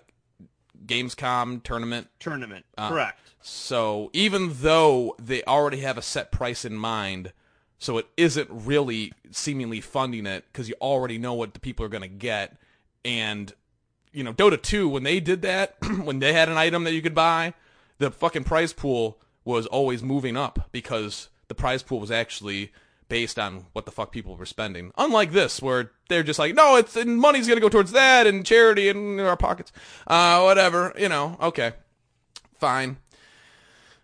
Gamescom 0.86 1.63
tournament 1.63 2.07
Tournament. 2.19 2.65
Uh, 2.77 2.89
Correct. 2.89 3.19
so 3.41 4.09
even 4.13 4.51
though 4.55 5.15
they 5.19 5.41
already 5.43 5.77
have 5.77 5.97
a 5.97 6.01
set 6.01 6.32
price 6.32 6.65
in 6.65 6.75
mind, 6.75 7.32
so 7.79 7.97
it 7.97 8.07
isn't 8.17 8.49
really 8.51 9.13
seemingly 9.32 9.82
funding 9.82 10.25
it 10.25 10.43
because 10.51 10.67
you 10.69 10.75
already 10.82 11.17
know 11.17 11.34
what 11.34 11.53
the 11.53 11.59
people 11.59 11.86
are 11.86 11.89
going 11.89 12.03
to 12.03 12.07
get. 12.07 12.57
And, 13.04 13.54
you 14.12 14.24
know, 14.24 14.34
Dota 14.34 14.62
2, 14.62 14.88
when 14.88 15.04
they 15.04 15.20
did 15.20 15.41
that, 15.41 15.76
when 16.04 16.20
they 16.20 16.34
had 16.34 16.49
an 16.49 16.58
item 16.58 16.84
that 16.84 16.93
you 16.93 17.02
could 17.02 17.16
buy, 17.16 17.54
the 17.97 18.12
fucking 18.12 18.43
prize 18.43 18.74
pool 18.74 19.20
was 19.43 19.66
always 19.68 20.04
moving 20.04 20.38
up 20.38 20.70
because 20.72 21.30
the 21.47 21.56
prize 21.56 21.84
pool 21.84 21.99
was 21.99 22.12
actually 22.12 22.72
based 23.12 23.38
on 23.38 23.66
what 23.74 23.84
the 23.84 23.91
fuck 23.91 24.10
people 24.10 24.38
were 24.38 24.45
spending. 24.45 24.89
Unlike 24.97 25.34
this, 25.34 25.62
where 25.62 25.91
they're 26.08 26.24
just 26.24 26.39
like, 26.39 26.56
no, 26.56 26.78
it's 26.78 26.95
and 26.95 27.18
money's 27.18 27.45
gonna 27.45 27.60
go 27.60 27.68
towards 27.68 27.91
that 27.91 28.26
and 28.26 28.45
charity 28.45 28.88
and 28.88 29.20
our 29.20 29.36
pockets, 29.36 29.74
uh, 30.08 30.41
whatever. 30.41 30.93
You 30.97 31.10
know, 31.10 31.38
okay, 31.41 31.74
fine. 32.58 32.97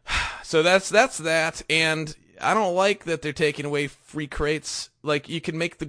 So 0.44 0.64
that's 0.64 0.88
that's 0.88 1.18
that, 1.18 1.62
and 1.70 2.16
I 2.40 2.54
don't 2.54 2.74
like 2.74 3.04
that 3.04 3.22
they're 3.22 3.34
taking 3.34 3.66
away 3.66 3.88
free 3.88 4.28
crates. 4.28 4.90
Like 5.04 5.28
you 5.28 5.42
can 5.42 5.58
make 5.58 5.80
the 5.80 5.86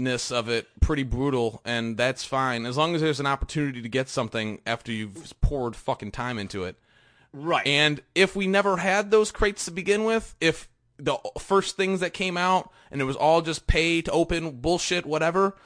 grindingness 0.00 0.32
of 0.32 0.48
it 0.48 0.68
pretty 0.80 1.02
brutal, 1.02 1.60
and 1.64 1.96
that's 1.96 2.24
fine 2.24 2.66
as 2.66 2.76
long 2.76 2.94
as 2.94 3.00
there's 3.00 3.20
an 3.20 3.26
opportunity 3.26 3.82
to 3.82 3.88
get 3.88 4.08
something 4.08 4.60
after 4.66 4.92
you've 4.92 5.34
poured 5.40 5.76
fucking 5.76 6.10
time 6.10 6.38
into 6.38 6.64
it. 6.64 6.76
Right. 7.32 7.66
And 7.66 8.00
if 8.14 8.34
we 8.34 8.46
never 8.46 8.78
had 8.78 9.10
those 9.10 9.30
crates 9.30 9.66
to 9.66 9.70
begin 9.70 10.04
with, 10.04 10.34
if 10.40 10.68
the 10.98 11.16
first 11.38 11.76
things 11.76 12.00
that 12.00 12.12
came 12.12 12.36
out 12.36 12.70
and 12.90 13.00
it 13.00 13.04
was 13.04 13.16
all 13.16 13.40
just 13.40 13.66
pay 13.66 14.02
to 14.02 14.10
open 14.10 14.60
bullshit, 14.60 15.06
whatever, 15.06 15.56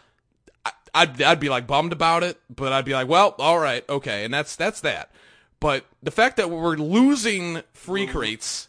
I, 0.65 0.73
I'd 0.95 1.23
I'd 1.23 1.41
be 1.41 1.49
like 1.49 1.67
bummed 1.67 1.93
about 1.93 2.23
it, 2.23 2.39
but 2.55 2.73
I'd 2.73 2.85
be 2.85 2.93
like, 2.93 3.09
well, 3.09 3.35
all 3.39 3.59
right, 3.59 3.89
okay, 3.89 4.25
and 4.25 4.35
that's 4.35 4.57
that's 4.57 4.81
that. 4.83 5.11
But 5.61 5.87
the 6.03 6.11
fact 6.11 6.37
that 6.37 6.51
we're 6.51 6.77
losing 6.77 7.63
free 7.73 8.05
mm-hmm. 8.05 8.17
crates 8.17 8.69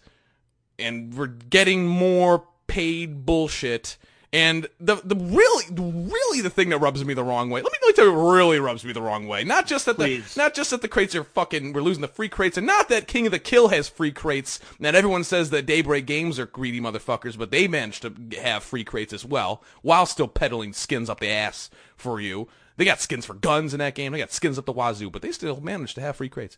and 0.79 1.13
we're 1.13 1.27
getting 1.27 1.85
more 1.85 2.45
paid 2.67 3.25
bullshit. 3.25 3.97
And 4.35 4.67
the 4.81 4.97
the 4.97 5.15
really 5.15 5.65
really 5.71 6.41
the 6.41 6.49
thing 6.49 6.67
that 6.71 6.79
rubs 6.79 7.05
me 7.05 7.13
the 7.13 7.23
wrong 7.23 7.49
way. 7.49 7.61
Let 7.61 7.71
me, 7.71 7.77
let 7.81 7.87
me 7.87 7.93
tell 7.93 8.05
you 8.07 8.13
what 8.13 8.33
really 8.33 8.59
rubs 8.59 8.83
me 8.83 8.91
the 8.91 9.01
wrong 9.01 9.29
way. 9.29 9.45
Not 9.45 9.65
just 9.65 9.85
that 9.85 9.97
the 9.97 10.03
Please. 10.03 10.35
not 10.35 10.53
just 10.53 10.71
that 10.71 10.81
the 10.81 10.89
crates 10.89 11.15
are 11.15 11.23
fucking 11.23 11.71
we're 11.71 11.79
losing 11.79 12.01
the 12.01 12.09
free 12.09 12.27
crates, 12.27 12.57
and 12.57 12.67
not 12.67 12.89
that 12.89 13.07
King 13.07 13.27
of 13.27 13.31
the 13.31 13.39
Kill 13.39 13.69
has 13.69 13.87
free 13.87 14.11
crates. 14.11 14.59
And 14.75 14.85
that 14.85 14.93
everyone 14.93 15.23
says 15.23 15.51
that 15.51 15.65
Daybreak 15.65 16.05
Games 16.05 16.37
are 16.37 16.47
greedy 16.47 16.81
motherfuckers, 16.81 17.37
but 17.37 17.49
they 17.49 17.65
managed 17.69 18.01
to 18.01 18.41
have 18.41 18.61
free 18.61 18.83
crates 18.83 19.13
as 19.13 19.23
well, 19.23 19.63
while 19.83 20.05
still 20.05 20.27
peddling 20.27 20.73
skins 20.73 21.09
up 21.09 21.21
the 21.21 21.29
ass 21.29 21.69
for 21.95 22.19
you. 22.19 22.49
They 22.75 22.83
got 22.83 22.99
skins 22.99 23.25
for 23.25 23.35
guns 23.35 23.73
in 23.73 23.79
that 23.79 23.95
game. 23.95 24.11
They 24.11 24.17
got 24.17 24.33
skins 24.33 24.59
up 24.59 24.65
the 24.65 24.73
wazoo, 24.73 25.09
but 25.09 25.21
they 25.21 25.31
still 25.31 25.61
managed 25.61 25.95
to 25.95 26.01
have 26.01 26.17
free 26.17 26.27
crates. 26.27 26.57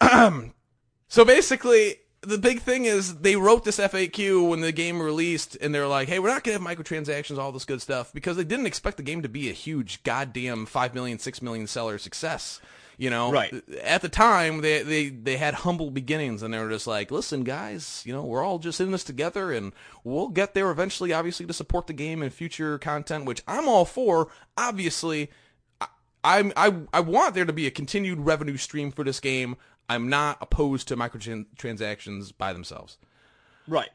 So 1.08 1.24
basically, 1.24 1.96
the 2.26 2.38
big 2.38 2.60
thing 2.60 2.84
is 2.84 3.16
they 3.16 3.36
wrote 3.36 3.64
this 3.64 3.78
FAQ 3.78 4.48
when 4.48 4.60
the 4.60 4.72
game 4.72 5.00
released, 5.00 5.56
and 5.60 5.74
they're 5.74 5.86
like, 5.88 6.08
"Hey, 6.08 6.18
we're 6.18 6.28
not 6.28 6.44
gonna 6.44 6.58
have 6.58 6.66
microtransactions, 6.66 7.38
all 7.38 7.52
this 7.52 7.64
good 7.64 7.82
stuff," 7.82 8.12
because 8.12 8.36
they 8.36 8.44
didn't 8.44 8.66
expect 8.66 8.96
the 8.96 9.02
game 9.02 9.22
to 9.22 9.28
be 9.28 9.48
a 9.48 9.52
huge, 9.52 10.02
goddamn 10.02 10.66
five 10.66 10.94
million, 10.94 11.18
six 11.18 11.40
million 11.42 11.66
seller 11.66 11.98
success. 11.98 12.60
You 12.96 13.10
know, 13.10 13.32
Right. 13.32 13.52
At 13.82 14.02
the 14.02 14.08
time, 14.08 14.60
they 14.60 14.82
they 14.82 15.08
they 15.08 15.36
had 15.36 15.54
humble 15.54 15.90
beginnings, 15.90 16.42
and 16.42 16.54
they 16.54 16.58
were 16.58 16.70
just 16.70 16.86
like, 16.86 17.10
"Listen, 17.10 17.42
guys, 17.42 18.02
you 18.06 18.12
know, 18.12 18.22
we're 18.22 18.44
all 18.44 18.60
just 18.60 18.80
in 18.80 18.92
this 18.92 19.02
together, 19.02 19.52
and 19.52 19.72
we'll 20.04 20.28
get 20.28 20.54
there 20.54 20.70
eventually. 20.70 21.12
Obviously, 21.12 21.44
to 21.46 21.52
support 21.52 21.88
the 21.88 21.92
game 21.92 22.22
and 22.22 22.32
future 22.32 22.78
content, 22.78 23.24
which 23.24 23.42
I'm 23.48 23.68
all 23.68 23.84
for. 23.84 24.28
Obviously." 24.56 25.30
I'm, 26.26 26.54
I 26.56 26.74
I 26.92 27.00
want 27.00 27.34
there 27.34 27.44
to 27.44 27.52
be 27.52 27.66
a 27.66 27.70
continued 27.70 28.20
revenue 28.20 28.56
stream 28.56 28.90
for 28.90 29.04
this 29.04 29.20
game. 29.20 29.56
I'm 29.88 30.08
not 30.08 30.38
opposed 30.40 30.88
to 30.88 30.96
microtransactions 30.96 32.32
by 32.36 32.52
themselves, 32.52 32.98
right. 33.68 33.90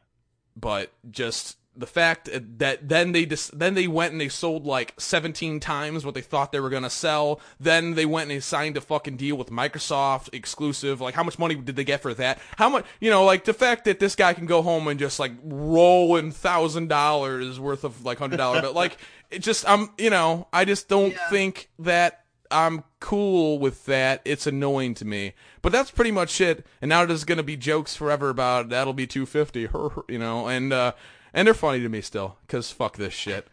but 0.55 0.91
just 1.09 1.57
the 1.75 1.87
fact 1.87 2.29
that 2.57 2.89
then 2.89 3.13
they 3.13 3.25
just 3.25 3.57
then 3.57 3.73
they 3.73 3.87
went 3.87 4.11
and 4.11 4.19
they 4.19 4.27
sold 4.27 4.65
like 4.65 4.93
17 4.99 5.61
times 5.61 6.03
what 6.03 6.13
they 6.13 6.21
thought 6.21 6.51
they 6.51 6.59
were 6.59 6.69
gonna 6.69 6.89
sell. 6.89 7.39
Then 7.59 7.93
they 7.95 8.05
went 8.05 8.23
and 8.23 8.31
they 8.31 8.41
signed 8.41 8.75
a 8.75 8.81
fucking 8.81 9.15
deal 9.15 9.37
with 9.37 9.49
Microsoft 9.49 10.29
exclusive. 10.33 10.99
Like 10.99 11.13
how 11.13 11.23
much 11.23 11.39
money 11.39 11.55
did 11.55 11.75
they 11.77 11.85
get 11.85 12.01
for 12.01 12.13
that? 12.15 12.39
How 12.57 12.67
much 12.69 12.85
you 12.99 13.09
know 13.09 13.23
like 13.23 13.45
the 13.45 13.53
fact 13.53 13.85
that 13.85 13.99
this 13.99 14.15
guy 14.15 14.33
can 14.33 14.45
go 14.45 14.61
home 14.61 14.87
and 14.89 14.99
just 14.99 15.19
like 15.19 15.31
roll 15.43 16.17
in 16.17 16.31
thousand 16.31 16.89
dollars 16.89 17.59
worth 17.59 17.83
of 17.85 18.03
like 18.03 18.17
hundred 18.17 18.37
dollar 18.37 18.61
but 18.61 18.73
like 18.83 18.97
it 19.31 19.39
just 19.39 19.67
I'm 19.69 19.89
you 19.97 20.09
know 20.09 20.47
I 20.51 20.65
just 20.65 20.89
don't 20.89 21.11
Yeah. 21.13 21.29
think 21.29 21.69
that 21.79 22.25
I'm 22.51 22.83
cool 22.99 23.59
with 23.59 23.85
that. 23.85 24.21
It's 24.25 24.47
annoying 24.47 24.95
to 24.95 25.05
me. 25.05 25.33
But 25.61 25.71
that's 25.71 25.91
pretty 25.91 26.11
much 26.11 26.39
it. 26.41 26.65
And 26.81 26.89
now 26.89 27.05
there's 27.05 27.23
gonna 27.23 27.43
be 27.43 27.57
jokes 27.57 27.95
forever 27.95 28.29
about 28.29 28.69
that'll 28.69 28.93
be 28.93 29.07
250, 29.07 29.69
you 30.13 30.19
know, 30.19 30.47
and 30.47 30.73
uh, 30.73 30.93
and 31.33 31.47
they're 31.47 31.53
funny 31.53 31.79
to 31.81 31.89
me 31.89 32.01
still 32.01 32.37
because 32.41 32.71
fuck 32.71 32.97
this 32.97 33.13
shit. 33.13 33.47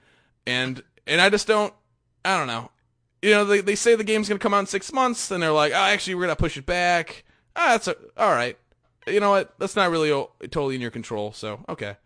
And 0.46 0.82
and 1.06 1.20
I 1.20 1.30
just 1.30 1.46
don't. 1.46 1.74
I 2.24 2.36
don't 2.36 2.46
know. 2.46 2.70
You 3.22 3.32
know, 3.32 3.44
they 3.44 3.60
they 3.60 3.74
say 3.74 3.94
the 3.94 4.04
game's 4.04 4.28
gonna 4.28 4.38
come 4.38 4.54
out 4.54 4.60
in 4.60 4.66
six 4.66 4.92
months, 4.92 5.30
and 5.30 5.42
they're 5.42 5.52
like, 5.52 5.72
oh, 5.72 5.76
actually, 5.76 6.14
we're 6.14 6.22
gonna 6.22 6.36
push 6.36 6.56
it 6.56 6.66
back. 6.66 7.24
Ah, 7.54 7.70
that's 7.70 7.88
a, 7.88 7.96
all 8.16 8.32
right. 8.32 8.58
You 9.06 9.20
know 9.20 9.30
what? 9.30 9.54
That's 9.58 9.76
not 9.76 9.90
really 9.90 10.10
o- 10.10 10.30
totally 10.42 10.74
in 10.74 10.80
your 10.80 10.90
control. 10.90 11.32
So 11.32 11.64
okay. 11.68 11.96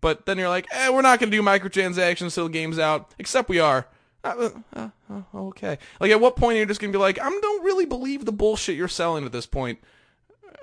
But 0.00 0.26
then 0.26 0.38
you're 0.38 0.48
like, 0.48 0.66
eh, 0.70 0.90
we're 0.90 1.02
not 1.02 1.18
gonna 1.18 1.32
do 1.32 1.42
microtransactions 1.42 2.34
till 2.34 2.44
the 2.44 2.50
game's 2.50 2.78
out. 2.78 3.14
Except 3.18 3.48
we 3.48 3.58
are. 3.58 3.88
Uh, 4.26 4.50
uh, 4.74 4.88
uh, 5.10 5.22
okay. 5.34 5.78
Like, 6.00 6.10
at 6.10 6.20
what 6.20 6.36
point 6.36 6.56
are 6.56 6.60
you 6.60 6.66
just 6.66 6.80
gonna 6.80 6.92
be 6.92 6.98
like, 6.98 7.20
I 7.20 7.28
don't 7.28 7.64
really 7.64 7.86
believe 7.86 8.24
the 8.24 8.32
bullshit 8.32 8.76
you're 8.76 8.88
selling 8.88 9.24
at 9.24 9.32
this 9.32 9.46
point? 9.46 9.78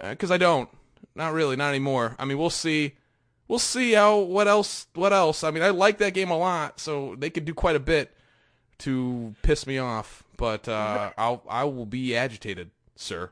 Because 0.02 0.32
I 0.32 0.38
don't. 0.38 0.70
Not 1.16 1.34
really. 1.34 1.56
Not 1.56 1.70
anymore. 1.70 2.16
I 2.20 2.26
mean, 2.26 2.38
we'll 2.38 2.50
see. 2.50 2.96
We'll 3.48 3.60
see 3.60 3.94
how. 3.94 4.20
What 4.20 4.48
else? 4.48 4.88
What 4.94 5.14
else? 5.14 5.44
I 5.44 5.52
mean, 5.52 5.64
I 5.64 5.70
like 5.70 6.00
that 6.00 6.14
game 6.14 6.32
a 6.32 6.38
lot, 6.38 6.80
so 6.80 7.16
they 7.18 7.30
could 7.30 7.46
do 7.46 7.54
quite 7.54 7.76
a 7.76 7.80
bit 7.80 8.16
to 8.80 9.36
piss 9.44 9.68
me 9.68 9.78
off. 9.78 10.24
But 10.38 10.68
uh, 10.68 11.12
I'll. 11.18 11.44
I 11.48 11.64
will 11.66 11.86
be 11.86 12.16
agitated, 12.16 12.72
sir. 12.96 13.32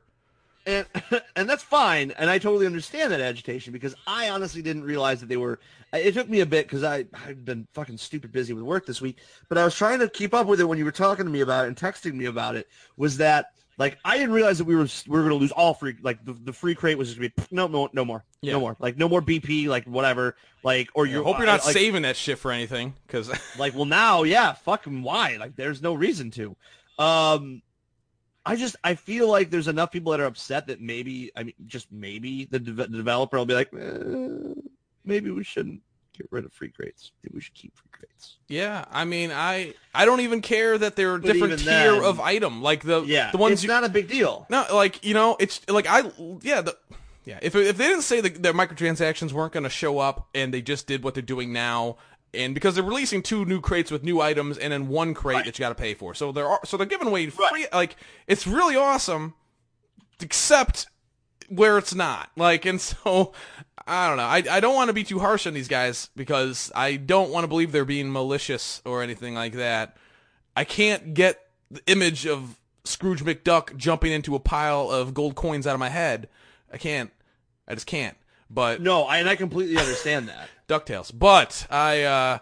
And 0.65 0.85
and 1.35 1.49
that's 1.49 1.63
fine 1.63 2.11
and 2.11 2.29
i 2.29 2.37
totally 2.37 2.65
understand 2.65 3.11
that 3.11 3.21
agitation 3.21 3.73
because 3.73 3.95
i 4.07 4.29
honestly 4.29 4.61
didn't 4.61 4.83
realize 4.83 5.19
that 5.19 5.29
they 5.29 5.37
were 5.37 5.59
it 5.93 6.13
took 6.13 6.29
me 6.29 6.41
a 6.41 6.45
bit 6.45 6.65
because 6.67 6.83
i 6.83 7.05
i've 7.27 7.43
been 7.45 7.67
fucking 7.73 7.97
stupid 7.97 8.31
busy 8.31 8.53
with 8.53 8.63
work 8.63 8.85
this 8.85 9.01
week 9.01 9.19
but 9.49 9.57
i 9.57 9.65
was 9.65 9.75
trying 9.75 9.99
to 9.99 10.09
keep 10.09 10.33
up 10.33 10.47
with 10.47 10.59
it 10.59 10.65
when 10.65 10.77
you 10.77 10.85
were 10.85 10.91
talking 10.91 11.25
to 11.25 11.31
me 11.31 11.41
about 11.41 11.65
it 11.65 11.67
and 11.67 11.77
texting 11.77 12.13
me 12.13 12.25
about 12.25 12.55
it 12.55 12.67
was 12.97 13.17
that 13.17 13.47
like 13.77 13.97
i 14.05 14.17
didn't 14.17 14.33
realize 14.33 14.57
that 14.57 14.65
we 14.65 14.75
were 14.75 14.87
we 15.07 15.11
were 15.17 15.19
going 15.19 15.29
to 15.31 15.35
lose 15.35 15.51
all 15.51 15.73
free 15.73 15.95
like 16.01 16.23
the, 16.25 16.33
the 16.33 16.53
free 16.53 16.75
crate 16.75 16.97
was 16.97 17.07
just 17.09 17.19
going 17.19 17.31
to 17.35 17.41
be 17.41 17.47
no 17.55 17.67
no 17.67 17.89
no 17.93 18.05
more 18.05 18.23
Yeah. 18.41 18.53
no 18.53 18.59
more 18.59 18.75
like 18.79 18.97
no 18.97 19.09
more 19.09 19.21
bp 19.21 19.67
like 19.67 19.85
whatever 19.85 20.35
like 20.63 20.89
or 20.93 21.05
I 21.05 21.09
you 21.09 21.23
hope 21.23 21.37
you're 21.37 21.47
not 21.47 21.65
like, 21.65 21.73
saving 21.73 22.03
that 22.03 22.15
shit 22.15 22.37
for 22.37 22.51
anything, 22.51 22.93
because 23.07 23.31
like 23.57 23.73
well 23.73 23.85
now 23.85 24.23
yeah 24.23 24.53
fucking 24.53 25.01
why 25.01 25.37
like 25.37 25.55
there's 25.55 25.81
no 25.81 25.93
reason 25.93 26.29
to 26.31 26.55
um 26.99 27.61
i 28.45 28.55
just 28.55 28.75
i 28.83 28.95
feel 28.95 29.27
like 29.29 29.49
there's 29.49 29.67
enough 29.67 29.91
people 29.91 30.11
that 30.11 30.19
are 30.19 30.25
upset 30.25 30.67
that 30.67 30.81
maybe 30.81 31.31
i 31.35 31.43
mean 31.43 31.53
just 31.65 31.91
maybe 31.91 32.45
the, 32.45 32.59
de- 32.59 32.71
the 32.73 32.87
developer 32.87 33.37
will 33.37 33.45
be 33.45 33.53
like 33.53 33.69
eh, 33.73 34.53
maybe 35.05 35.31
we 35.31 35.43
shouldn't 35.43 35.81
get 36.17 36.27
rid 36.29 36.43
of 36.43 36.51
free 36.51 36.69
crates. 36.69 37.13
Maybe 37.23 37.35
we 37.35 37.41
should 37.41 37.53
keep 37.53 37.73
free 37.75 37.87
crates. 37.89 38.37
Yeah, 38.49 38.83
I 38.91 39.05
mean, 39.05 39.31
I 39.31 39.73
I 39.95 40.03
don't 40.03 40.19
even 40.19 40.41
care 40.41 40.77
that 40.77 40.97
they're 40.97 41.17
But 41.17 41.31
different 41.31 41.59
tier 41.59 41.93
then- 41.93 42.03
of 42.03 42.19
item, 42.19 42.61
like 42.61 42.83
the 42.83 43.01
yeah 43.03 43.31
the 43.31 43.37
ones 43.37 43.53
it's 43.53 43.63
you 43.63 43.69
not 43.69 43.85
a 43.85 43.89
big 43.89 44.09
deal. 44.09 44.45
No, 44.49 44.65
like 44.73 45.03
you 45.05 45.13
know, 45.13 45.37
it's 45.39 45.61
like 45.69 45.87
I 45.87 46.11
yeah 46.41 46.61
the 46.61 46.77
yeah 47.23 47.39
if 47.41 47.55
if 47.55 47.77
they 47.77 47.87
didn't 47.87 48.01
say 48.03 48.19
that 48.21 48.43
their 48.43 48.53
microtransactions 48.53 49.31
weren't 49.31 49.53
going 49.53 49.63
to 49.63 49.69
show 49.69 49.99
up 49.99 50.27
and 50.35 50.53
they 50.53 50.61
just 50.61 50.85
did 50.85 51.01
what 51.01 51.13
they're 51.13 51.23
doing 51.23 51.53
now. 51.53 51.95
And 52.33 52.53
because 52.53 52.75
they're 52.75 52.83
releasing 52.83 53.21
two 53.21 53.43
new 53.45 53.59
crates 53.59 53.91
with 53.91 54.03
new 54.03 54.21
items, 54.21 54.57
and 54.57 54.71
then 54.71 54.87
one 54.87 55.13
crate 55.13 55.35
Right. 55.37 55.45
that 55.45 55.59
you 55.59 55.63
got 55.63 55.69
to 55.69 55.75
pay 55.75 55.93
for, 55.93 56.13
so 56.13 56.31
they're 56.31 56.59
so 56.63 56.77
they're 56.77 56.85
giving 56.85 57.07
away 57.07 57.25
Right. 57.27 57.49
free. 57.51 57.67
Like 57.73 57.95
it's 58.27 58.47
really 58.47 58.75
awesome, 58.77 59.33
except 60.21 60.87
where 61.49 61.77
it's 61.77 61.93
not. 61.93 62.29
Like, 62.37 62.65
and 62.65 62.79
so 62.81 63.33
I 63.85 64.07
don't 64.07 64.17
know. 64.17 64.23
I 64.23 64.43
I 64.49 64.59
don't 64.59 64.75
want 64.75 64.87
to 64.89 64.93
be 64.93 65.03
too 65.03 65.19
harsh 65.19 65.45
on 65.47 65.53
these 65.53 65.67
guys 65.67 66.09
because 66.15 66.71
I 66.75 66.95
don't 66.95 67.31
want 67.31 67.43
to 67.43 67.47
believe 67.47 67.71
they're 67.71 67.85
being 67.85 68.11
malicious 68.11 68.81
or 68.85 69.03
anything 69.03 69.33
like 69.35 69.53
that. 69.53 69.97
I 70.55 70.63
can't 70.63 71.13
get 71.13 71.39
the 71.69 71.81
image 71.87 72.25
of 72.27 72.59
Scrooge 72.83 73.23
McDuck 73.23 73.75
jumping 73.77 74.11
into 74.11 74.35
a 74.35 74.39
pile 74.39 74.89
of 74.89 75.13
gold 75.13 75.35
coins 75.35 75.67
out 75.67 75.73
of 75.73 75.79
my 75.79 75.89
head. 75.89 76.27
I 76.71 76.77
can't. 76.77 77.11
I 77.67 77.73
just 77.73 77.87
can't. 77.87 78.17
But 78.53 78.81
no 78.81 79.03
I, 79.03 79.19
and 79.19 79.29
i 79.29 79.35
completely 79.35 79.77
understand 79.77 80.27
that 80.29 80.49
Ducktales. 80.67 81.11
But 81.13 81.67
I, 81.69 82.03
uh, 82.03 82.37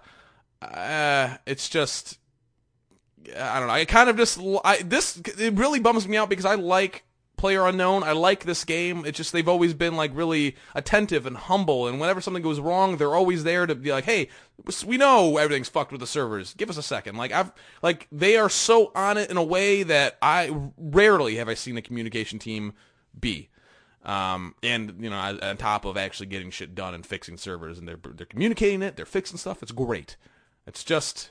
uh, 0.63 1.37
it's 1.45 1.67
just, 1.67 2.19
I 3.35 3.59
don't 3.59 3.67
know. 3.67 3.73
I 3.73 3.85
kind 3.85 4.09
of 4.09 4.17
just, 4.17 4.39
I, 4.63 4.81
this, 4.83 5.17
it 5.17 5.55
really 5.55 5.79
bums 5.79 6.07
me 6.07 6.17
out 6.17 6.29
because 6.29 6.45
I 6.45 6.55
like 6.55 7.03
Player 7.37 7.65
Unknown. 7.65 8.03
I 8.03 8.11
like 8.11 8.43
this 8.43 8.65
game. 8.65 9.05
It's 9.05 9.17
just 9.17 9.31
they've 9.31 9.47
always 9.47 9.73
been 9.73 9.95
like 9.95 10.11
really 10.13 10.57
attentive 10.75 11.25
and 11.25 11.37
humble, 11.37 11.87
and 11.87 11.97
whenever 11.97 12.19
something 12.19 12.43
goes 12.43 12.59
wrong, 12.59 12.97
they're 12.97 13.15
always 13.15 13.45
there 13.45 13.65
to 13.65 13.75
be 13.75 13.93
like, 13.93 14.03
"Hey, 14.03 14.27
we 14.85 14.97
know 14.97 15.37
everything's 15.37 15.69
fucked 15.69 15.93
with 15.93 16.01
the 16.01 16.07
servers. 16.07 16.53
Give 16.55 16.69
us 16.69 16.75
a 16.75 16.83
second. 16.83 17.15
Like 17.15 17.31
I've, 17.31 17.53
like 17.81 18.07
they 18.11 18.35
are 18.35 18.49
so 18.49 18.91
on 18.93 19.17
it 19.17 19.31
in 19.31 19.37
a 19.37 19.43
way 19.43 19.83
that 19.83 20.17
I 20.21 20.53
rarely 20.77 21.37
have 21.37 21.47
I 21.47 21.53
seen 21.53 21.77
a 21.77 21.81
communication 21.81 22.39
team 22.39 22.73
be 23.17 23.47
um, 24.05 24.55
and 24.63 24.95
you 24.99 25.09
know, 25.09 25.17
on 25.17 25.57
top 25.57 25.85
of 25.85 25.97
actually 25.97 26.27
getting 26.27 26.51
shit 26.51 26.73
done 26.75 26.93
and 26.93 27.05
fixing 27.05 27.37
servers, 27.37 27.77
and 27.77 27.87
they're 27.87 27.99
they're 28.15 28.25
communicating 28.25 28.81
it, 28.81 28.95
they're 28.95 29.05
fixing 29.05 29.37
stuff. 29.37 29.61
It's 29.61 29.71
great. 29.71 30.15
It's 30.67 30.83
just, 30.83 31.29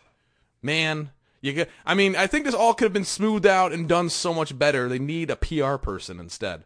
man, 0.63 1.11
you 1.41 1.53
get. 1.53 1.71
I 1.87 1.95
mean, 1.95 2.17
I 2.17 2.27
think 2.27 2.45
this 2.45 2.55
all 2.55 2.75
could 2.75 2.85
have 2.87 2.93
been 2.93 3.05
smoothed 3.05 3.47
out 3.47 3.73
and 3.73 3.89
done 3.89 4.09
so 4.11 4.35
much 4.35 4.59
better. 4.59 4.89
They 4.89 4.99
need 4.99 5.31
a 5.31 5.37
PR 5.37 5.77
person 5.77 6.19
instead. 6.21 6.65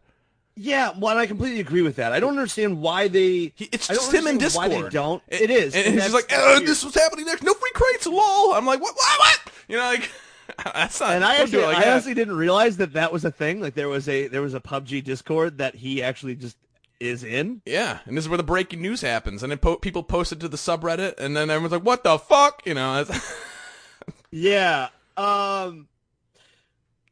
yeah 0.54 0.92
well 0.98 1.12
and 1.12 1.18
i 1.20 1.24
completely 1.26 1.60
agree 1.60 1.80
with 1.80 1.96
that 1.96 2.12
i 2.12 2.20
don't 2.20 2.36
understand 2.36 2.78
why 2.82 3.08
they 3.08 3.52
He, 3.54 3.70
it's 3.72 3.88
just 3.88 4.12
him 4.12 4.26
in 4.26 4.36
Discord. 4.36 4.70
why 4.70 4.82
they 4.82 4.88
don't 4.90 5.22
It- 5.28 5.48
it 5.48 5.50
is 5.50 5.74
and, 5.74 5.94
he's 5.94 6.02
just 6.02 6.12
like, 6.14 6.30
uh, 6.30 6.60
"This 6.60 6.84
was 6.84 6.94
happening 6.94 7.24
next. 7.24 7.42
No 7.42 7.54
free 7.54 7.70
crates, 7.72 8.06
lol." 8.06 8.52
I'm 8.52 8.66
like, 8.66 8.80
"What? 8.82 8.94
What? 8.94 9.18
What?" 9.18 9.40
You 9.66 9.78
know, 9.78 9.84
like 9.84 10.10
that's 10.64 11.00
not. 11.00 11.12
and 11.12 11.24
I 11.24 11.36
actually, 11.36 11.62
like 11.62 11.78
I 11.78 11.90
honestly 11.90 12.14
didn't 12.14 12.36
realize 12.36 12.76
that 12.78 12.94
that 12.94 13.12
was 13.12 13.24
a 13.24 13.30
thing. 13.30 13.60
Like 13.60 13.74
there 13.74 13.88
was 13.88 14.08
a 14.08 14.28
there 14.28 14.42
was 14.42 14.54
a 14.54 14.60
PUBG 14.60 15.04
Discord 15.04 15.58
that 15.58 15.74
he 15.74 16.02
actually 16.02 16.34
just 16.36 16.56
is 17.00 17.24
in. 17.24 17.62
Yeah, 17.66 17.98
and 18.06 18.16
this 18.16 18.24
is 18.24 18.28
where 18.28 18.36
the 18.36 18.42
breaking 18.42 18.80
news 18.80 19.00
happens, 19.00 19.42
and 19.42 19.50
then 19.50 19.58
po- 19.58 19.76
people 19.76 20.02
post 20.02 20.32
it 20.32 20.40
to 20.40 20.48
the 20.48 20.56
subreddit, 20.56 21.18
and 21.18 21.36
then 21.36 21.50
everyone's 21.50 21.72
like, 21.72 21.84
"What 21.84 22.04
the 22.04 22.18
fuck?" 22.18 22.62
You 22.66 22.74
know. 22.74 23.04
Yeah. 24.32 24.88
Um. 25.16 25.88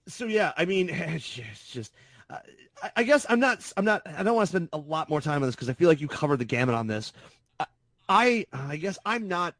So 0.08 0.24
yeah, 0.24 0.52
I 0.56 0.64
mean, 0.64 0.88
it's 0.92 1.28
just, 1.70 1.92
uh, 2.28 2.38
I, 2.82 2.90
I 2.96 3.02
guess 3.04 3.26
I'm 3.28 3.40
not. 3.40 3.72
I'm 3.76 3.84
not. 3.84 4.02
I 4.06 4.22
don't 4.22 4.34
want 4.34 4.48
to 4.48 4.50
spend 4.50 4.70
a 4.72 4.78
lot 4.78 5.08
more 5.08 5.20
time 5.20 5.42
on 5.42 5.48
this 5.48 5.54
because 5.54 5.68
I 5.68 5.74
feel 5.74 5.88
like 5.88 6.00
you 6.00 6.08
covered 6.08 6.38
the 6.38 6.44
gamut 6.44 6.74
on 6.74 6.86
this. 6.86 7.12
I, 7.60 7.66
I, 8.08 8.46
I 8.52 8.76
guess 8.76 8.98
I'm 9.04 9.28
not. 9.28 9.54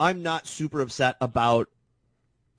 I'm 0.00 0.22
not 0.22 0.46
super 0.46 0.80
upset 0.80 1.16
about 1.20 1.68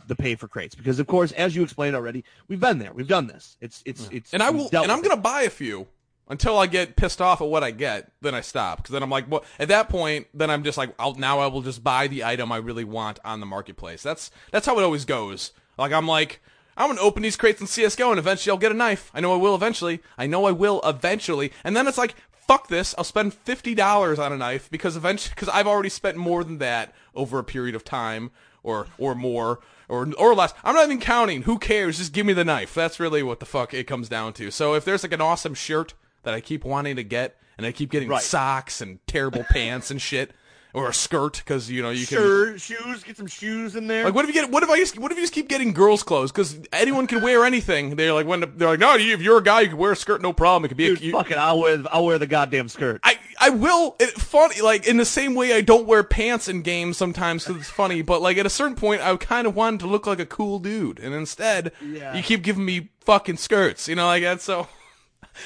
the 0.07 0.15
pay 0.15 0.35
for 0.35 0.47
crates 0.47 0.75
because, 0.75 0.99
of 0.99 1.07
course, 1.07 1.31
as 1.33 1.55
you 1.55 1.63
explained 1.63 1.95
already, 1.95 2.23
we've 2.47 2.59
been 2.59 2.79
there. 2.79 2.93
We've 2.93 3.07
done 3.07 3.27
this. 3.27 3.57
It's 3.61 3.81
it's 3.85 4.09
it's. 4.11 4.33
and 4.33 4.41
I 4.41 4.49
will, 4.49 4.69
and 4.73 4.91
I'm 4.91 5.01
gonna 5.01 5.17
buy 5.17 5.43
a 5.43 5.49
few 5.49 5.87
until 6.27 6.57
I 6.57 6.67
get 6.67 6.95
pissed 6.95 7.21
off 7.21 7.41
at 7.41 7.47
what 7.47 7.63
I 7.63 7.71
get. 7.71 8.11
Then 8.21 8.35
I 8.35 8.41
stop 8.41 8.77
because 8.77 8.93
then 8.93 9.03
I'm 9.03 9.09
like, 9.09 9.29
well, 9.29 9.43
at 9.57 9.67
that 9.69 9.89
point, 9.89 10.27
then 10.33 10.49
I'm 10.49 10.63
just 10.63 10.77
like, 10.77 10.93
I'll 10.99 11.15
now 11.15 11.39
I 11.39 11.47
will 11.47 11.61
just 11.61 11.83
buy 11.83 12.07
the 12.07 12.23
item 12.23 12.51
I 12.51 12.57
really 12.57 12.83
want 12.83 13.19
on 13.23 13.39
the 13.39 13.45
marketplace. 13.45 14.03
That's 14.03 14.31
that's 14.51 14.65
how 14.65 14.77
it 14.79 14.83
always 14.83 15.05
goes. 15.05 15.51
Like 15.77 15.91
I'm 15.91 16.07
like. 16.07 16.41
I'm 16.77 16.87
gonna 16.87 17.01
open 17.01 17.23
these 17.23 17.35
crates 17.35 17.59
in 17.59 17.67
CS:GO 17.67 18.09
and 18.09 18.17
eventually 18.17 18.51
I'll 18.51 18.57
get 18.57 18.71
a 18.71 18.75
knife. 18.75 19.11
I 19.13 19.19
know 19.19 19.33
I 19.33 19.35
will 19.35 19.53
eventually. 19.53 19.99
I 20.17 20.27
know 20.27 20.45
I 20.45 20.51
will 20.51 20.79
eventually. 20.85 21.51
And 21.65 21.75
then 21.75 21.87
it's 21.87 21.97
like, 21.97 22.15
fuck 22.49 22.67
this. 22.67 22.95
I'll 22.97 23.03
spend 23.03 23.33
fifty 23.33 23.75
dollars 23.75 24.17
on 24.17 24.33
a 24.33 24.37
knife 24.37 24.71
because 24.71 24.97
eventually, 24.97 25.33
because 25.35 25.49
I've 25.49 25.67
already 25.67 25.89
spent 25.89 26.17
more 26.17 26.43
than 26.43 26.57
that 26.57 26.95
over 27.13 27.37
a 27.37 27.43
period 27.43 27.75
of 27.75 27.83
time, 27.83 28.31
or 28.63 28.87
or 28.97 29.15
more, 29.15 29.59
or 29.87 30.07
or 30.17 30.35
less. 30.35 30.53
I'm 30.63 30.75
not 30.75 30.85
even 30.85 30.99
counting. 30.99 31.43
Who 31.43 31.57
cares? 31.57 31.97
Just 31.97 32.13
give 32.13 32.25
me 32.25 32.33
the 32.33 32.45
knife. 32.45 32.73
That's 32.73 32.99
really 32.99 33.23
what 33.23 33.39
the 33.39 33.45
fuck 33.45 33.73
it 33.73 33.85
comes 33.85 34.09
down 34.09 34.33
to. 34.33 34.51
So 34.51 34.73
if 34.73 34.85
there's 34.85 35.03
like 35.03 35.13
an 35.13 35.21
awesome 35.21 35.53
shirt 35.53 35.93
that 36.23 36.33
I 36.33 36.41
keep 36.41 36.63
wanting 36.65 36.95
to 36.97 37.03
get, 37.03 37.37
and 37.57 37.65
I 37.65 37.71
keep 37.71 37.91
getting 37.91 38.09
Right. 38.09 38.21
socks 38.21 38.81
and 38.81 38.99
terrible 39.07 39.45
pants 39.49 39.89
and 39.91 40.01
shit, 40.01 40.31
or 40.73 40.87
a 40.89 40.93
skirt 40.93 41.37
because 41.37 41.69
you 41.69 41.81
know 41.81 41.89
you 41.89 42.05
can. 42.05 42.17
Sure, 42.17 42.57
shoes. 42.57 43.03
Get 43.03 43.17
some 43.17 43.27
shoes 43.27 43.75
in 43.75 43.87
there. 43.87 44.05
Like 44.05 44.13
what 44.13 44.25
if 44.25 44.33
you 44.33 44.39
get? 44.41 44.51
What 44.51 44.63
if 44.63 44.69
I 44.69 44.77
just? 44.77 44.99
What 44.99 45.11
if 45.11 45.17
you 45.17 45.23
just 45.23 45.33
keep 45.33 45.47
getting 45.49 45.73
girls' 45.73 46.03
clothes? 46.03 46.31
Because 46.31 46.59
anyone 46.71 47.07
can 47.07 47.21
wear 47.21 47.43
anything. 47.45 47.95
They're 47.95 48.13
like 48.13 48.27
when 48.27 48.41
they're 48.57 48.69
like, 48.69 48.79
no, 48.79 48.95
you, 48.95 49.13
if 49.13 49.21
you're 49.21 49.37
a 49.39 49.43
guy, 49.43 49.61
you 49.61 49.69
can 49.69 49.77
wear 49.77 49.91
a 49.91 49.95
skirt, 49.95 50.21
no 50.21 50.31
problem. 50.33 50.65
It 50.65 50.69
could 50.69 50.77
be 50.77 50.87
Dude, 50.87 51.01
a. 51.01 51.05
You, 51.05 51.11
fuck 51.11 51.31
it. 51.31 51.37
I'll 51.37 51.59
wear. 51.59 51.83
I'll 51.91 52.05
wear 52.05 52.19
the 52.19 52.27
goddamn 52.27 52.69
skirt. 52.69 52.99
I 53.03 53.17
I 53.39 53.49
will. 53.49 53.95
It, 53.99 54.09
funny, 54.11 54.61
like 54.61 54.87
in 54.87 54.97
the 54.97 55.05
same 55.05 55.33
way 55.33 55.53
I 55.53 55.61
don't 55.61 55.87
wear 55.87 56.03
pants 56.03 56.47
in 56.47 56.61
games 56.61 56.97
sometimes 56.97 57.45
because 57.45 57.61
it's 57.61 57.69
funny. 57.69 58.01
But 58.01 58.21
like 58.21 58.37
at 58.37 58.45
a 58.45 58.49
certain 58.49 58.75
point, 58.75 59.01
I 59.01 59.15
kind 59.17 59.47
of 59.47 59.55
wanted 59.55 59.79
to 59.81 59.87
look 59.87 60.05
like 60.05 60.19
a 60.19 60.25
cool 60.25 60.59
dude, 60.59 60.99
and 60.99 61.13
instead, 61.15 61.71
Yeah. 61.81 62.15
you 62.15 62.21
keep 62.23 62.43
giving 62.43 62.65
me 62.65 62.89
fucking 63.01 63.37
skirts. 63.37 63.87
You 63.87 63.95
know, 63.95 64.05
like 64.05 64.23
that's 64.23 64.43
so. 64.43 64.67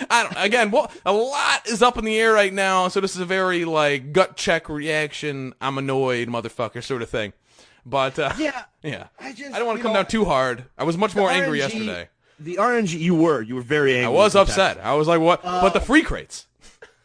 I 0.09 0.23
don't. 0.23 0.35
Again, 0.37 0.71
well, 0.71 0.91
a 1.05 1.13
lot 1.13 1.67
is 1.67 1.81
up 1.81 1.97
in 1.97 2.05
the 2.05 2.17
air 2.19 2.33
right 2.33 2.53
now, 2.53 2.87
so 2.87 2.99
this 2.99 3.15
is 3.15 3.21
a 3.21 3.25
very 3.25 3.65
like 3.65 4.13
gut 4.13 4.35
check 4.35 4.69
reaction. 4.69 5.53
I'm 5.61 5.77
annoyed, 5.77 6.27
motherfucker, 6.27 6.83
sort 6.83 7.01
of 7.01 7.09
thing. 7.09 7.33
But 7.85 8.17
uh, 8.17 8.33
Yeah, 8.37 8.63
yeah, 8.83 9.07
I 9.19 9.33
just 9.33 9.53
I 9.53 9.57
don't 9.59 9.67
want 9.67 9.77
to 9.79 9.83
come 9.83 9.93
know, 9.93 9.99
down 9.99 10.07
too 10.07 10.25
hard. 10.25 10.65
I 10.77 10.83
was 10.83 10.97
much 10.97 11.15
more 11.15 11.29
angry 11.29 11.59
yesterday. 11.59 12.09
The 12.39 12.55
RNG, 12.55 12.99
you 12.99 13.15
were, 13.15 13.41
you 13.41 13.55
were 13.55 13.61
very 13.61 13.93
angry. 13.95 14.05
I 14.07 14.09
was 14.09 14.33
that. 14.33 14.39
upset. 14.39 14.79
I 14.79 14.95
was 14.95 15.07
like, 15.07 15.21
what? 15.21 15.43
but 15.43 15.69
the 15.73 15.79
free 15.79 16.01
crates. 16.01 16.47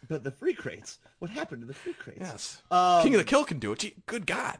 But 0.08 0.24
the 0.24 0.30
free 0.30 0.54
crates, 0.54 0.98
what 1.18 1.30
happened 1.30 1.60
to 1.60 1.66
the 1.66 1.74
free 1.74 1.92
crates? 1.92 2.18
Yes. 2.20 2.62
Um, 2.70 3.02
King 3.02 3.14
of 3.14 3.18
the 3.20 3.24
Kill 3.24 3.44
can 3.44 3.58
do 3.58 3.72
it. 3.72 3.80
Gee, 3.80 3.94
good 4.06 4.26
God. 4.26 4.56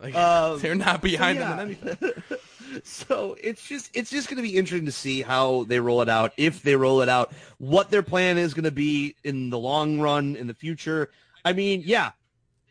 Like, 0.00 0.14
Um, 0.14 0.58
they're 0.62 0.74
not 0.76 1.02
behind 1.02 1.38
yeah. 1.40 1.56
them 1.56 1.70
in 1.70 1.76
anything. 1.88 2.12
so 2.84 3.36
it's 3.42 3.66
just 3.66 3.90
it's 3.94 4.10
just 4.10 4.28
going 4.28 4.36
to 4.36 4.42
be 4.42 4.56
interesting 4.56 4.86
to 4.86 4.92
see 4.92 5.22
how 5.22 5.64
they 5.64 5.80
roll 5.80 6.02
it 6.02 6.08
out 6.08 6.32
if 6.36 6.62
they 6.62 6.76
roll 6.76 7.00
it 7.02 7.08
out 7.08 7.32
what 7.58 7.90
their 7.90 8.02
plan 8.02 8.38
is 8.38 8.54
going 8.54 8.64
to 8.64 8.70
be 8.70 9.14
in 9.24 9.50
the 9.50 9.58
long 9.58 10.00
run 10.00 10.36
in 10.36 10.46
the 10.46 10.54
future 10.54 11.10
i 11.44 11.52
mean 11.52 11.82
yeah 11.84 12.10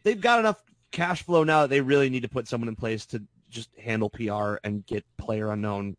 they've 0.04 0.22
got 0.22 0.40
enough 0.40 0.62
cash 0.92 1.24
flow 1.24 1.44
now 1.44 1.62
that 1.62 1.70
they 1.70 1.82
really 1.82 2.10
need 2.10 2.22
to 2.22 2.30
put 2.30 2.48
someone 2.48 2.68
in 2.68 2.76
place 2.76 3.06
to 3.06 3.22
just 3.50 3.70
handle 3.78 4.10
pr 4.10 4.56
and 4.64 4.86
get 4.86 5.06
player 5.18 5.52
unknown 5.52 5.96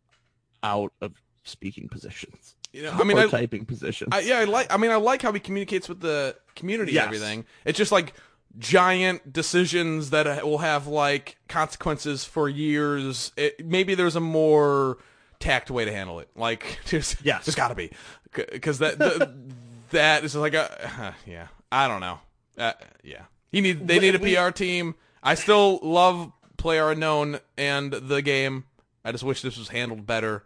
out 0.63 0.91
of 1.01 1.13
speaking 1.43 1.87
positions 1.87 2.55
You 2.73 2.83
know, 2.83 2.91
I 2.91 3.03
mean, 3.03 3.17
I, 3.17 3.27
typing 3.27 3.65
positions 3.65 4.09
I, 4.11 4.19
yeah, 4.19 4.39
I 4.39 4.43
like. 4.43 4.71
I 4.71 4.77
mean, 4.77 4.91
I 4.91 4.97
like 4.97 5.21
how 5.21 5.31
he 5.31 5.39
communicates 5.39 5.87
with 5.87 6.01
the 6.01 6.35
community 6.55 6.91
Yes. 6.91 7.05
and 7.05 7.15
everything. 7.15 7.45
It's 7.63 7.77
just 7.77 7.91
like 7.91 8.13
giant 8.59 9.31
decisions 9.33 10.09
that 10.11 10.27
uh, 10.27 10.39
will 10.43 10.57
have 10.59 10.87
like 10.87 11.37
consequences 11.47 12.25
for 12.25 12.49
years. 12.49 13.31
It, 13.37 13.65
maybe 13.65 13.95
there's 13.95 14.15
a 14.15 14.19
more 14.21 14.97
tact 15.39 15.69
way 15.69 15.85
to 15.85 15.91
handle 15.91 16.19
it. 16.19 16.29
Like, 16.35 16.79
there's, 16.89 17.15
Yes. 17.23 17.45
there's 17.45 17.55
got 17.55 17.69
to 17.69 17.75
be 17.75 17.91
because 18.33 18.79
that 18.79 18.99
the, 18.99 19.33
that 19.91 20.23
is 20.23 20.35
like 20.35 20.53
a 20.53 21.15
yeah. 21.25 21.47
I 21.71 21.87
don't 21.87 22.01
know. 22.01 22.19
Uh, 22.57 22.73
yeah, 23.03 23.23
he 23.51 23.61
need 23.61 23.87
they 23.87 23.99
need 23.99 24.15
a 24.15 24.19
PR 24.19 24.51
team. 24.51 24.95
I 25.21 25.35
still 25.35 25.79
love 25.83 26.31
Player 26.57 26.89
Unknown 26.91 27.39
and 27.57 27.91
the 27.91 28.21
game. 28.21 28.63
I 29.05 29.11
just 29.11 29.23
wish 29.23 29.41
this 29.41 29.57
was 29.57 29.67
handled 29.69 30.07
better. 30.07 30.43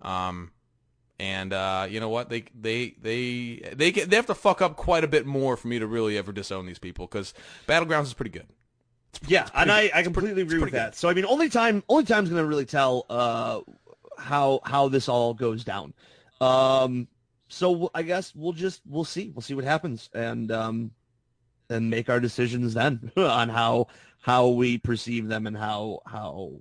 Um, 0.00 0.52
and 1.20 1.52
uh, 1.52 1.86
you 1.88 2.00
know 2.00 2.08
what? 2.08 2.30
They 2.30 2.44
they 2.58 2.94
they 3.00 3.72
they 3.74 3.92
get, 3.92 4.08
they 4.08 4.16
have 4.16 4.26
to 4.26 4.34
fuck 4.34 4.62
up 4.62 4.76
quite 4.76 5.04
a 5.04 5.08
bit 5.08 5.26
more 5.26 5.54
for 5.56 5.68
me 5.68 5.78
to 5.78 5.86
really 5.86 6.16
ever 6.16 6.32
disown 6.32 6.64
these 6.64 6.78
people 6.78 7.06
because 7.06 7.34
Battlegrounds 7.68 8.04
is 8.04 8.14
pretty 8.14 8.30
good. 8.30 8.46
Yeah, 9.26 9.46
and 9.54 9.70
I, 9.70 9.90
I 9.94 10.02
completely 10.02 10.40
agree 10.42 10.58
with 10.58 10.70
pretty 10.70 10.78
that. 10.78 10.96
So 10.96 11.10
I 11.10 11.14
mean, 11.14 11.26
only 11.26 11.50
time 11.50 11.84
only 11.88 12.04
time's 12.04 12.30
going 12.30 12.42
to 12.42 12.48
really 12.48 12.64
tell 12.64 13.04
uh, 13.10 13.60
how 14.16 14.60
how 14.64 14.88
this 14.88 15.10
all 15.10 15.34
goes 15.34 15.62
down. 15.62 15.92
Um, 16.40 17.06
so 17.48 17.90
I 17.94 18.02
guess 18.02 18.34
we'll 18.34 18.54
just 18.54 18.80
we'll 18.86 19.04
see 19.04 19.30
we'll 19.34 19.42
see 19.42 19.54
what 19.54 19.64
happens 19.64 20.08
and 20.14 20.50
um, 20.50 20.90
and 21.68 21.90
make 21.90 22.08
our 22.08 22.20
decisions 22.20 22.72
then 22.72 23.12
on 23.18 23.50
how 23.50 23.88
how 24.22 24.48
we 24.48 24.78
perceive 24.78 25.28
them 25.28 25.46
and 25.46 25.56
how 25.56 26.00
how 26.06 26.52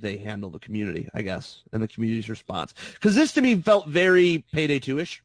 they 0.00 0.16
handle 0.16 0.50
the 0.50 0.58
community. 0.58 1.08
I 1.14 1.22
guess 1.22 1.62
and 1.72 1.82
the 1.82 1.88
community's 1.88 2.28
response 2.28 2.74
because 2.94 3.14
this 3.14 3.32
to 3.34 3.42
me 3.42 3.56
felt 3.56 3.88
very 3.88 4.44
payday 4.52 4.78
two 4.78 4.98
ish. 4.98 5.22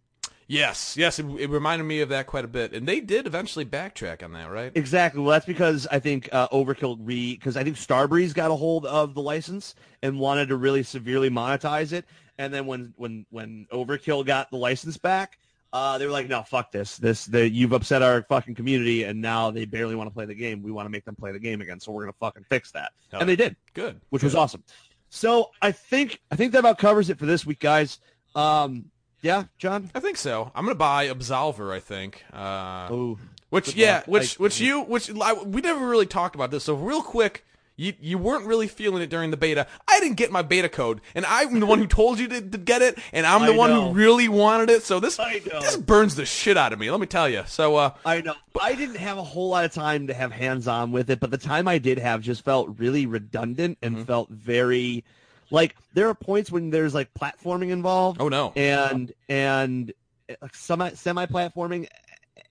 Yes, 0.49 0.95
yes, 0.95 1.20
it, 1.20 1.26
it 1.26 1.49
reminded 1.49 1.84
me 1.84 1.99
of 1.99 2.07
that 2.09 2.26
quite 2.26 2.45
a 2.45 2.47
bit, 2.47 2.72
and 2.72 2.88
they 2.88 3.01
did 3.01 3.28
eventually 3.28 3.65
backtrack 3.65 4.24
on 4.24 4.32
that, 4.32 4.49
right? 4.49 4.72
Exactly. 4.76 5.22
Well, 5.22 5.32
that's 5.32 5.45
because 5.45 5.88
I 5.91 5.99
think 5.99 6.30
uh, 6.32 6.47
Overkill 6.49 6.97
re 7.01 7.36
because 7.36 7.57
I 7.57 7.65
think 7.65 7.76
Starbreeze 7.76 8.34
got 8.34 8.49
a 8.49 8.55
hold 8.55 8.86
of 8.86 9.13
the 9.13 9.22
license 9.22 9.76
and 10.01 10.20
wanted 10.20 10.47
to 10.47 10.55
really 10.55 10.84
severely 10.84 11.30
monetize 11.30 11.91
it. 11.91 12.05
And 12.38 12.53
then 12.53 12.65
when 12.65 12.93
when 12.95 13.26
when 13.30 13.68
Overkill 13.74 14.26
got 14.26 14.49
the 14.49 14.57
license 14.57 14.95
back, 14.95 15.38
uh, 15.74 15.97
they 15.97 16.05
were 16.05 16.11
like, 16.11 16.28
"No, 16.28 16.43
fuck 16.43 16.72
this. 16.72 16.97
This 16.97 17.26
the 17.26 17.47
you've 17.49 17.74
upset 17.74 18.01
our 18.01 18.24
fucking 18.24 18.55
community, 18.55 19.03
and 19.03 19.22
now 19.22 19.51
they 19.51 19.65
barely 19.65 19.95
want 19.95 20.09
to 20.09 20.13
play 20.13 20.26
the 20.26 20.34
game. 20.36 20.63
We 20.63 20.72
want 20.72 20.86
to 20.86 20.89
make 20.89 21.05
them 21.05 21.15
play 21.15 21.32
the 21.32 21.39
game 21.39 21.61
again. 21.61 21.80
So 21.80 21.91
we're 21.91 22.03
gonna 22.03 22.13
fucking 22.20 22.45
fix 22.49 22.72
that." 22.72 22.91
And 23.11 23.28
they 23.28 23.36
did, 23.36 23.55
Good, 23.74 23.99
which 24.09 24.24
was 24.24 24.36
awesome. 24.36 24.63
So 25.09 25.51
I 25.61 25.72
think 25.72 26.22
I 26.32 26.36
think 26.36 26.51
that 26.53 26.59
about 26.59 26.78
covers 26.80 27.09
it 27.09 27.18
for 27.20 27.26
this 27.26 27.45
week, 27.45 27.59
guys. 27.59 27.99
Um, 28.36 28.91
yeah, 29.22 29.45
Jon. 29.57 29.89
I 29.95 29.99
think 29.99 30.18
so. 30.18 30.51
I'm 30.55 30.63
gonna 30.65 30.76
buy 30.76 31.07
Absolver. 31.07 31.74
I 31.74 31.80
think. 31.80 32.24
Uh, 32.32 32.88
Oh, 32.91 33.18
Which 33.49 33.76
yeah, 33.76 33.95
luck. 33.97 34.07
which 34.07 34.39
I- 34.39 34.43
which 34.43 34.59
you 34.59 34.82
which 34.82 35.09
I, 35.22 35.34
we 35.34 35.61
never 35.61 35.88
really 35.88 36.05
talked 36.05 36.36
about 36.36 36.51
this. 36.51 36.63
So 36.65 36.76
real 36.76 37.01
quick, 37.01 37.45
you 37.78 37.93
you 38.01 38.17
weren't 38.17 38.45
really 38.45 38.67
feeling 38.67 39.01
it 39.01 39.09
during 39.09 39.32
the 39.32 39.38
beta. 39.38 39.67
I 39.88 39.99
didn't 40.01 40.17
get 40.17 40.32
my 40.32 40.41
beta 40.41 40.67
code, 40.67 40.99
and 41.15 41.25
I'm 41.25 41.59
the 41.59 41.65
one 41.65 41.80
who 41.80 41.88
told 41.88 42.19
you 42.19 42.28
to, 42.28 42.41
to 42.41 42.57
get 42.57 42.82
it, 42.82 42.97
and 43.13 43.25
I'm 43.25 43.45
the 43.45 43.53
I 43.53 43.55
one 43.55 43.69
know. 43.69 43.89
who 43.89 43.93
really 43.95 44.28
wanted 44.28 44.69
it. 44.69 44.84
So 44.84 44.99
this 44.99 45.15
this 45.17 45.78
burns 45.78 46.15
the 46.15 46.25
shit 46.25 46.57
out 46.57 46.73
of 46.73 46.80
me. 46.80 46.89
Let 46.91 46.99
me 46.99 47.05
tell 47.07 47.30
you. 47.30 47.43
So 47.47 47.75
uh, 47.78 47.91
I 48.05 48.21
know. 48.21 48.34
I 48.59 48.73
didn't 48.75 48.95
have 48.97 49.17
a 49.17 49.23
whole 49.23 49.49
lot 49.49 49.63
of 49.63 49.71
time 49.71 50.07
to 50.07 50.13
have 50.13 50.32
hands 50.32 50.67
on 50.67 50.91
with 50.91 51.09
it, 51.11 51.19
but 51.19 51.30
the 51.32 51.38
time 51.38 51.67
I 51.67 51.78
did 51.78 51.99
have 51.99 52.21
just 52.21 52.43
felt 52.43 52.78
really 52.80 53.05
redundant 53.05 53.78
and 53.82 53.95
Mm-hmm. 53.95 54.03
felt 54.05 54.30
very 54.30 55.03
like 55.51 55.75
there 55.93 56.09
are 56.09 56.15
points 56.15 56.51
when 56.51 56.71
there's 56.71 56.93
like 56.93 57.13
platforming 57.13 57.69
involved 57.69 58.19
oh 58.21 58.28
no, 58.28 58.51
and 58.55 59.13
and 59.30 59.93
uh, 60.30 60.34
like 60.41 60.53
semi 60.55 60.89
semi 60.91 61.25
platforming 61.28 61.88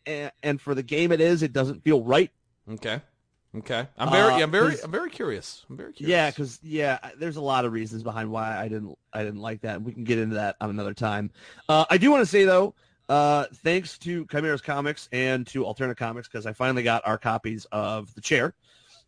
and, 0.07 0.33
and 0.43 0.61
for 0.61 0.75
the 0.75 0.83
game 0.83 1.13
it 1.13 1.21
is 1.21 1.43
it 1.43 1.53
doesn't 1.53 1.83
feel 1.85 2.03
right. 2.03 2.31
okay, 2.73 3.01
okay. 3.59 3.87
I'm 3.97 4.11
very 4.11 4.35
Uh, 4.35 4.39
I'm 4.41 4.51
very, 4.51 4.81
I'm 4.83 4.91
very 4.91 5.11
curious. 5.11 5.65
I'm 5.69 5.77
very 5.77 5.93
curious. 5.93 6.11
Yeah, 6.11 6.31
because 6.31 6.59
yeah, 6.63 6.99
there's 7.19 7.37
a 7.37 7.41
lot 7.41 7.65
of 7.65 7.73
reasons 7.73 8.03
behind 8.03 8.31
why 8.31 8.57
I 8.57 8.69
didn't 8.69 8.97
I 9.13 9.25
didn't 9.25 9.41
like 9.41 9.63
that. 9.63 9.83
We 9.83 9.93
can 9.93 10.05
get 10.05 10.19
into 10.19 10.37
that 10.37 10.57
on 10.61 10.71
another 10.71 10.95
time. 10.95 11.31
Uh, 11.69 11.85
I 11.89 11.99
do 11.99 12.11
want 12.11 12.23
to 12.23 12.27
say 12.27 12.45
though, 12.45 12.75
uh, 13.09 13.47
thanks 13.63 13.99
to 13.99 14.27
Chimeras 14.27 14.61
Comics 14.61 15.09
and 15.13 15.47
to 15.49 15.63
Alterna 15.65 15.97
Comics 15.97 16.29
because 16.29 16.47
I 16.47 16.53
finally 16.53 16.83
got 16.83 17.07
our 17.07 17.19
copies 17.19 17.67
of 17.73 18.15
the 18.15 18.21
chair. 18.21 18.55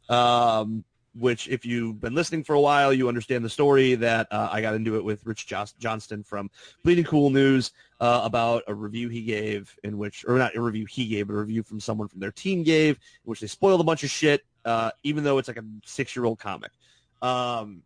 Um, 0.08 0.84
which, 1.14 1.48
if 1.48 1.64
you've 1.64 2.00
been 2.00 2.14
listening 2.14 2.44
for 2.44 2.54
a 2.54 2.60
while, 2.60 2.92
you 2.92 3.08
understand 3.08 3.44
the 3.44 3.50
story 3.50 3.94
that 3.96 4.28
uh, 4.30 4.48
I 4.50 4.60
got 4.60 4.74
into 4.74 4.96
it 4.96 5.04
with 5.04 5.24
Rich 5.26 5.46
Johnston 5.78 6.22
from 6.22 6.50
Bleeding 6.84 7.04
Cool 7.04 7.30
News 7.30 7.72
uh, 8.00 8.20
about 8.24 8.62
a 8.68 8.74
review 8.74 9.08
he 9.08 9.22
gave 9.22 9.76
in 9.82 9.98
which, 9.98 10.24
or 10.28 10.38
not 10.38 10.54
a 10.54 10.60
review 10.60 10.86
he 10.86 11.06
gave, 11.06 11.26
but 11.26 11.34
a 11.34 11.38
review 11.38 11.62
from 11.62 11.80
someone 11.80 12.08
from 12.08 12.20
their 12.20 12.30
team 12.30 12.62
gave, 12.62 12.96
in 12.96 13.30
which 13.30 13.40
they 13.40 13.46
spoiled 13.46 13.80
a 13.80 13.84
bunch 13.84 14.04
of 14.04 14.10
shit, 14.10 14.44
uh, 14.64 14.90
even 15.02 15.24
though 15.24 15.38
it's 15.38 15.48
like 15.48 15.56
a 15.56 15.64
six-year-old 15.84 16.38
comic. 16.38 16.70
Um, 17.20 17.82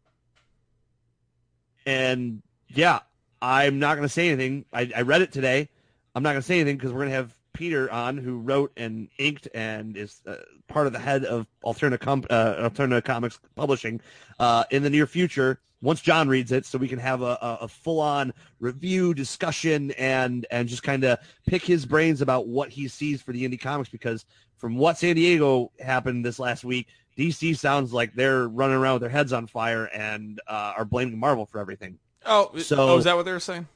and 1.87 2.43
yeah, 2.69 3.01
I'm 3.41 3.79
not 3.79 3.97
going 3.97 4.07
to 4.07 4.13
say 4.13 4.29
anything. 4.29 4.67
I, 4.73 4.91
I 4.95 5.03
read 5.03 5.23
it 5.23 5.33
today. 5.33 5.69
I'm 6.15 6.23
not 6.23 6.31
going 6.33 6.43
to 6.43 6.47
say 6.47 6.61
anything 6.61 6.77
because 6.77 6.93
we're 6.93 7.01
going 7.01 7.11
to 7.11 7.17
have 7.17 7.33
Peter 7.53 7.91
on, 7.93 8.17
who 8.17 8.39
wrote 8.39 8.73
and 8.77 9.09
inked 9.19 9.49
and 9.55 9.97
is 9.97 10.21
uh, 10.27 10.37
part 10.69 10.87
of 10.87 10.93
the 10.93 10.99
head 10.99 11.25
of 11.25 11.47
Alterna, 11.65 11.99
Com- 11.99 12.25
uh, 12.31 12.69
Alterna 12.69 13.03
Comics 13.05 13.39
Publishing 13.57 14.01
uh, 14.39 14.65
in 14.71 14.83
the 14.83 14.91
near 14.91 15.07
future. 15.07 15.61
Once 15.81 16.01
Jon 16.01 16.29
reads 16.29 16.53
it, 16.53 16.65
so 16.65 16.79
we 16.79 16.87
can 16.87 16.99
have 17.01 17.23
a, 17.23 17.37
a, 17.43 17.59
a 17.63 17.69
full-on 17.69 18.33
review, 18.61 19.13
discussion, 19.15 19.91
and 19.93 20.47
and 20.53 20.69
just 20.69 20.85
kind 20.85 21.03
of 21.03 21.19
pick 21.49 21.65
his 21.65 21.85
brains 21.85 22.23
about 22.23 22.47
what 22.47 22.71
he 22.71 22.87
sees 22.87 23.21
for 23.21 23.33
the 23.33 23.47
indie 23.49 23.61
comics. 23.61 23.91
Because 23.91 24.25
from 24.59 24.77
what 24.77 24.97
San 24.97 25.17
Diego 25.17 25.73
happened 25.81 26.25
this 26.25 26.39
last 26.39 26.63
week, 26.63 26.87
DC 27.19 27.59
sounds 27.59 27.93
like 27.93 28.15
they're 28.15 28.47
running 28.47 28.77
around 28.77 28.95
with 28.95 29.01
their 29.03 29.11
heads 29.11 29.33
on 29.33 29.49
fire 29.49 29.87
and 29.87 30.41
uh, 30.47 30.75
are 30.77 30.85
blaming 30.85 31.19
Marvel 31.19 31.47
for 31.47 31.59
everything. 31.59 31.99
Oh, 32.25 32.53
So- 32.59 32.91
oh, 32.91 32.97
is 32.99 33.05
that 33.05 33.17
what 33.17 33.25
they 33.25 33.33
were 33.33 33.41
saying? 33.41 33.67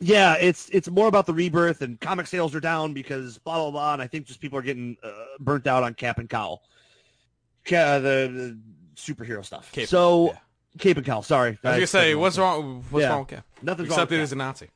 Yeah, 0.00 0.34
it's 0.40 0.68
it's 0.70 0.90
more 0.90 1.06
about 1.06 1.26
the 1.26 1.32
rebirth 1.32 1.80
and 1.82 2.00
comic 2.00 2.26
sales 2.26 2.54
are 2.54 2.60
down 2.60 2.92
because 2.92 3.38
blah 3.38 3.56
blah 3.56 3.70
blah, 3.70 3.92
and 3.94 4.02
I 4.02 4.06
think 4.06 4.26
just 4.26 4.40
people 4.40 4.58
are 4.58 4.62
getting 4.62 4.96
uh, 5.02 5.10
burnt 5.40 5.66
out 5.66 5.82
on 5.82 5.94
Cap 5.94 6.18
and 6.18 6.28
Cowl, 6.28 6.62
Ca- 7.64 8.00
the, 8.00 8.28
the 8.32 8.58
superhero 8.96 9.44
stuff. 9.44 9.70
Cape, 9.72 9.88
so 9.88 10.26
yeah. 10.32 10.38
Cape 10.78 10.96
and 10.96 11.06
Cowl, 11.06 11.22
sorry, 11.22 11.58
I 11.62 11.68
was 11.68 11.76
gonna 11.76 11.86
say, 11.86 12.14
what's 12.14 12.38
wrong? 12.38 12.84
What's 12.90 13.02
Yeah. 13.04 13.10
wrong 13.10 13.20
with 13.20 13.28
Cap? 13.28 13.46
Nothing's 13.62 13.88
Except 13.90 14.10
wrong 14.10 14.20
it 14.20 14.22
is 14.22 14.32
a 14.32 14.36
Nazi. 14.36 14.68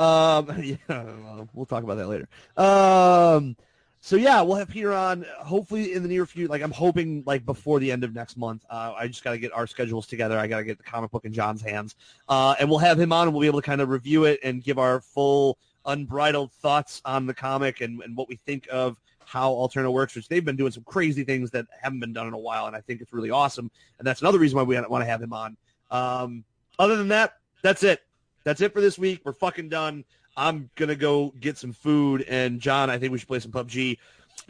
Um, 0.00 0.62
yeah, 0.62 0.76
well, 0.88 1.48
we'll 1.52 1.66
talk 1.66 1.84
about 1.84 1.96
that 1.98 2.08
later. 2.08 2.28
Um, 2.56 3.56
so 4.04 4.16
yeah, 4.16 4.42
we'll 4.42 4.56
have 4.56 4.68
Peter 4.68 4.92
on 4.92 5.24
hopefully 5.38 5.94
in 5.94 6.02
the 6.02 6.08
near 6.10 6.26
future. 6.26 6.46
Like 6.46 6.60
I'm 6.60 6.70
hoping 6.70 7.22
like 7.24 7.46
before 7.46 7.80
the 7.80 7.90
end 7.90 8.04
of 8.04 8.14
next 8.14 8.36
month. 8.36 8.62
Uh, 8.68 8.92
I 8.94 9.08
just 9.08 9.24
got 9.24 9.30
to 9.30 9.38
get 9.38 9.50
our 9.54 9.66
schedules 9.66 10.06
together. 10.06 10.38
I 10.38 10.46
got 10.46 10.58
to 10.58 10.64
get 10.64 10.76
the 10.76 10.84
comic 10.84 11.10
book 11.10 11.24
in 11.24 11.32
Jon's 11.32 11.62
hands, 11.62 11.96
uh, 12.28 12.54
and 12.60 12.68
we'll 12.68 12.80
have 12.80 13.00
him 13.00 13.14
on 13.14 13.28
and 13.28 13.34
we'll 13.34 13.40
be 13.40 13.46
able 13.46 13.62
to 13.62 13.66
kind 13.66 13.80
of 13.80 13.88
review 13.88 14.24
it 14.24 14.40
and 14.44 14.62
give 14.62 14.78
our 14.78 15.00
full 15.00 15.56
unbridled 15.86 16.52
thoughts 16.52 17.00
on 17.06 17.24
the 17.24 17.32
comic 17.32 17.80
and, 17.80 18.02
and 18.02 18.14
what 18.14 18.28
we 18.28 18.36
think 18.36 18.68
of 18.70 19.00
how 19.24 19.50
Alterna 19.50 19.90
works, 19.90 20.14
which 20.14 20.28
they've 20.28 20.44
been 20.44 20.56
doing 20.56 20.70
some 20.70 20.84
crazy 20.84 21.24
things 21.24 21.50
that 21.52 21.64
haven't 21.80 22.00
been 22.00 22.12
done 22.12 22.26
in 22.26 22.34
a 22.34 22.38
while, 22.38 22.66
and 22.66 22.76
I 22.76 22.82
think 22.82 23.00
it's 23.00 23.14
really 23.14 23.30
awesome. 23.30 23.70
And 23.98 24.06
that's 24.06 24.20
another 24.20 24.38
reason 24.38 24.58
why 24.58 24.64
we 24.64 24.78
want 24.78 25.00
to 25.00 25.10
have 25.10 25.22
him 25.22 25.32
on. 25.32 25.56
Um, 25.90 26.44
other 26.78 26.96
than 26.96 27.08
that, 27.08 27.38
that's 27.62 27.82
it. 27.82 28.02
That's 28.44 28.60
it 28.60 28.74
for 28.74 28.82
this 28.82 28.98
week. 28.98 29.22
We're 29.24 29.32
fucking 29.32 29.70
done. 29.70 30.04
I'm 30.36 30.70
gonna 30.74 30.96
go 30.96 31.32
get 31.40 31.58
some 31.58 31.72
food, 31.72 32.22
and 32.22 32.60
Jon, 32.60 32.90
I 32.90 32.98
think 32.98 33.12
we 33.12 33.18
should 33.18 33.28
play 33.28 33.40
some 33.40 33.52
PUBG 33.52 33.98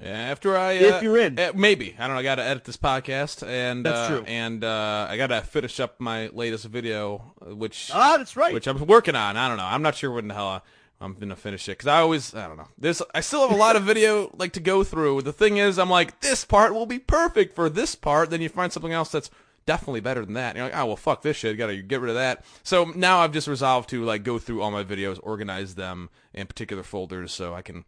after 0.03 0.57
I, 0.57 0.77
uh, 0.79 0.97
if 0.97 1.03
you're 1.03 1.19
in. 1.19 1.39
uh, 1.39 1.53
maybe 1.55 1.95
I 1.99 2.07
don't 2.07 2.17
know. 2.17 2.21
I 2.21 2.23
got 2.23 2.37
to 2.37 2.43
edit 2.43 2.65
this 2.65 2.77
podcast, 2.77 3.47
and 3.47 3.85
That's 3.85 3.99
uh, 3.99 4.09
true. 4.09 4.25
and 4.27 4.65
uh, 4.65 5.07
I 5.09 5.17
got 5.17 5.29
to 5.29 5.41
finish 5.43 5.79
up 5.81 6.01
my 6.01 6.29
latest 6.29 6.65
video, 6.67 7.35
uh, 7.41 7.55
which 7.55 7.91
ah, 7.93 8.17
that's 8.17 8.37
right. 8.37 8.55
which 8.55 8.67
I'm 8.67 8.85
working 8.87 9.15
on. 9.15 9.37
I 9.37 9.49
don't 9.49 9.57
know. 9.57 9.65
I'm 9.65 9.83
not 9.83 9.95
sure 9.95 10.11
when 10.11 10.29
the 10.29 10.35
hell. 10.35 10.49
I, 10.49 10.61
I'm 11.01 11.15
gonna 11.15 11.37
finish 11.37 11.69
it 11.69 11.73
because 11.73 11.89
I 11.89 12.01
always 12.01 12.35
I 12.35 12.47
don't 12.47 12.57
know. 12.57 12.69
This 12.79 13.03
I 13.15 13.21
still 13.21 13.43
have 13.43 13.51
a 13.51 13.61
lot 13.61 13.77
of 13.77 13.83
video 13.93 14.31
like 14.39 14.53
to 14.53 14.61
go 14.61 14.85
through. 14.85 15.23
The 15.23 15.33
thing 15.33 15.59
is, 15.59 15.79
I'm 15.79 15.91
like 15.91 16.21
this 16.21 16.45
part 16.45 16.73
will 16.73 16.87
be 16.87 16.99
perfect 16.99 17.55
for 17.55 17.69
this 17.69 17.95
part. 17.95 18.31
Then 18.31 18.41
you 18.41 18.49
find 18.49 18.73
something 18.73 18.93
else 18.93 19.11
that's 19.11 19.29
definitely 19.67 20.01
better 20.01 20.25
than 20.25 20.35
that. 20.35 20.51
And 20.51 20.57
you're 20.59 20.67
like, 20.67 20.77
oh 20.77 20.87
well, 20.87 20.97
fuck 20.97 21.23
this 21.23 21.37
shit. 21.37 21.57
Got 21.59 21.69
to 21.69 21.83
get 21.83 22.01
rid 22.01 22.11
of 22.11 22.17
that. 22.17 22.45
So 22.63 22.85
now 22.97 23.19
I've 23.19 23.33
just 23.33 23.49
resolved 23.49 23.89
to 23.91 24.05
like 24.05 24.23
go 24.23 24.39
through 24.39 24.63
all 24.63 24.71
my 24.71 24.85
videos, 24.85 25.19
organize 25.23 25.75
them 25.75 26.11
in 26.33 26.47
particular 26.47 26.83
folders, 26.83 27.33
so 27.33 27.55
I 27.55 27.63
can 27.63 27.85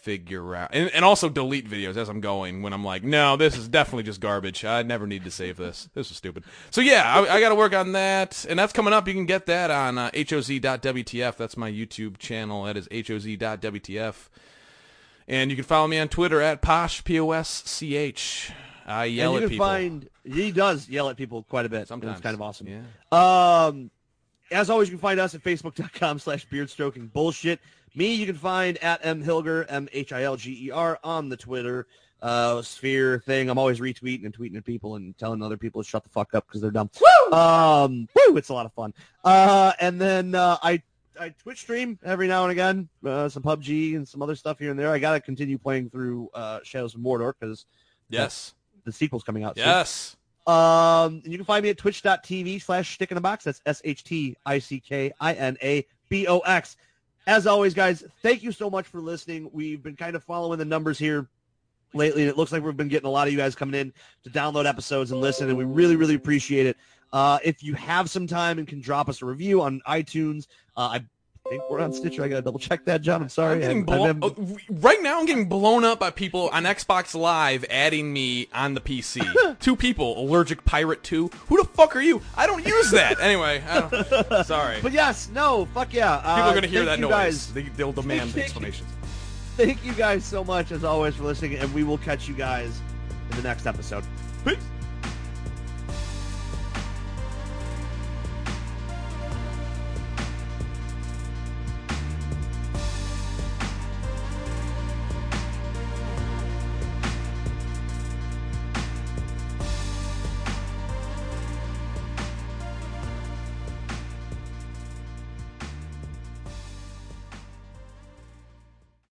figure 0.00 0.54
out 0.54 0.70
and, 0.72 0.90
and 0.94 1.04
also 1.04 1.28
delete 1.28 1.68
videos 1.68 1.98
as 1.98 2.08
I'm 2.08 2.22
going 2.22 2.62
when 2.62 2.72
I'm 2.72 2.82
like, 2.82 3.04
no, 3.04 3.36
this 3.36 3.56
is 3.56 3.68
definitely 3.68 4.04
just 4.04 4.18
garbage. 4.20 4.64
I 4.64 4.82
never 4.82 5.06
need 5.06 5.24
to 5.24 5.30
save 5.30 5.58
this. 5.58 5.90
This 5.94 6.10
is 6.10 6.16
stupid. 6.16 6.44
So 6.70 6.80
yeah, 6.80 7.02
I, 7.04 7.36
I 7.36 7.40
got 7.40 7.50
to 7.50 7.54
work 7.54 7.74
on 7.74 7.92
that, 7.92 8.46
and 8.48 8.58
that's 8.58 8.72
coming 8.72 8.94
up. 8.94 9.06
You 9.06 9.12
can 9.14 9.26
get 9.26 9.46
that 9.46 9.70
on 9.70 9.98
uh, 9.98 10.10
hoz.wtf. 10.14 11.36
That's 11.36 11.56
my 11.56 11.70
YouTube 11.70 12.16
channel. 12.16 12.64
That 12.64 12.78
is 12.78 12.88
hoz.wtf. 12.90 14.28
And 15.28 15.50
you 15.50 15.56
can 15.56 15.64
follow 15.64 15.86
me 15.86 15.98
on 15.98 16.08
Twitter 16.08 16.40
at 16.40 16.62
posch 16.62 17.04
p 17.04 17.20
o 17.20 17.30
s 17.32 17.62
c 17.66 17.94
h. 17.94 18.52
I 18.90 19.04
yell 19.06 19.32
and 19.36 19.40
you 19.40 19.44
at 19.46 19.48
can 19.48 19.50
people. 19.50 19.66
find 19.66 20.08
he 20.24 20.50
does 20.50 20.88
yell 20.88 21.08
at 21.08 21.16
people 21.16 21.44
quite 21.44 21.66
a 21.66 21.68
bit. 21.68 21.88
Sometimes. 21.88 22.12
it's 22.12 22.20
kind 22.20 22.34
of 22.34 22.42
awesome. 22.42 22.66
Yeah. 22.66 22.82
Um, 23.12 23.90
as 24.50 24.68
always, 24.68 24.88
you 24.88 24.92
can 24.96 25.00
find 25.00 25.20
us 25.20 25.34
at 25.34 25.42
facebook.com 25.44 26.18
slash 26.18 26.46
beardstroking 26.48 27.12
bullshit. 27.12 27.60
Me, 27.94 28.14
you 28.14 28.26
can 28.26 28.36
find 28.36 28.78
at 28.78 29.04
M 29.04 29.22
Hilger, 29.22 29.64
M 29.68 29.88
H 29.92 30.12
I 30.12 30.22
L 30.24 30.36
G 30.36 30.66
E 30.66 30.70
R, 30.70 30.98
on 31.04 31.28
the 31.28 31.36
Twitter 31.36 31.86
uh, 32.22 32.62
sphere 32.62 33.20
thing. 33.24 33.48
I'm 33.48 33.58
always 33.58 33.80
retweeting 33.80 34.24
and 34.24 34.36
tweeting 34.36 34.56
at 34.56 34.64
people 34.64 34.96
and 34.96 35.16
telling 35.18 35.42
other 35.42 35.56
people 35.56 35.82
to 35.82 35.88
shut 35.88 36.02
the 36.02 36.10
fuck 36.10 36.34
up 36.34 36.46
because 36.46 36.60
they're 36.60 36.70
dumb. 36.70 36.90
Woo! 37.00 37.36
Um, 37.36 38.08
woo! 38.14 38.36
It's 38.36 38.48
a 38.48 38.54
lot 38.54 38.66
of 38.66 38.72
fun. 38.72 38.92
Uh, 39.24 39.72
and 39.80 40.00
then 40.00 40.34
uh, 40.34 40.56
I 40.62 40.82
I 41.18 41.30
Twitch 41.30 41.60
stream 41.60 41.98
every 42.04 42.26
now 42.28 42.42
and 42.44 42.52
again, 42.52 42.88
uh, 43.04 43.28
some 43.28 43.42
PUBG 43.42 43.96
and 43.96 44.06
some 44.06 44.22
other 44.22 44.34
stuff 44.36 44.58
here 44.58 44.70
and 44.70 44.78
there. 44.78 44.90
I 44.90 44.98
got 44.98 45.12
to 45.12 45.20
continue 45.20 45.58
playing 45.58 45.90
through 45.90 46.28
uh, 46.34 46.60
Shadows 46.62 46.94
of 46.94 47.00
Mordor 47.00 47.34
because 47.38 47.66
Yes. 48.08 48.54
The 48.84 48.92
sequel's 48.92 49.22
coming 49.22 49.44
out. 49.44 49.56
soon. 49.56 49.66
Yes. 49.66 50.16
Um, 50.46 51.20
and 51.24 51.32
you 51.32 51.38
can 51.38 51.44
find 51.44 51.62
me 51.62 51.70
at 51.70 51.78
twitch.tv 51.78 52.62
slash 52.62 52.94
stick 52.94 53.10
in 53.10 53.16
a 53.16 53.20
box. 53.20 53.44
That's 53.44 53.60
S 53.66 53.80
H 53.84 54.04
T 54.04 54.36
I 54.46 54.58
C 54.58 54.80
K 54.80 55.12
I 55.20 55.34
N 55.34 55.56
A 55.62 55.86
B 56.08 56.26
O 56.26 56.38
X. 56.40 56.76
As 57.26 57.46
always, 57.46 57.74
guys, 57.74 58.02
thank 58.22 58.42
you 58.42 58.50
so 58.50 58.70
much 58.70 58.86
for 58.86 59.00
listening. 59.00 59.50
We've 59.52 59.82
been 59.82 59.96
kind 59.96 60.16
of 60.16 60.24
following 60.24 60.58
the 60.58 60.64
numbers 60.64 60.98
here 60.98 61.28
lately, 61.92 62.22
and 62.22 62.30
it 62.30 62.36
looks 62.36 62.50
like 62.52 62.62
we've 62.62 62.76
been 62.76 62.88
getting 62.88 63.06
a 63.06 63.10
lot 63.10 63.26
of 63.26 63.32
you 63.32 63.38
guys 63.38 63.54
coming 63.54 63.78
in 63.78 63.92
to 64.24 64.30
download 64.30 64.66
episodes 64.66 65.12
and 65.12 65.20
listen, 65.20 65.48
and 65.48 65.58
we 65.58 65.64
really, 65.64 65.96
really 65.96 66.14
appreciate 66.14 66.66
it. 66.66 66.76
Uh, 67.12 67.38
if 67.44 67.62
you 67.62 67.74
have 67.74 68.08
some 68.08 68.26
time 68.26 68.58
and 68.58 68.66
can 68.66 68.80
drop 68.80 69.08
us 69.08 69.22
a 69.22 69.26
review 69.26 69.60
on 69.60 69.80
iTunes, 69.86 70.46
uh, 70.76 70.80
I 70.80 71.04
think 71.50 71.68
we're 71.68 71.80
on 71.80 71.92
Stitcher. 71.92 72.22
I 72.22 72.28
got 72.28 72.36
to 72.36 72.42
double 72.42 72.60
check 72.60 72.84
that, 72.84 73.02
Jon. 73.02 73.22
I'm 73.22 73.28
sorry. 73.28 73.54
I'm 73.54 73.60
getting 73.60 73.84
blown, 73.84 74.08
I've- 74.08 74.18
oh, 74.22 74.56
right 74.70 75.02
now, 75.02 75.18
I'm 75.18 75.26
getting 75.26 75.48
blown 75.48 75.84
up 75.84 75.98
by 75.98 76.10
people 76.10 76.48
on 76.52 76.62
Xbox 76.62 77.14
Live 77.14 77.64
adding 77.68 78.12
me 78.12 78.48
on 78.54 78.74
the 78.74 78.80
PC. 78.80 79.58
Two 79.58 79.76
people, 79.76 80.18
Allergic 80.18 80.64
Pirate 80.64 81.02
2. 81.02 81.28
Who 81.48 81.56
the 81.56 81.68
fuck 81.68 81.96
are 81.96 82.00
you? 82.00 82.22
I 82.36 82.46
don't 82.46 82.64
use 82.64 82.90
that. 82.92 83.20
anyway, 83.20 83.62
I 83.68 84.42
sorry. 84.42 84.78
but 84.80 84.92
yes, 84.92 85.28
no, 85.34 85.66
fuck 85.74 85.92
yeah. 85.92 86.14
Uh, 86.14 86.36
people 86.36 86.50
are 86.50 86.52
going 86.52 86.62
to 86.62 86.68
hear 86.68 86.84
that 86.84 86.98
you 86.98 87.08
noise. 87.08 87.10
Guys. 87.10 87.52
They, 87.52 87.62
they'll 87.62 87.92
demand 87.92 88.36
explanations. 88.38 88.88
Thank 89.56 89.84
you 89.84 89.92
guys 89.92 90.24
so 90.24 90.44
much, 90.44 90.70
as 90.72 90.84
always, 90.84 91.16
for 91.16 91.24
listening, 91.24 91.56
and 91.56 91.74
we 91.74 91.82
will 91.82 91.98
catch 91.98 92.28
you 92.28 92.34
guys 92.34 92.80
in 93.30 93.36
the 93.36 93.42
next 93.42 93.66
episode. 93.66 94.04
Peace. 94.44 94.56